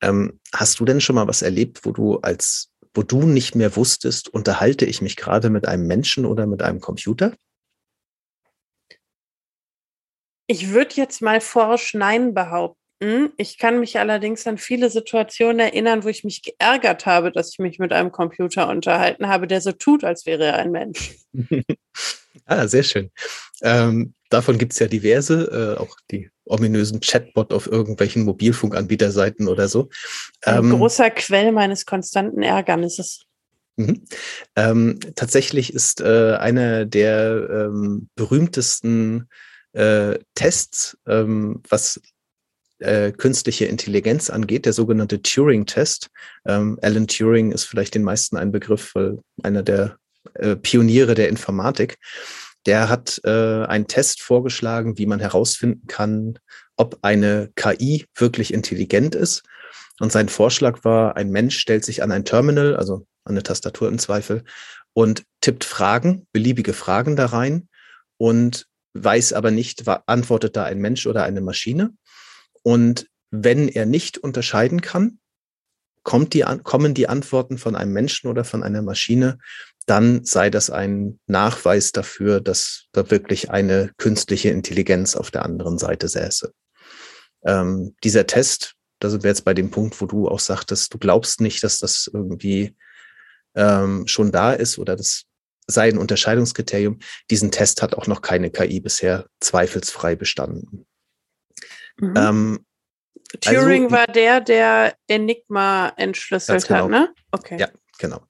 Ähm, 0.00 0.40
hast 0.52 0.80
du 0.80 0.84
denn 0.84 1.00
schon 1.00 1.16
mal 1.16 1.28
was 1.28 1.42
erlebt, 1.42 1.80
wo 1.84 1.92
du 1.92 2.18
als, 2.18 2.70
wo 2.94 3.02
du 3.02 3.22
nicht 3.22 3.54
mehr 3.54 3.76
wusstest, 3.76 4.28
unterhalte 4.28 4.84
ich 4.84 5.00
mich 5.02 5.16
gerade 5.16 5.50
mit 5.50 5.66
einem 5.66 5.86
Menschen 5.86 6.26
oder 6.26 6.46
mit 6.46 6.62
einem 6.62 6.80
Computer? 6.80 7.32
Ich 10.46 10.70
würde 10.70 10.94
jetzt 10.94 11.22
mal 11.22 11.40
forsch 11.40 11.94
Nein 11.94 12.32
behaupten. 12.32 13.32
Ich 13.36 13.58
kann 13.58 13.80
mich 13.80 13.98
allerdings 13.98 14.46
an 14.46 14.58
viele 14.58 14.90
Situationen 14.90 15.58
erinnern, 15.58 16.04
wo 16.04 16.08
ich 16.08 16.24
mich 16.24 16.42
geärgert 16.42 17.04
habe, 17.04 17.32
dass 17.32 17.52
ich 17.52 17.58
mich 17.58 17.78
mit 17.78 17.92
einem 17.92 18.12
Computer 18.12 18.68
unterhalten 18.68 19.28
habe, 19.28 19.46
der 19.46 19.60
so 19.60 19.72
tut, 19.72 20.04
als 20.04 20.24
wäre 20.24 20.44
er 20.44 20.56
ein 20.56 20.70
Mensch. 20.70 21.16
ah, 22.44 22.66
sehr 22.68 22.82
schön. 22.82 23.10
Ähm, 23.62 24.14
davon 24.30 24.58
gibt 24.58 24.72
es 24.72 24.78
ja 24.78 24.86
diverse, 24.86 25.76
äh, 25.78 25.80
auch 25.80 25.96
die 26.10 26.30
ominösen 26.44 27.00
Chatbot 27.00 27.52
auf 27.52 27.66
irgendwelchen 27.66 28.24
Mobilfunkanbieterseiten 28.24 29.48
oder 29.48 29.68
so. 29.68 29.88
Ein 30.42 30.58
ähm, 30.58 30.70
großer 30.70 31.10
Quell 31.10 31.52
meines 31.52 31.86
konstanten 31.86 32.42
Ärgernisses. 32.42 33.22
Mhm. 33.76 34.04
Ähm, 34.54 34.98
tatsächlich 35.14 35.72
ist 35.72 36.00
äh, 36.00 36.36
einer 36.38 36.86
der 36.86 37.48
ähm, 37.50 38.08
berühmtesten 38.14 39.28
äh, 39.72 40.18
Tests, 40.34 40.96
ähm, 41.06 41.62
was 41.68 42.00
äh, 42.78 43.12
künstliche 43.12 43.66
Intelligenz 43.66 44.30
angeht, 44.30 44.66
der 44.66 44.72
sogenannte 44.72 45.20
Turing-Test. 45.22 46.08
Ähm, 46.46 46.78
Alan 46.82 47.06
Turing 47.06 47.52
ist 47.52 47.64
vielleicht 47.64 47.94
den 47.94 48.02
meisten 48.02 48.36
ein 48.36 48.52
Begriff, 48.52 48.94
weil 48.94 49.18
einer 49.42 49.62
der 49.62 49.96
äh, 50.34 50.56
Pioniere 50.56 51.14
der 51.14 51.28
Informatik. 51.28 51.98
Der 52.66 52.88
hat 52.88 53.20
äh, 53.24 53.64
einen 53.64 53.86
Test 53.86 54.22
vorgeschlagen, 54.22 54.98
wie 54.98 55.06
man 55.06 55.20
herausfinden 55.20 55.86
kann, 55.86 56.38
ob 56.76 56.98
eine 57.02 57.50
KI 57.54 58.06
wirklich 58.14 58.52
intelligent 58.52 59.14
ist. 59.14 59.42
Und 60.00 60.12
sein 60.12 60.28
Vorschlag 60.28 60.84
war, 60.84 61.16
ein 61.16 61.30
Mensch 61.30 61.58
stellt 61.58 61.84
sich 61.84 62.02
an 62.02 62.12
ein 62.12 62.24
Terminal, 62.24 62.76
also 62.76 63.06
an 63.24 63.32
eine 63.32 63.42
Tastatur 63.42 63.88
im 63.88 63.98
Zweifel, 63.98 64.44
und 64.92 65.24
tippt 65.40 65.64
Fragen, 65.64 66.26
beliebige 66.32 66.72
Fragen 66.72 67.16
da 67.16 67.26
rein 67.26 67.68
und 68.18 68.66
weiß 68.94 69.32
aber 69.32 69.50
nicht, 69.50 69.84
antwortet 70.06 70.56
da 70.56 70.64
ein 70.64 70.78
Mensch 70.78 71.06
oder 71.06 71.24
eine 71.24 71.40
Maschine. 71.40 71.92
Und 72.62 73.06
wenn 73.30 73.68
er 73.68 73.86
nicht 73.86 74.18
unterscheiden 74.18 74.80
kann, 74.80 75.18
kommt 76.06 76.34
die, 76.34 76.44
kommen 76.62 76.94
die 76.94 77.08
Antworten 77.08 77.58
von 77.58 77.74
einem 77.74 77.92
Menschen 77.92 78.30
oder 78.30 78.44
von 78.44 78.62
einer 78.62 78.80
Maschine, 78.80 79.38
dann 79.86 80.24
sei 80.24 80.50
das 80.50 80.70
ein 80.70 81.18
Nachweis 81.26 81.90
dafür, 81.90 82.40
dass 82.40 82.84
da 82.92 83.10
wirklich 83.10 83.50
eine 83.50 83.90
künstliche 83.98 84.50
Intelligenz 84.50 85.16
auf 85.16 85.32
der 85.32 85.44
anderen 85.44 85.78
Seite 85.78 86.06
säße. 86.06 86.52
Ähm, 87.44 87.96
dieser 88.04 88.24
Test, 88.24 88.74
da 89.00 89.10
sind 89.10 89.24
wir 89.24 89.30
jetzt 89.30 89.44
bei 89.44 89.52
dem 89.52 89.72
Punkt, 89.72 90.00
wo 90.00 90.06
du 90.06 90.28
auch 90.28 90.38
sagtest, 90.38 90.94
du 90.94 90.98
glaubst 90.98 91.40
nicht, 91.40 91.64
dass 91.64 91.80
das 91.80 92.08
irgendwie 92.12 92.76
ähm, 93.56 94.06
schon 94.06 94.30
da 94.30 94.52
ist 94.52 94.78
oder 94.78 94.94
das 94.94 95.24
sei 95.66 95.88
ein 95.88 95.98
Unterscheidungskriterium. 95.98 97.00
Diesen 97.32 97.50
Test 97.50 97.82
hat 97.82 97.96
auch 97.96 98.06
noch 98.06 98.22
keine 98.22 98.52
KI 98.52 98.78
bisher 98.78 99.26
zweifelsfrei 99.40 100.14
bestanden. 100.14 100.86
Mhm. 101.98 102.14
Ähm, 102.16 102.66
Turing 103.40 103.84
also, 103.84 103.96
war 103.96 104.06
der, 104.06 104.40
der 104.40 104.94
Enigma 105.08 105.92
entschlüsselt 105.96 106.66
genau. 106.66 106.84
hat, 106.84 106.90
ne? 106.90 107.14
Okay. 107.32 107.58
Ja, 107.58 107.68
genau. 107.98 108.22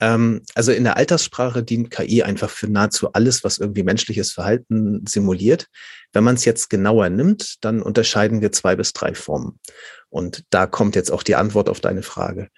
Ähm, 0.00 0.42
also 0.54 0.72
in 0.72 0.84
der 0.84 0.96
Alterssprache 0.96 1.62
dient 1.62 1.90
KI 1.90 2.22
einfach 2.22 2.50
für 2.50 2.68
nahezu 2.68 3.12
alles, 3.12 3.44
was 3.44 3.58
irgendwie 3.58 3.82
menschliches 3.82 4.32
Verhalten 4.32 5.04
simuliert. 5.06 5.66
Wenn 6.12 6.24
man 6.24 6.34
es 6.34 6.44
jetzt 6.44 6.70
genauer 6.70 7.10
nimmt, 7.10 7.64
dann 7.64 7.82
unterscheiden 7.82 8.40
wir 8.40 8.50
zwei 8.52 8.76
bis 8.76 8.92
drei 8.92 9.14
Formen. 9.14 9.60
Und 10.08 10.44
da 10.50 10.66
kommt 10.66 10.96
jetzt 10.96 11.12
auch 11.12 11.22
die 11.22 11.36
Antwort 11.36 11.68
auf 11.68 11.80
deine 11.80 12.02
Frage. 12.02 12.48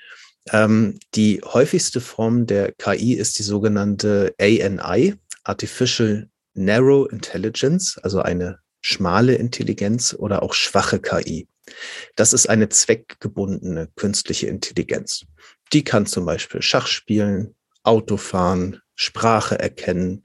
Ähm, 0.51 0.99
die 1.15 1.41
häufigste 1.45 2.01
Form 2.01 2.47
der 2.47 2.73
KI 2.73 3.15
ist 3.15 3.39
die 3.39 3.45
sogenannte 3.45 4.35
ANI, 4.41 5.15
Artificial 5.45 6.29
Narrow 6.55 7.11
Intelligence, 7.11 7.99
also 7.99 8.21
eine 8.21 8.59
schmale 8.83 9.35
Intelligenz 9.35 10.15
oder 10.19 10.43
auch 10.43 10.53
schwache 10.53 11.01
KI. 11.01 11.49
Das 12.17 12.33
ist 12.33 12.49
eine 12.49 12.69
zweckgebundene 12.69 13.89
künstliche 13.97 14.49
Intelligenz. 14.49 15.25
Die 15.73 15.85
kann 15.85 16.07
zum 16.07 16.27
Beispiel 16.27 16.61
Schach 16.61 16.87
spielen, 16.87 17.55
Auto 17.83 18.17
fahren, 18.17 18.81
Sprache 18.95 19.59
erkennen 19.59 20.25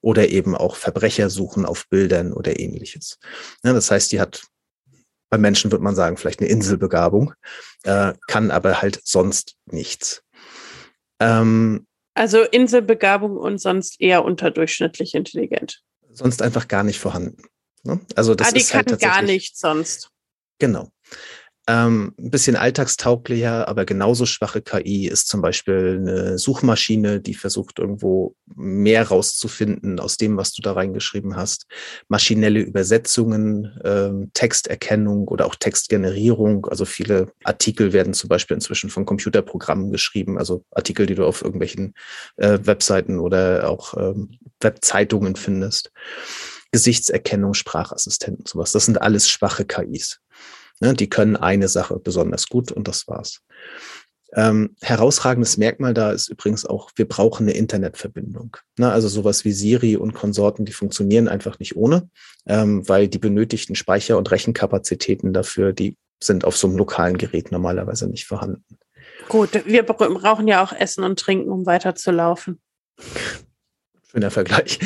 oder 0.00 0.28
eben 0.28 0.56
auch 0.56 0.76
Verbrecher 0.76 1.30
suchen 1.30 1.64
auf 1.64 1.88
Bildern 1.88 2.32
oder 2.32 2.58
ähnliches. 2.58 3.18
Ja, 3.62 3.72
das 3.72 3.90
heißt, 3.90 4.10
die 4.10 4.20
hat 4.20 4.42
bei 5.30 5.38
Menschen 5.38 5.70
würde 5.70 5.84
man 5.84 5.94
sagen, 5.94 6.16
vielleicht 6.16 6.40
eine 6.40 6.48
Inselbegabung, 6.48 7.34
äh, 7.82 8.14
kann 8.28 8.50
aber 8.50 8.80
halt 8.80 9.00
sonst 9.04 9.56
nichts. 9.66 10.22
Ähm, 11.20 11.86
also 12.14 12.42
Inselbegabung 12.42 13.36
und 13.36 13.58
sonst 13.58 14.00
eher 14.00 14.24
unterdurchschnittlich 14.24 15.14
intelligent. 15.14 15.82
Sonst 16.12 16.42
einfach 16.42 16.66
gar 16.66 16.82
nicht 16.82 16.98
vorhanden. 16.98 17.42
Ne? 17.84 18.00
Also 18.14 18.34
das 18.34 18.48
ah, 18.48 18.52
die 18.52 18.60
ist 18.60 18.74
halt 18.74 18.86
kann 18.86 18.92
halt 18.92 19.02
gar 19.02 19.22
nichts 19.22 19.60
sonst. 19.60 20.10
Genau. 20.58 20.90
Ähm, 21.68 22.14
ein 22.18 22.30
bisschen 22.30 22.56
alltagstauglicher, 22.56 23.68
aber 23.68 23.84
genauso 23.84 24.24
schwache 24.24 24.62
KI 24.62 25.06
ist 25.06 25.28
zum 25.28 25.42
Beispiel 25.42 25.98
eine 26.00 26.38
Suchmaschine, 26.38 27.20
die 27.20 27.34
versucht 27.34 27.78
irgendwo 27.78 28.34
mehr 28.56 29.06
rauszufinden 29.06 30.00
aus 30.00 30.16
dem, 30.16 30.38
was 30.38 30.54
du 30.54 30.62
da 30.62 30.72
reingeschrieben 30.72 31.36
hast. 31.36 31.66
Maschinelle 32.08 32.60
Übersetzungen, 32.60 33.78
ähm, 33.84 34.30
Texterkennung 34.32 35.28
oder 35.28 35.44
auch 35.44 35.56
Textgenerierung. 35.56 36.64
Also 36.70 36.86
viele 36.86 37.32
Artikel 37.44 37.92
werden 37.92 38.14
zum 38.14 38.28
Beispiel 38.28 38.54
inzwischen 38.54 38.88
von 38.88 39.04
Computerprogrammen 39.04 39.92
geschrieben, 39.92 40.38
also 40.38 40.64
Artikel, 40.70 41.04
die 41.04 41.16
du 41.16 41.26
auf 41.26 41.42
irgendwelchen 41.42 41.92
äh, 42.38 42.58
Webseiten 42.62 43.18
oder 43.18 43.68
auch 43.68 43.92
ähm, 43.94 44.38
Webzeitungen 44.60 45.36
findest. 45.36 45.92
Gesichtserkennung, 46.72 47.54
Sprachassistenten, 47.54 48.44
sowas. 48.46 48.72
Das 48.72 48.84
sind 48.84 49.00
alles 49.00 49.28
schwache 49.28 49.64
KIs. 49.64 50.20
Ne, 50.80 50.94
die 50.94 51.08
können 51.08 51.36
eine 51.36 51.68
Sache 51.68 51.98
besonders 51.98 52.48
gut 52.48 52.70
und 52.70 52.86
das 52.86 53.08
war's. 53.08 53.40
Ähm, 54.34 54.76
herausragendes 54.82 55.56
Merkmal 55.56 55.94
da 55.94 56.12
ist 56.12 56.28
übrigens 56.28 56.66
auch, 56.66 56.90
wir 56.96 57.08
brauchen 57.08 57.44
eine 57.44 57.56
Internetverbindung. 57.56 58.58
Na, 58.76 58.92
also 58.92 59.08
sowas 59.08 59.44
wie 59.44 59.52
Siri 59.52 59.96
und 59.96 60.12
Konsorten, 60.12 60.66
die 60.66 60.72
funktionieren 60.72 61.28
einfach 61.28 61.58
nicht 61.58 61.76
ohne, 61.76 62.10
ähm, 62.46 62.86
weil 62.88 63.08
die 63.08 63.18
benötigten 63.18 63.74
Speicher- 63.74 64.18
und 64.18 64.30
Rechenkapazitäten 64.30 65.32
dafür, 65.32 65.72
die 65.72 65.96
sind 66.22 66.44
auf 66.44 66.56
so 66.56 66.68
einem 66.68 66.76
lokalen 66.76 67.16
Gerät 67.16 67.50
normalerweise 67.52 68.08
nicht 68.08 68.26
vorhanden. 68.26 68.78
Gut, 69.28 69.50
wir 69.64 69.82
brauchen 69.82 70.46
ja 70.46 70.62
auch 70.62 70.72
Essen 70.72 71.04
und 71.04 71.18
Trinken, 71.18 71.50
um 71.50 71.64
weiterzulaufen. 71.64 72.60
Schöner 74.10 74.30
Vergleich. 74.30 74.78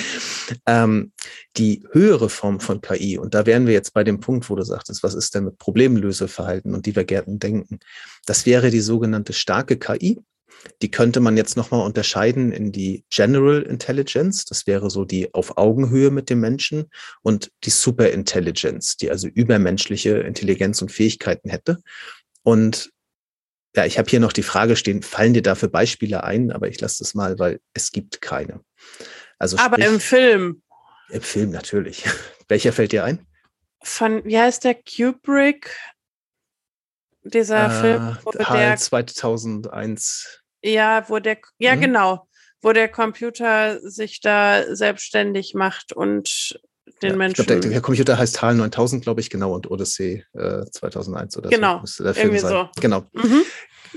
Ähm, 0.67 1.13
die 1.57 1.87
höhere 1.93 2.29
Form 2.29 2.59
von 2.59 2.81
KI, 2.81 3.19
und 3.19 3.35
da 3.35 3.47
wären 3.47 3.67
wir 3.67 3.73
jetzt 3.73 3.95
bei 3.95 4.03
dem 4.03 4.19
Punkt, 4.19 4.51
wo 4.51 4.57
du 4.57 4.65
sagtest, 4.65 5.03
was 5.03 5.15
ist 5.15 5.35
denn 5.35 5.45
mit 5.45 5.59
Problemlöseverhalten 5.59 6.75
und 6.75 6.85
divergenten 6.87 7.39
Denken? 7.39 7.79
Das 8.27 8.47
wäre 8.47 8.71
die 8.71 8.81
sogenannte 8.81 9.33
starke 9.33 9.79
KI. 9.79 10.21
Die 10.83 10.91
könnte 10.91 11.21
man 11.21 11.37
jetzt 11.37 11.57
nochmal 11.57 11.87
unterscheiden 11.87 12.53
in 12.53 12.73
die 12.73 13.05
General 13.11 13.63
Intelligence. 13.63 14.45
Das 14.45 14.67
wäre 14.67 14.91
so 14.91 15.05
die 15.05 15.33
auf 15.35 15.57
Augenhöhe 15.57 16.11
mit 16.11 16.29
dem 16.29 16.41
Menschen 16.41 16.91
und 17.23 17.51
die 17.65 17.71
Super 17.71 18.11
Intelligence, 18.11 18.97
die 18.97 19.11
also 19.11 19.29
übermenschliche 19.29 20.19
Intelligenz 20.19 20.83
und 20.83 20.91
Fähigkeiten 20.91 21.49
hätte. 21.49 21.79
Und 22.43 22.93
ja, 23.75 23.87
ich 23.87 23.99
habe 23.99 24.09
hier 24.09 24.21
noch 24.21 24.33
die 24.33 24.43
Frage 24.43 24.77
stehen, 24.77 25.03
fallen 25.03 25.35
dir 25.35 25.43
dafür 25.43 25.69
Beispiele 25.69 26.25
ein? 26.25 26.53
Aber 26.53 26.69
ich 26.69 26.81
lasse 26.81 26.99
das 26.99 27.15
mal, 27.15 27.39
weil 27.39 27.61
es 27.73 27.91
gibt 27.91 28.21
keine. 28.21 28.61
Also 29.39 29.57
Aber 29.59 29.77
sprich, 29.77 29.87
im 29.87 30.01
Film. 30.01 30.63
Im 31.09 31.23
Film 31.23 31.51
natürlich. 31.51 32.05
Welcher 32.49 32.73
fällt 32.73 32.93
dir 32.93 33.05
ein? 33.05 33.27
Von, 33.83 34.25
wie 34.25 34.39
heißt 34.39 34.65
der 34.65 34.75
Kubrick? 34.75 35.77
Dieser 37.25 37.67
äh, 37.67 37.81
Film, 37.81 38.19
wo 38.25 38.31
der 38.33 38.77
2001. 38.77 40.43
Ja, 40.63 41.09
wo 41.09 41.19
der, 41.19 41.39
ja, 41.59 41.77
mhm. 41.77 41.81
genau, 41.81 42.29
wo 42.61 42.73
der 42.73 42.89
Computer 42.89 43.81
sich 43.81 44.21
da 44.21 44.75
selbstständig 44.75 45.55
macht 45.55 45.93
und 45.93 46.61
den 47.03 47.11
ja, 47.11 47.17
Menschen. 47.17 47.43
Ich 47.43 47.47
glaub, 47.47 47.61
der, 47.61 47.71
der, 47.71 47.81
Computer 47.81 48.19
heißt 48.19 48.43
HAL 48.43 48.55
9000, 48.55 49.03
glaube 49.03 49.21
ich, 49.21 49.31
genau, 49.31 49.55
und 49.55 49.71
Odyssey 49.71 50.25
äh, 50.35 50.65
2001 50.71 51.37
oder 51.37 51.51
genau, 51.51 51.77
so. 51.77 51.81
Müsste 51.83 52.03
der 52.05 52.15
Film 52.15 52.27
irgendwie 52.29 52.41
sein. 52.41 52.51
So. 52.75 52.81
Genau. 52.81 53.05
Mhm. 53.13 53.43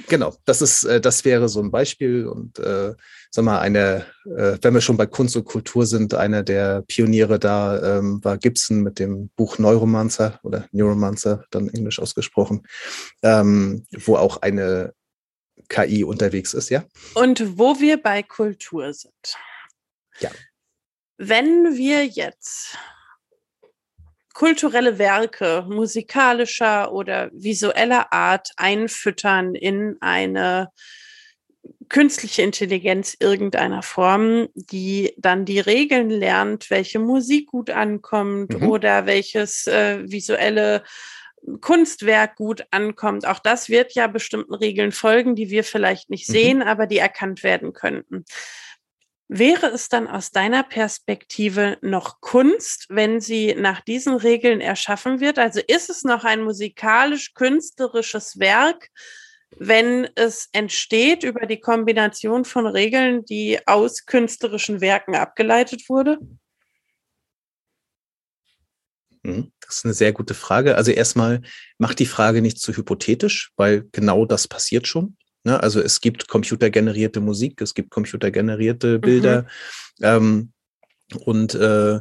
Genau, 0.07 0.35
das 0.43 0.61
ist, 0.61 0.83
äh, 0.83 0.99
das 0.99 1.23
wäre 1.23 1.47
so 1.47 1.61
ein 1.61 1.71
Beispiel 1.71 2.27
und 2.27 2.59
äh, 2.59 2.93
sag 3.31 3.45
mal, 3.45 3.59
eine, 3.59 4.05
äh, 4.25 4.57
wenn 4.61 4.73
wir 4.73 4.81
schon 4.81 4.97
bei 4.97 5.05
Kunst 5.05 5.35
und 5.37 5.45
Kultur 5.45 5.85
sind, 5.85 6.13
einer 6.13 6.43
der 6.43 6.81
Pioniere 6.81 7.39
da 7.39 7.97
ähm, 7.97 8.23
war 8.23 8.37
Gibson 8.37 8.81
mit 8.81 8.99
dem 8.99 9.29
Buch 9.35 9.57
Neuromancer 9.57 10.39
oder 10.43 10.67
Neuromancer, 10.71 11.45
dann 11.51 11.69
englisch 11.69 11.99
ausgesprochen, 11.99 12.67
ähm, 13.23 13.85
wo 13.91 14.17
auch 14.17 14.41
eine 14.41 14.93
KI 15.69 16.03
unterwegs 16.03 16.53
ist, 16.53 16.69
ja. 16.69 16.83
Und 17.13 17.57
wo 17.57 17.79
wir 17.79 18.01
bei 18.01 18.21
Kultur 18.21 18.93
sind. 18.93 19.13
Ja. 20.19 20.29
Wenn 21.17 21.77
wir 21.77 22.05
jetzt 22.05 22.77
kulturelle 24.33 24.99
Werke 24.99 25.65
musikalischer 25.67 26.91
oder 26.91 27.29
visueller 27.33 28.11
Art 28.11 28.49
einfüttern 28.57 29.55
in 29.55 29.95
eine 30.01 30.69
künstliche 31.87 32.41
Intelligenz 32.41 33.15
irgendeiner 33.19 33.81
Form, 33.81 34.49
die 34.55 35.13
dann 35.17 35.45
die 35.45 35.59
Regeln 35.59 36.09
lernt, 36.09 36.69
welche 36.69 36.99
Musik 36.99 37.47
gut 37.47 37.69
ankommt 37.69 38.59
mhm. 38.59 38.67
oder 38.67 39.05
welches 39.05 39.67
äh, 39.67 40.03
visuelle 40.03 40.83
Kunstwerk 41.61 42.35
gut 42.35 42.65
ankommt. 42.71 43.25
Auch 43.27 43.39
das 43.39 43.69
wird 43.69 43.93
ja 43.93 44.07
bestimmten 44.07 44.53
Regeln 44.53 44.91
folgen, 44.91 45.35
die 45.35 45.49
wir 45.49 45.63
vielleicht 45.63 46.09
nicht 46.09 46.27
mhm. 46.27 46.33
sehen, 46.33 46.61
aber 46.63 46.87
die 46.87 46.97
erkannt 46.97 47.43
werden 47.43 47.71
könnten. 47.73 48.25
Wäre 49.27 49.67
es 49.67 49.89
dann 49.89 50.07
aus 50.07 50.31
deiner 50.31 50.61
Perspektive 50.61 51.79
noch 51.81 52.21
Kunst, 52.21 52.85
wenn 52.89 53.19
sie 53.19 53.55
nach 53.55 53.81
diesen 53.81 54.15
Regeln 54.15 54.61
erschaffen 54.61 55.19
wird? 55.19 55.39
Also 55.39 55.61
ist 55.67 55.89
es 55.89 56.03
noch 56.03 56.23
ein 56.25 56.43
musikalisch-künstlerisches 56.43 58.37
Werk, 58.37 58.89
wenn 59.57 60.07
es 60.13 60.49
entsteht 60.51 61.23
über 61.23 61.47
die 61.47 61.59
Kombination 61.59 62.45
von 62.45 62.67
Regeln, 62.67 63.25
die 63.25 63.59
aus 63.65 64.05
künstlerischen 64.05 64.79
Werken 64.79 65.15
abgeleitet 65.15 65.89
wurde? 65.89 66.19
Hm, 69.23 69.51
das 69.59 69.77
ist 69.77 69.85
eine 69.85 69.95
sehr 69.95 70.13
gute 70.13 70.35
Frage. 70.35 70.75
Also 70.75 70.91
erstmal 70.91 71.41
macht 71.79 71.97
die 71.97 72.05
Frage 72.05 72.43
nicht 72.43 72.59
zu 72.59 72.77
hypothetisch, 72.77 73.51
weil 73.55 73.89
genau 73.91 74.25
das 74.25 74.47
passiert 74.47 74.87
schon. 74.87 75.17
Ne? 75.45 75.61
Also 75.61 75.79
es 75.79 76.01
gibt 76.01 76.27
computergenerierte 76.27 77.21
Musik, 77.21 77.61
es 77.61 77.73
gibt 77.73 77.91
computergenerierte 77.91 78.99
Bilder 78.99 79.43
mhm. 79.99 80.05
ähm, 80.05 80.51
und 81.23 81.55
äh, 81.55 81.99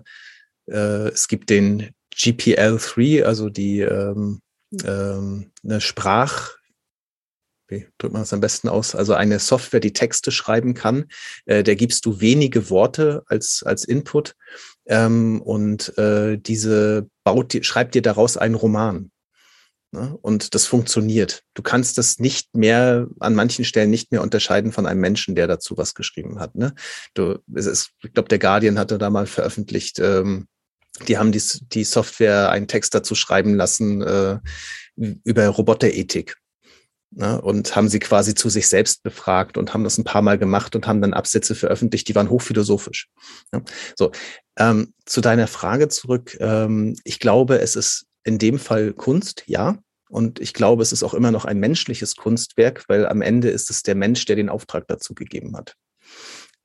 äh, 0.66 1.08
es 1.08 1.28
gibt 1.28 1.50
den 1.50 1.90
GPL3, 2.14 3.24
also 3.24 3.50
die 3.50 3.80
ähm, 3.80 4.40
ähm, 4.84 5.52
eine 5.62 5.80
Sprach, 5.80 6.54
wie 7.68 7.86
drückt 7.98 8.12
man 8.12 8.22
das 8.22 8.32
am 8.32 8.40
besten 8.40 8.68
aus? 8.68 8.94
Also 8.94 9.14
eine 9.14 9.38
Software, 9.38 9.80
die 9.80 9.92
Texte 9.92 10.30
schreiben 10.30 10.74
kann. 10.74 11.06
Äh, 11.46 11.62
der 11.62 11.76
gibst 11.76 12.04
du 12.06 12.20
wenige 12.20 12.70
Worte 12.70 13.22
als, 13.26 13.62
als 13.64 13.84
Input 13.84 14.34
ähm, 14.86 15.40
und 15.42 15.96
äh, 15.98 16.38
diese 16.38 17.08
baut, 17.24 17.58
schreibt 17.62 17.94
dir 17.94 18.02
daraus 18.02 18.36
einen 18.36 18.54
Roman. 18.54 19.10
Ne? 19.94 20.18
Und 20.22 20.56
das 20.56 20.66
funktioniert. 20.66 21.44
Du 21.54 21.62
kannst 21.62 21.98
das 21.98 22.18
nicht 22.18 22.56
mehr, 22.56 23.06
an 23.20 23.36
manchen 23.36 23.64
Stellen 23.64 23.90
nicht 23.90 24.10
mehr 24.10 24.22
unterscheiden 24.22 24.72
von 24.72 24.86
einem 24.86 25.00
Menschen, 25.00 25.36
der 25.36 25.46
dazu 25.46 25.78
was 25.78 25.94
geschrieben 25.94 26.40
hat. 26.40 26.56
Ne? 26.56 26.74
Du, 27.14 27.38
ist, 27.54 27.90
ich 28.02 28.12
glaube, 28.12 28.28
der 28.28 28.40
Guardian 28.40 28.76
hatte 28.76 28.98
da 28.98 29.08
mal 29.08 29.26
veröffentlicht, 29.26 30.00
ähm, 30.00 30.48
die 31.06 31.16
haben 31.16 31.30
die, 31.30 31.42
die 31.72 31.84
Software 31.84 32.50
einen 32.50 32.66
Text 32.66 32.92
dazu 32.92 33.14
schreiben 33.14 33.54
lassen 33.54 34.02
äh, 34.02 34.40
über 34.96 35.46
Roboterethik. 35.46 36.36
Ne, 37.16 37.40
und 37.40 37.76
haben 37.76 37.88
sie 37.88 38.00
quasi 38.00 38.34
zu 38.34 38.48
sich 38.48 38.68
selbst 38.68 39.04
befragt 39.04 39.56
und 39.56 39.72
haben 39.72 39.84
das 39.84 39.98
ein 39.98 40.04
paar 40.04 40.22
Mal 40.22 40.36
gemacht 40.36 40.74
und 40.74 40.88
haben 40.88 41.00
dann 41.00 41.14
Absätze 41.14 41.54
veröffentlicht, 41.54 42.08
die 42.08 42.16
waren 42.16 42.28
hochphilosophisch. 42.28 43.08
Ne? 43.52 43.62
So, 43.96 44.10
ähm, 44.58 44.92
zu 45.06 45.20
deiner 45.20 45.46
Frage 45.46 45.86
zurück. 45.86 46.36
Ähm, 46.40 46.96
ich 47.04 47.20
glaube, 47.20 47.60
es 47.60 47.76
ist 47.76 48.06
in 48.24 48.38
dem 48.38 48.58
Fall 48.58 48.92
Kunst, 48.94 49.44
ja. 49.46 49.78
Und 50.14 50.38
ich 50.38 50.54
glaube, 50.54 50.84
es 50.84 50.92
ist 50.92 51.02
auch 51.02 51.12
immer 51.12 51.32
noch 51.32 51.44
ein 51.44 51.58
menschliches 51.58 52.14
Kunstwerk, 52.14 52.84
weil 52.86 53.04
am 53.04 53.20
Ende 53.20 53.48
ist 53.48 53.68
es 53.68 53.82
der 53.82 53.96
Mensch, 53.96 54.24
der 54.26 54.36
den 54.36 54.48
Auftrag 54.48 54.86
dazu 54.86 55.12
gegeben 55.12 55.56
hat. 55.56 55.74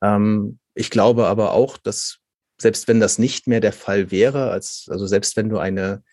Ähm, 0.00 0.60
ich 0.76 0.88
glaube 0.88 1.26
aber 1.26 1.52
auch, 1.52 1.76
dass 1.76 2.18
selbst 2.60 2.86
wenn 2.86 3.00
das 3.00 3.18
nicht 3.18 3.48
mehr 3.48 3.58
der 3.58 3.72
Fall 3.72 4.12
wäre, 4.12 4.52
als, 4.52 4.86
also 4.88 5.04
selbst 5.04 5.36
wenn 5.36 5.48
du 5.48 5.58
eine 5.58 6.04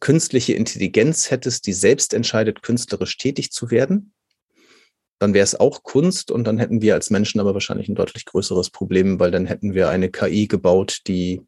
künstliche 0.00 0.54
Intelligenz 0.54 1.30
hättest, 1.30 1.66
die 1.66 1.74
selbst 1.74 2.14
entscheidet, 2.14 2.62
künstlerisch 2.62 3.18
tätig 3.18 3.52
zu 3.52 3.70
werden, 3.70 4.14
dann 5.18 5.34
wäre 5.34 5.44
es 5.44 5.54
auch 5.54 5.82
Kunst 5.82 6.30
und 6.30 6.44
dann 6.44 6.56
hätten 6.58 6.80
wir 6.80 6.94
als 6.94 7.10
Menschen 7.10 7.42
aber 7.42 7.52
wahrscheinlich 7.52 7.90
ein 7.90 7.94
deutlich 7.94 8.24
größeres 8.24 8.70
Problem, 8.70 9.20
weil 9.20 9.32
dann 9.32 9.44
hätten 9.44 9.74
wir 9.74 9.90
eine 9.90 10.10
KI 10.10 10.48
gebaut, 10.48 11.02
die 11.08 11.42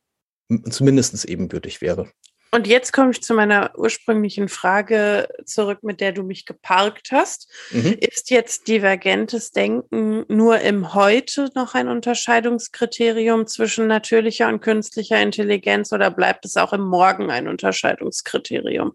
zumindest 0.69 1.25
ebenbürtig 1.25 1.81
wäre. 1.81 2.11
Und 2.51 2.67
jetzt 2.67 2.93
komme 2.93 3.11
ich 3.11 3.23
zu 3.23 3.35
meiner 3.35 3.73
ursprünglichen 3.77 4.49
Frage 4.49 5.29
zurück, 5.45 5.83
mit 5.83 6.01
der 6.01 6.13
du 6.13 6.23
mich 6.23 6.47
geparkt 6.47 7.11
hast. 7.13 7.51
Mhm. 7.71 7.97
Ist 8.01 8.31
jetzt 8.31 8.69
divergentes 8.69 9.51
Denken 9.51 10.25
nur 10.29 10.61
im 10.61 10.95
Heute 10.95 11.51
noch 11.55 11.75
ein 11.75 11.89
Unterscheidungskriterium 11.89 13.47
zwischen 13.47 13.87
natürlicher 13.87 14.49
und 14.49 14.61
künstlicher 14.61 15.21
Intelligenz 15.21 15.93
oder 15.93 16.11
bleibt 16.11 16.47
es 16.47 16.57
auch 16.57 16.73
im 16.73 16.83
Morgen 16.83 17.31
ein 17.31 17.49
Unterscheidungskriterium? 17.49 18.93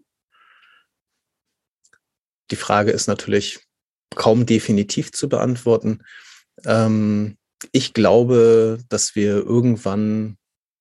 Die 2.50 2.56
Frage 2.56 2.90
ist 2.90 3.06
natürlich 3.06 3.60
kaum 4.16 4.46
definitiv 4.46 5.12
zu 5.12 5.28
beantworten. 5.28 6.02
Ähm, 6.64 7.36
ich 7.72 7.94
glaube, 7.94 8.78
dass 8.88 9.14
wir 9.14 9.36
irgendwann 9.36 10.36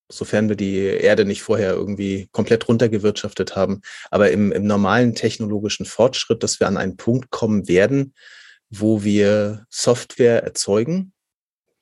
sofern 0.10 0.50
wir 0.50 0.56
die 0.56 0.78
Erde 0.78 1.26
nicht 1.26 1.42
vorher 1.42 1.74
irgendwie 1.74 2.28
komplett 2.32 2.68
runtergewirtschaftet 2.68 3.56
haben. 3.56 3.82
Aber 4.12 4.32
im, 4.32 4.52
im 4.52 4.66
normalen 4.66 5.16
technologischen 5.16 5.86
Fortschritt, 5.86 6.44
dass 6.44 6.60
wir 6.60 6.68
an 6.68 6.78
einen 6.78 6.98
Punkt 6.98 7.30
kommen 7.32 7.68
werden, 7.68 8.14
wo 8.70 9.04
wir 9.04 9.66
Software 9.70 10.44
erzeugen, 10.44 11.14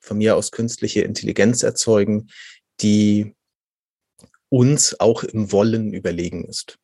von 0.00 0.18
mir 0.18 0.36
aus 0.36 0.50
künstliche 0.50 1.02
Intelligenz 1.02 1.62
erzeugen, 1.62 2.28
die 2.80 3.34
uns 4.48 4.98
auch 5.00 5.24
im 5.24 5.52
Wollen 5.52 5.94
überlegen 5.94 6.44
ist. 6.44 6.78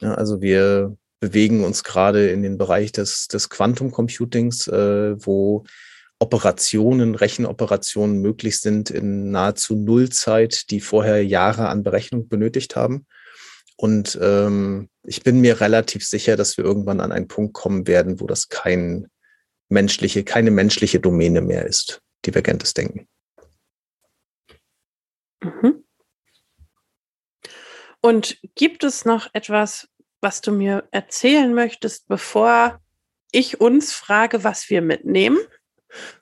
Ja, 0.00 0.14
also 0.14 0.40
wir 0.40 0.96
bewegen 1.20 1.64
uns 1.64 1.82
gerade 1.82 2.28
in 2.28 2.42
den 2.42 2.58
Bereich 2.58 2.92
des, 2.92 3.28
des 3.28 3.48
Quantum 3.48 3.90
Computings, 3.90 4.68
äh, 4.68 5.14
wo 5.24 5.64
Operationen, 6.18 7.14
Rechenoperationen 7.14 8.20
möglich 8.20 8.60
sind 8.60 8.90
in 8.90 9.30
nahezu 9.30 9.74
Nullzeit, 9.76 10.70
die 10.70 10.80
vorher 10.80 11.24
Jahre 11.24 11.68
an 11.68 11.82
Berechnung 11.82 12.28
benötigt 12.28 12.76
haben. 12.76 13.06
Und 13.76 14.18
ähm, 14.22 14.88
ich 15.04 15.22
bin 15.22 15.40
mir 15.40 15.60
relativ 15.60 16.06
sicher, 16.06 16.36
dass 16.36 16.56
wir 16.56 16.64
irgendwann 16.64 17.00
an 17.00 17.12
einen 17.12 17.28
Punkt 17.28 17.54
kommen 17.54 17.86
werden, 17.86 18.20
wo 18.20 18.26
das 18.26 18.48
kein 18.48 19.08
menschliche, 19.68 20.24
keine 20.24 20.50
menschliche 20.50 21.00
Domäne 21.00 21.40
mehr 21.40 21.66
ist, 21.66 22.00
divergentes 22.24 22.74
Denken. 22.74 23.08
Mhm. 25.42 25.84
Und 28.00 28.38
gibt 28.54 28.84
es 28.84 29.04
noch 29.04 29.30
etwas, 29.32 29.88
was 30.20 30.40
du 30.40 30.52
mir 30.52 30.86
erzählen 30.90 31.52
möchtest, 31.52 32.06
bevor 32.06 32.80
ich 33.32 33.60
uns 33.60 33.92
frage, 33.92 34.44
was 34.44 34.70
wir 34.70 34.80
mitnehmen? 34.80 35.38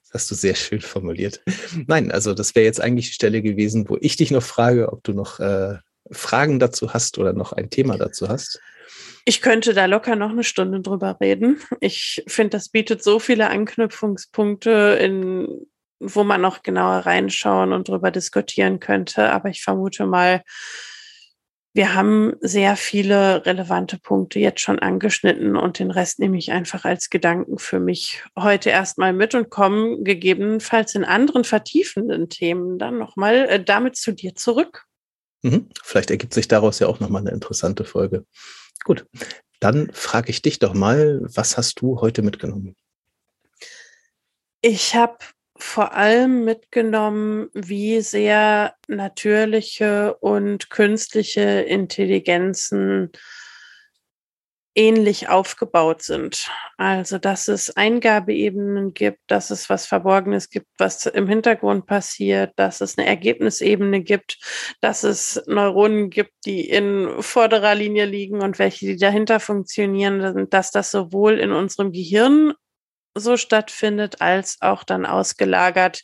Das 0.01 0.23
hast 0.23 0.31
du 0.31 0.35
sehr 0.35 0.55
schön 0.55 0.81
formuliert. 0.81 1.43
Nein, 1.87 2.11
also 2.11 2.35
das 2.35 2.55
wäre 2.55 2.67
jetzt 2.67 2.81
eigentlich 2.81 3.09
die 3.09 3.15
Stelle 3.15 3.43
gewesen, 3.43 3.89
wo 3.89 3.97
ich 4.01 4.17
dich 4.17 4.31
noch 4.31 4.43
frage, 4.43 4.93
ob 4.93 5.03
du 5.05 5.13
noch 5.13 5.41
äh, 5.41 5.77
Fragen 6.11 6.59
dazu 6.59 6.93
hast 6.93 7.19
oder 7.19 7.33
noch 7.33 7.53
ein 7.53 7.71
Thema 7.71 7.97
dazu 7.97 8.29
hast. 8.29 8.61
Ich 9.25 9.41
könnte 9.41 9.73
da 9.73 9.87
locker 9.87 10.17
noch 10.17 10.31
eine 10.31 10.45
Stunde 10.45 10.81
drüber 10.81 11.17
reden. 11.21 11.61
Ich 11.81 12.25
finde, 12.27 12.51
das 12.51 12.69
bietet 12.69 13.03
so 13.03 13.19
viele 13.19 13.51
Anknüpfungspunkte, 13.51 14.99
in, 15.01 15.49
wo 16.01 16.25
man 16.25 16.41
noch 16.41 16.63
genauer 16.63 17.07
reinschauen 17.07 17.73
und 17.73 17.89
drüber 17.89 18.11
diskutieren 18.11 18.81
könnte. 18.81 19.31
Aber 19.33 19.49
ich 19.49 19.63
vermute 19.63 20.07
mal, 20.07 20.43
wir 21.75 21.95
haben 21.95 22.35
sehr 22.41 22.77
viele 22.77 23.47
relevante 23.47 23.99
Punkte 23.99 24.39
jetzt 24.39 24.61
schon 24.61 24.79
angeschnitten 24.79 25.57
und 25.57 25.79
den 25.79 25.91
Rest 25.91 26.19
nehme 26.19 26.37
ich 26.37 26.53
einfach 26.53 26.85
als 26.85 27.09
Gedanken 27.09 27.59
für 27.59 27.81
mich 27.81 28.23
heute 28.39 28.69
erstmal 28.71 29.15
mit 29.15 29.35
und 29.35 29.49
komme 29.49 30.03
gegebenenfalls 30.03 30.95
in 30.95 31.05
anderen 31.05 31.45
vertiefenden 31.45 32.29
Themen 32.29 32.79
dann 32.79 32.99
nochmal 32.99 33.47
äh, 33.49 33.65
damit 33.65 33.97
zu 33.97 34.13
dir 34.13 34.35
zurück. 34.35 34.85
Mhm. 35.43 35.71
Vielleicht 35.83 36.11
ergibt 36.11 36.35
sich 36.35 36.47
daraus 36.47 36.79
ja 36.79 36.89
auch 36.89 37.01
nochmal 37.01 37.23
eine 37.23 37.31
interessante 37.31 37.85
Folge. 37.85 38.27
Gut, 38.85 39.07
dann 39.61 39.91
frage 39.93 40.31
ich 40.31 40.43
dich 40.43 40.59
doch 40.59 40.75
mal, 40.75 41.21
was 41.23 41.57
hast 41.57 41.81
du 41.81 42.01
heute 42.01 42.21
mitgenommen? 42.21 42.77
Ich 44.61 44.95
habe 44.95 45.19
vor 45.63 45.95
allem 45.95 46.45
mitgenommen, 46.45 47.49
wie 47.55 48.01
sehr 48.01 48.75
natürliche 48.89 50.15
und 50.17 50.71
künstliche 50.71 51.41
Intelligenzen 51.41 53.13
ähnlich 54.75 55.29
aufgebaut 55.29 56.03
sind. 56.03 56.51
Also, 56.79 57.19
dass 57.19 57.49
es 57.49 57.77
Eingabeebenen 57.77 58.93
gibt, 58.95 59.21
dass 59.29 59.51
es 59.51 59.71
was 59.71 59.87
Verborgenes 59.87 60.51
gibt, 60.51 60.67
was 60.79 61.07
im 61.07 61.29
Hintergrund 61.29 61.87
passiert, 61.87 62.53
dass 62.57 62.81
es 62.81 62.99
eine 62.99 63.07
Ergebnisebene 63.07 64.03
gibt, 64.03 64.39
dass 64.81 65.05
es 65.05 65.43
Neuronen 65.47 66.11
gibt, 66.11 66.33
die 66.47 66.69
in 66.69 67.09
vorderer 67.21 67.75
Linie 67.75 68.07
liegen 68.07 68.43
und 68.43 68.59
welche, 68.59 68.87
die 68.87 68.97
dahinter 68.97 69.41
funktionieren, 69.41 70.49
dass 70.51 70.71
das 70.71 70.91
sowohl 70.91 71.39
in 71.39 71.53
unserem 71.53 71.93
Gehirn 71.93 72.55
so 73.15 73.37
stattfindet, 73.37 74.21
als 74.21 74.59
auch 74.61 74.85
dann 74.85 75.07
ausgelagert 75.07 76.03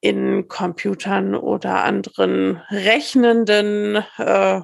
in 0.00 0.48
Computern 0.48 1.34
oder 1.34 1.84
anderen 1.84 2.60
rechnenden 2.70 4.04
äh, 4.18 4.60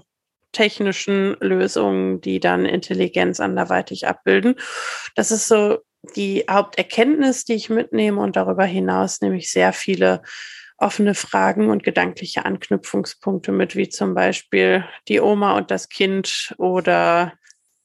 technischen 0.52 1.36
Lösungen, 1.40 2.20
die 2.20 2.40
dann 2.40 2.66
Intelligenz 2.66 3.40
anderweitig 3.40 4.06
abbilden. 4.06 4.56
Das 5.14 5.30
ist 5.30 5.48
so 5.48 5.78
die 6.16 6.44
Haupterkenntnis, 6.50 7.44
die 7.44 7.54
ich 7.54 7.70
mitnehme 7.70 8.20
und 8.20 8.36
darüber 8.36 8.64
hinaus 8.64 9.20
nehme 9.20 9.36
ich 9.36 9.50
sehr 9.50 9.72
viele 9.72 10.22
offene 10.76 11.14
Fragen 11.14 11.68
und 11.68 11.84
gedankliche 11.84 12.44
Anknüpfungspunkte 12.46 13.52
mit, 13.52 13.76
wie 13.76 13.90
zum 13.90 14.14
Beispiel 14.14 14.84
die 15.08 15.20
Oma 15.20 15.56
und 15.56 15.70
das 15.70 15.90
Kind 15.90 16.54
oder 16.56 17.34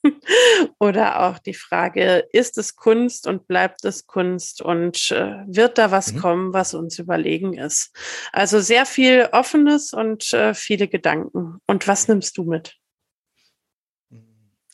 Oder 0.79 1.21
auch 1.23 1.39
die 1.39 1.53
Frage, 1.53 2.27
ist 2.31 2.57
es 2.57 2.75
Kunst 2.75 3.27
und 3.27 3.47
bleibt 3.47 3.85
es 3.85 4.07
Kunst 4.07 4.61
und 4.61 5.11
äh, 5.11 5.43
wird 5.47 5.77
da 5.77 5.91
was 5.91 6.13
mhm. 6.13 6.19
kommen, 6.19 6.53
was 6.53 6.73
uns 6.73 6.99
überlegen 6.99 7.53
ist? 7.53 7.91
Also 8.31 8.59
sehr 8.59 8.85
viel 8.85 9.29
Offenes 9.31 9.93
und 9.93 10.31
äh, 10.33 10.53
viele 10.53 10.87
Gedanken. 10.87 11.57
Und 11.67 11.87
was 11.87 12.07
nimmst 12.07 12.37
du 12.37 12.43
mit? 12.43 12.75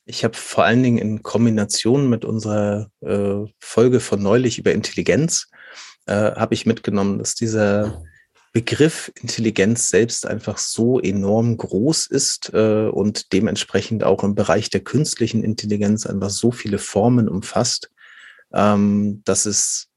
Ich 0.06 0.24
habe 0.24 0.36
vor 0.36 0.66
allen 0.66 0.84
Dingen 0.84 0.98
in 0.98 1.24
Kombination 1.24 2.10
mit 2.10 2.26
unserer 2.26 2.90
äh, 3.02 3.46
Folge 3.60 4.00
von 4.00 4.22
neulich 4.22 4.58
über 4.60 4.72
Intelligenz, 4.74 5.50
äh, 6.08 6.14
habe 6.14 6.54
ich 6.54 6.66
mitgenommen, 6.66 7.20
dass 7.20 7.36
dieser 7.36 8.04
Begriff 8.54 9.12
Intelligenz 9.22 9.90
selbst 9.90 10.26
einfach 10.28 10.58
so 10.58 11.00
enorm 11.00 11.56
groß 11.56 12.08
ist 12.08 12.52
äh, 12.54 12.88
und 12.88 13.32
dementsprechend 13.32 14.04
auch 14.04 14.24
im 14.24 14.36
Bereich 14.36 14.70
der 14.70 14.82
künstlichen 14.82 15.44
Intelligenz 15.44 16.06
einfach 16.06 16.30
so 16.30 16.52
viele 16.52 16.78
Formen 16.78 17.30
umfasst, 17.30 17.92
ähm, 18.54 19.22
dass 19.24 19.46
es 19.46 19.88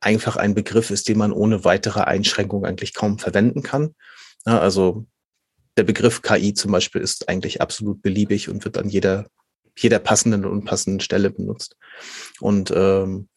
einfach 0.00 0.36
ein 0.36 0.54
Begriff 0.54 0.90
ist, 0.90 1.08
den 1.08 1.18
man 1.18 1.32
ohne 1.32 1.64
weitere 1.64 2.00
Einschränkung 2.00 2.64
eigentlich 2.64 2.94
kaum 2.94 3.18
verwenden 3.18 3.62
kann. 3.62 3.94
Ja, 4.46 4.58
also 4.58 5.06
der 5.76 5.84
Begriff 5.84 6.22
KI 6.22 6.54
zum 6.54 6.72
Beispiel 6.72 7.00
ist 7.00 7.28
eigentlich 7.28 7.60
absolut 7.60 8.02
beliebig 8.02 8.48
und 8.48 8.64
wird 8.64 8.78
an 8.78 8.88
jeder, 8.88 9.26
jeder 9.78 9.98
passenden 9.98 10.44
und 10.44 10.52
unpassenden 10.52 11.00
Stelle 11.00 11.30
benutzt. 11.30 11.76
Und 12.40 12.72
ähm, 12.74 13.29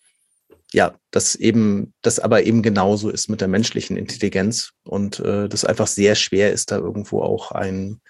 ja, 0.74 0.98
das 1.12 1.36
eben, 1.36 1.94
das 2.02 2.20
aber 2.20 2.44
eben 2.44 2.64
genauso 2.64 3.10
ist 3.10 3.30
mit 3.30 3.42
der 3.42 3.48
menschlichen 3.48 3.96
Intelligenz 3.96 4.72
und 4.84 5.20
äh, 5.20 5.48
das 5.48 5.66
einfach 5.66 5.88
sehr 5.88 6.16
schwer 6.16 6.52
ist, 6.52 6.72
da 6.72 6.78
irgendwo 6.78 7.22
auch 7.22 7.52
einen 7.52 8.02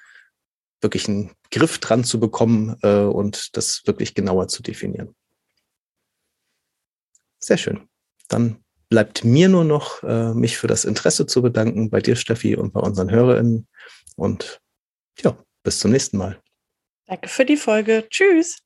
wirklich 0.82 1.08
einen 1.08 1.32
Griff 1.52 1.80
dran 1.80 2.04
zu 2.04 2.20
bekommen 2.20 2.78
äh, 2.82 3.02
und 3.02 3.56
das 3.58 3.84
wirklich 3.86 4.16
genauer 4.16 4.48
zu 4.48 4.64
definieren. 4.64 5.16
Sehr 7.40 7.58
schön. 7.58 7.88
Dann 8.30 8.64
bleibt 8.90 9.26
mir 9.26 9.50
nur 9.50 9.66
noch, 9.66 10.04
äh, 10.04 10.34
mich 10.34 10.58
für 10.58 10.68
das 10.68 10.86
Interesse 10.86 11.26
zu 11.26 11.42
bedanken 11.42 11.90
bei 11.90 12.00
dir, 12.00 12.16
Steffi, 12.16 12.56
und 12.56 12.74
bei 12.74 12.80
unseren 12.80 13.12
HörerInnen. 13.12 13.68
Und 14.16 14.62
ja, 15.20 15.38
bis 15.64 15.80
zum 15.80 15.92
nächsten 15.92 16.18
Mal. 16.18 16.42
Danke 17.08 17.28
für 17.28 17.46
die 17.46 17.58
Folge. 17.58 18.08
Tschüss. 18.10 18.63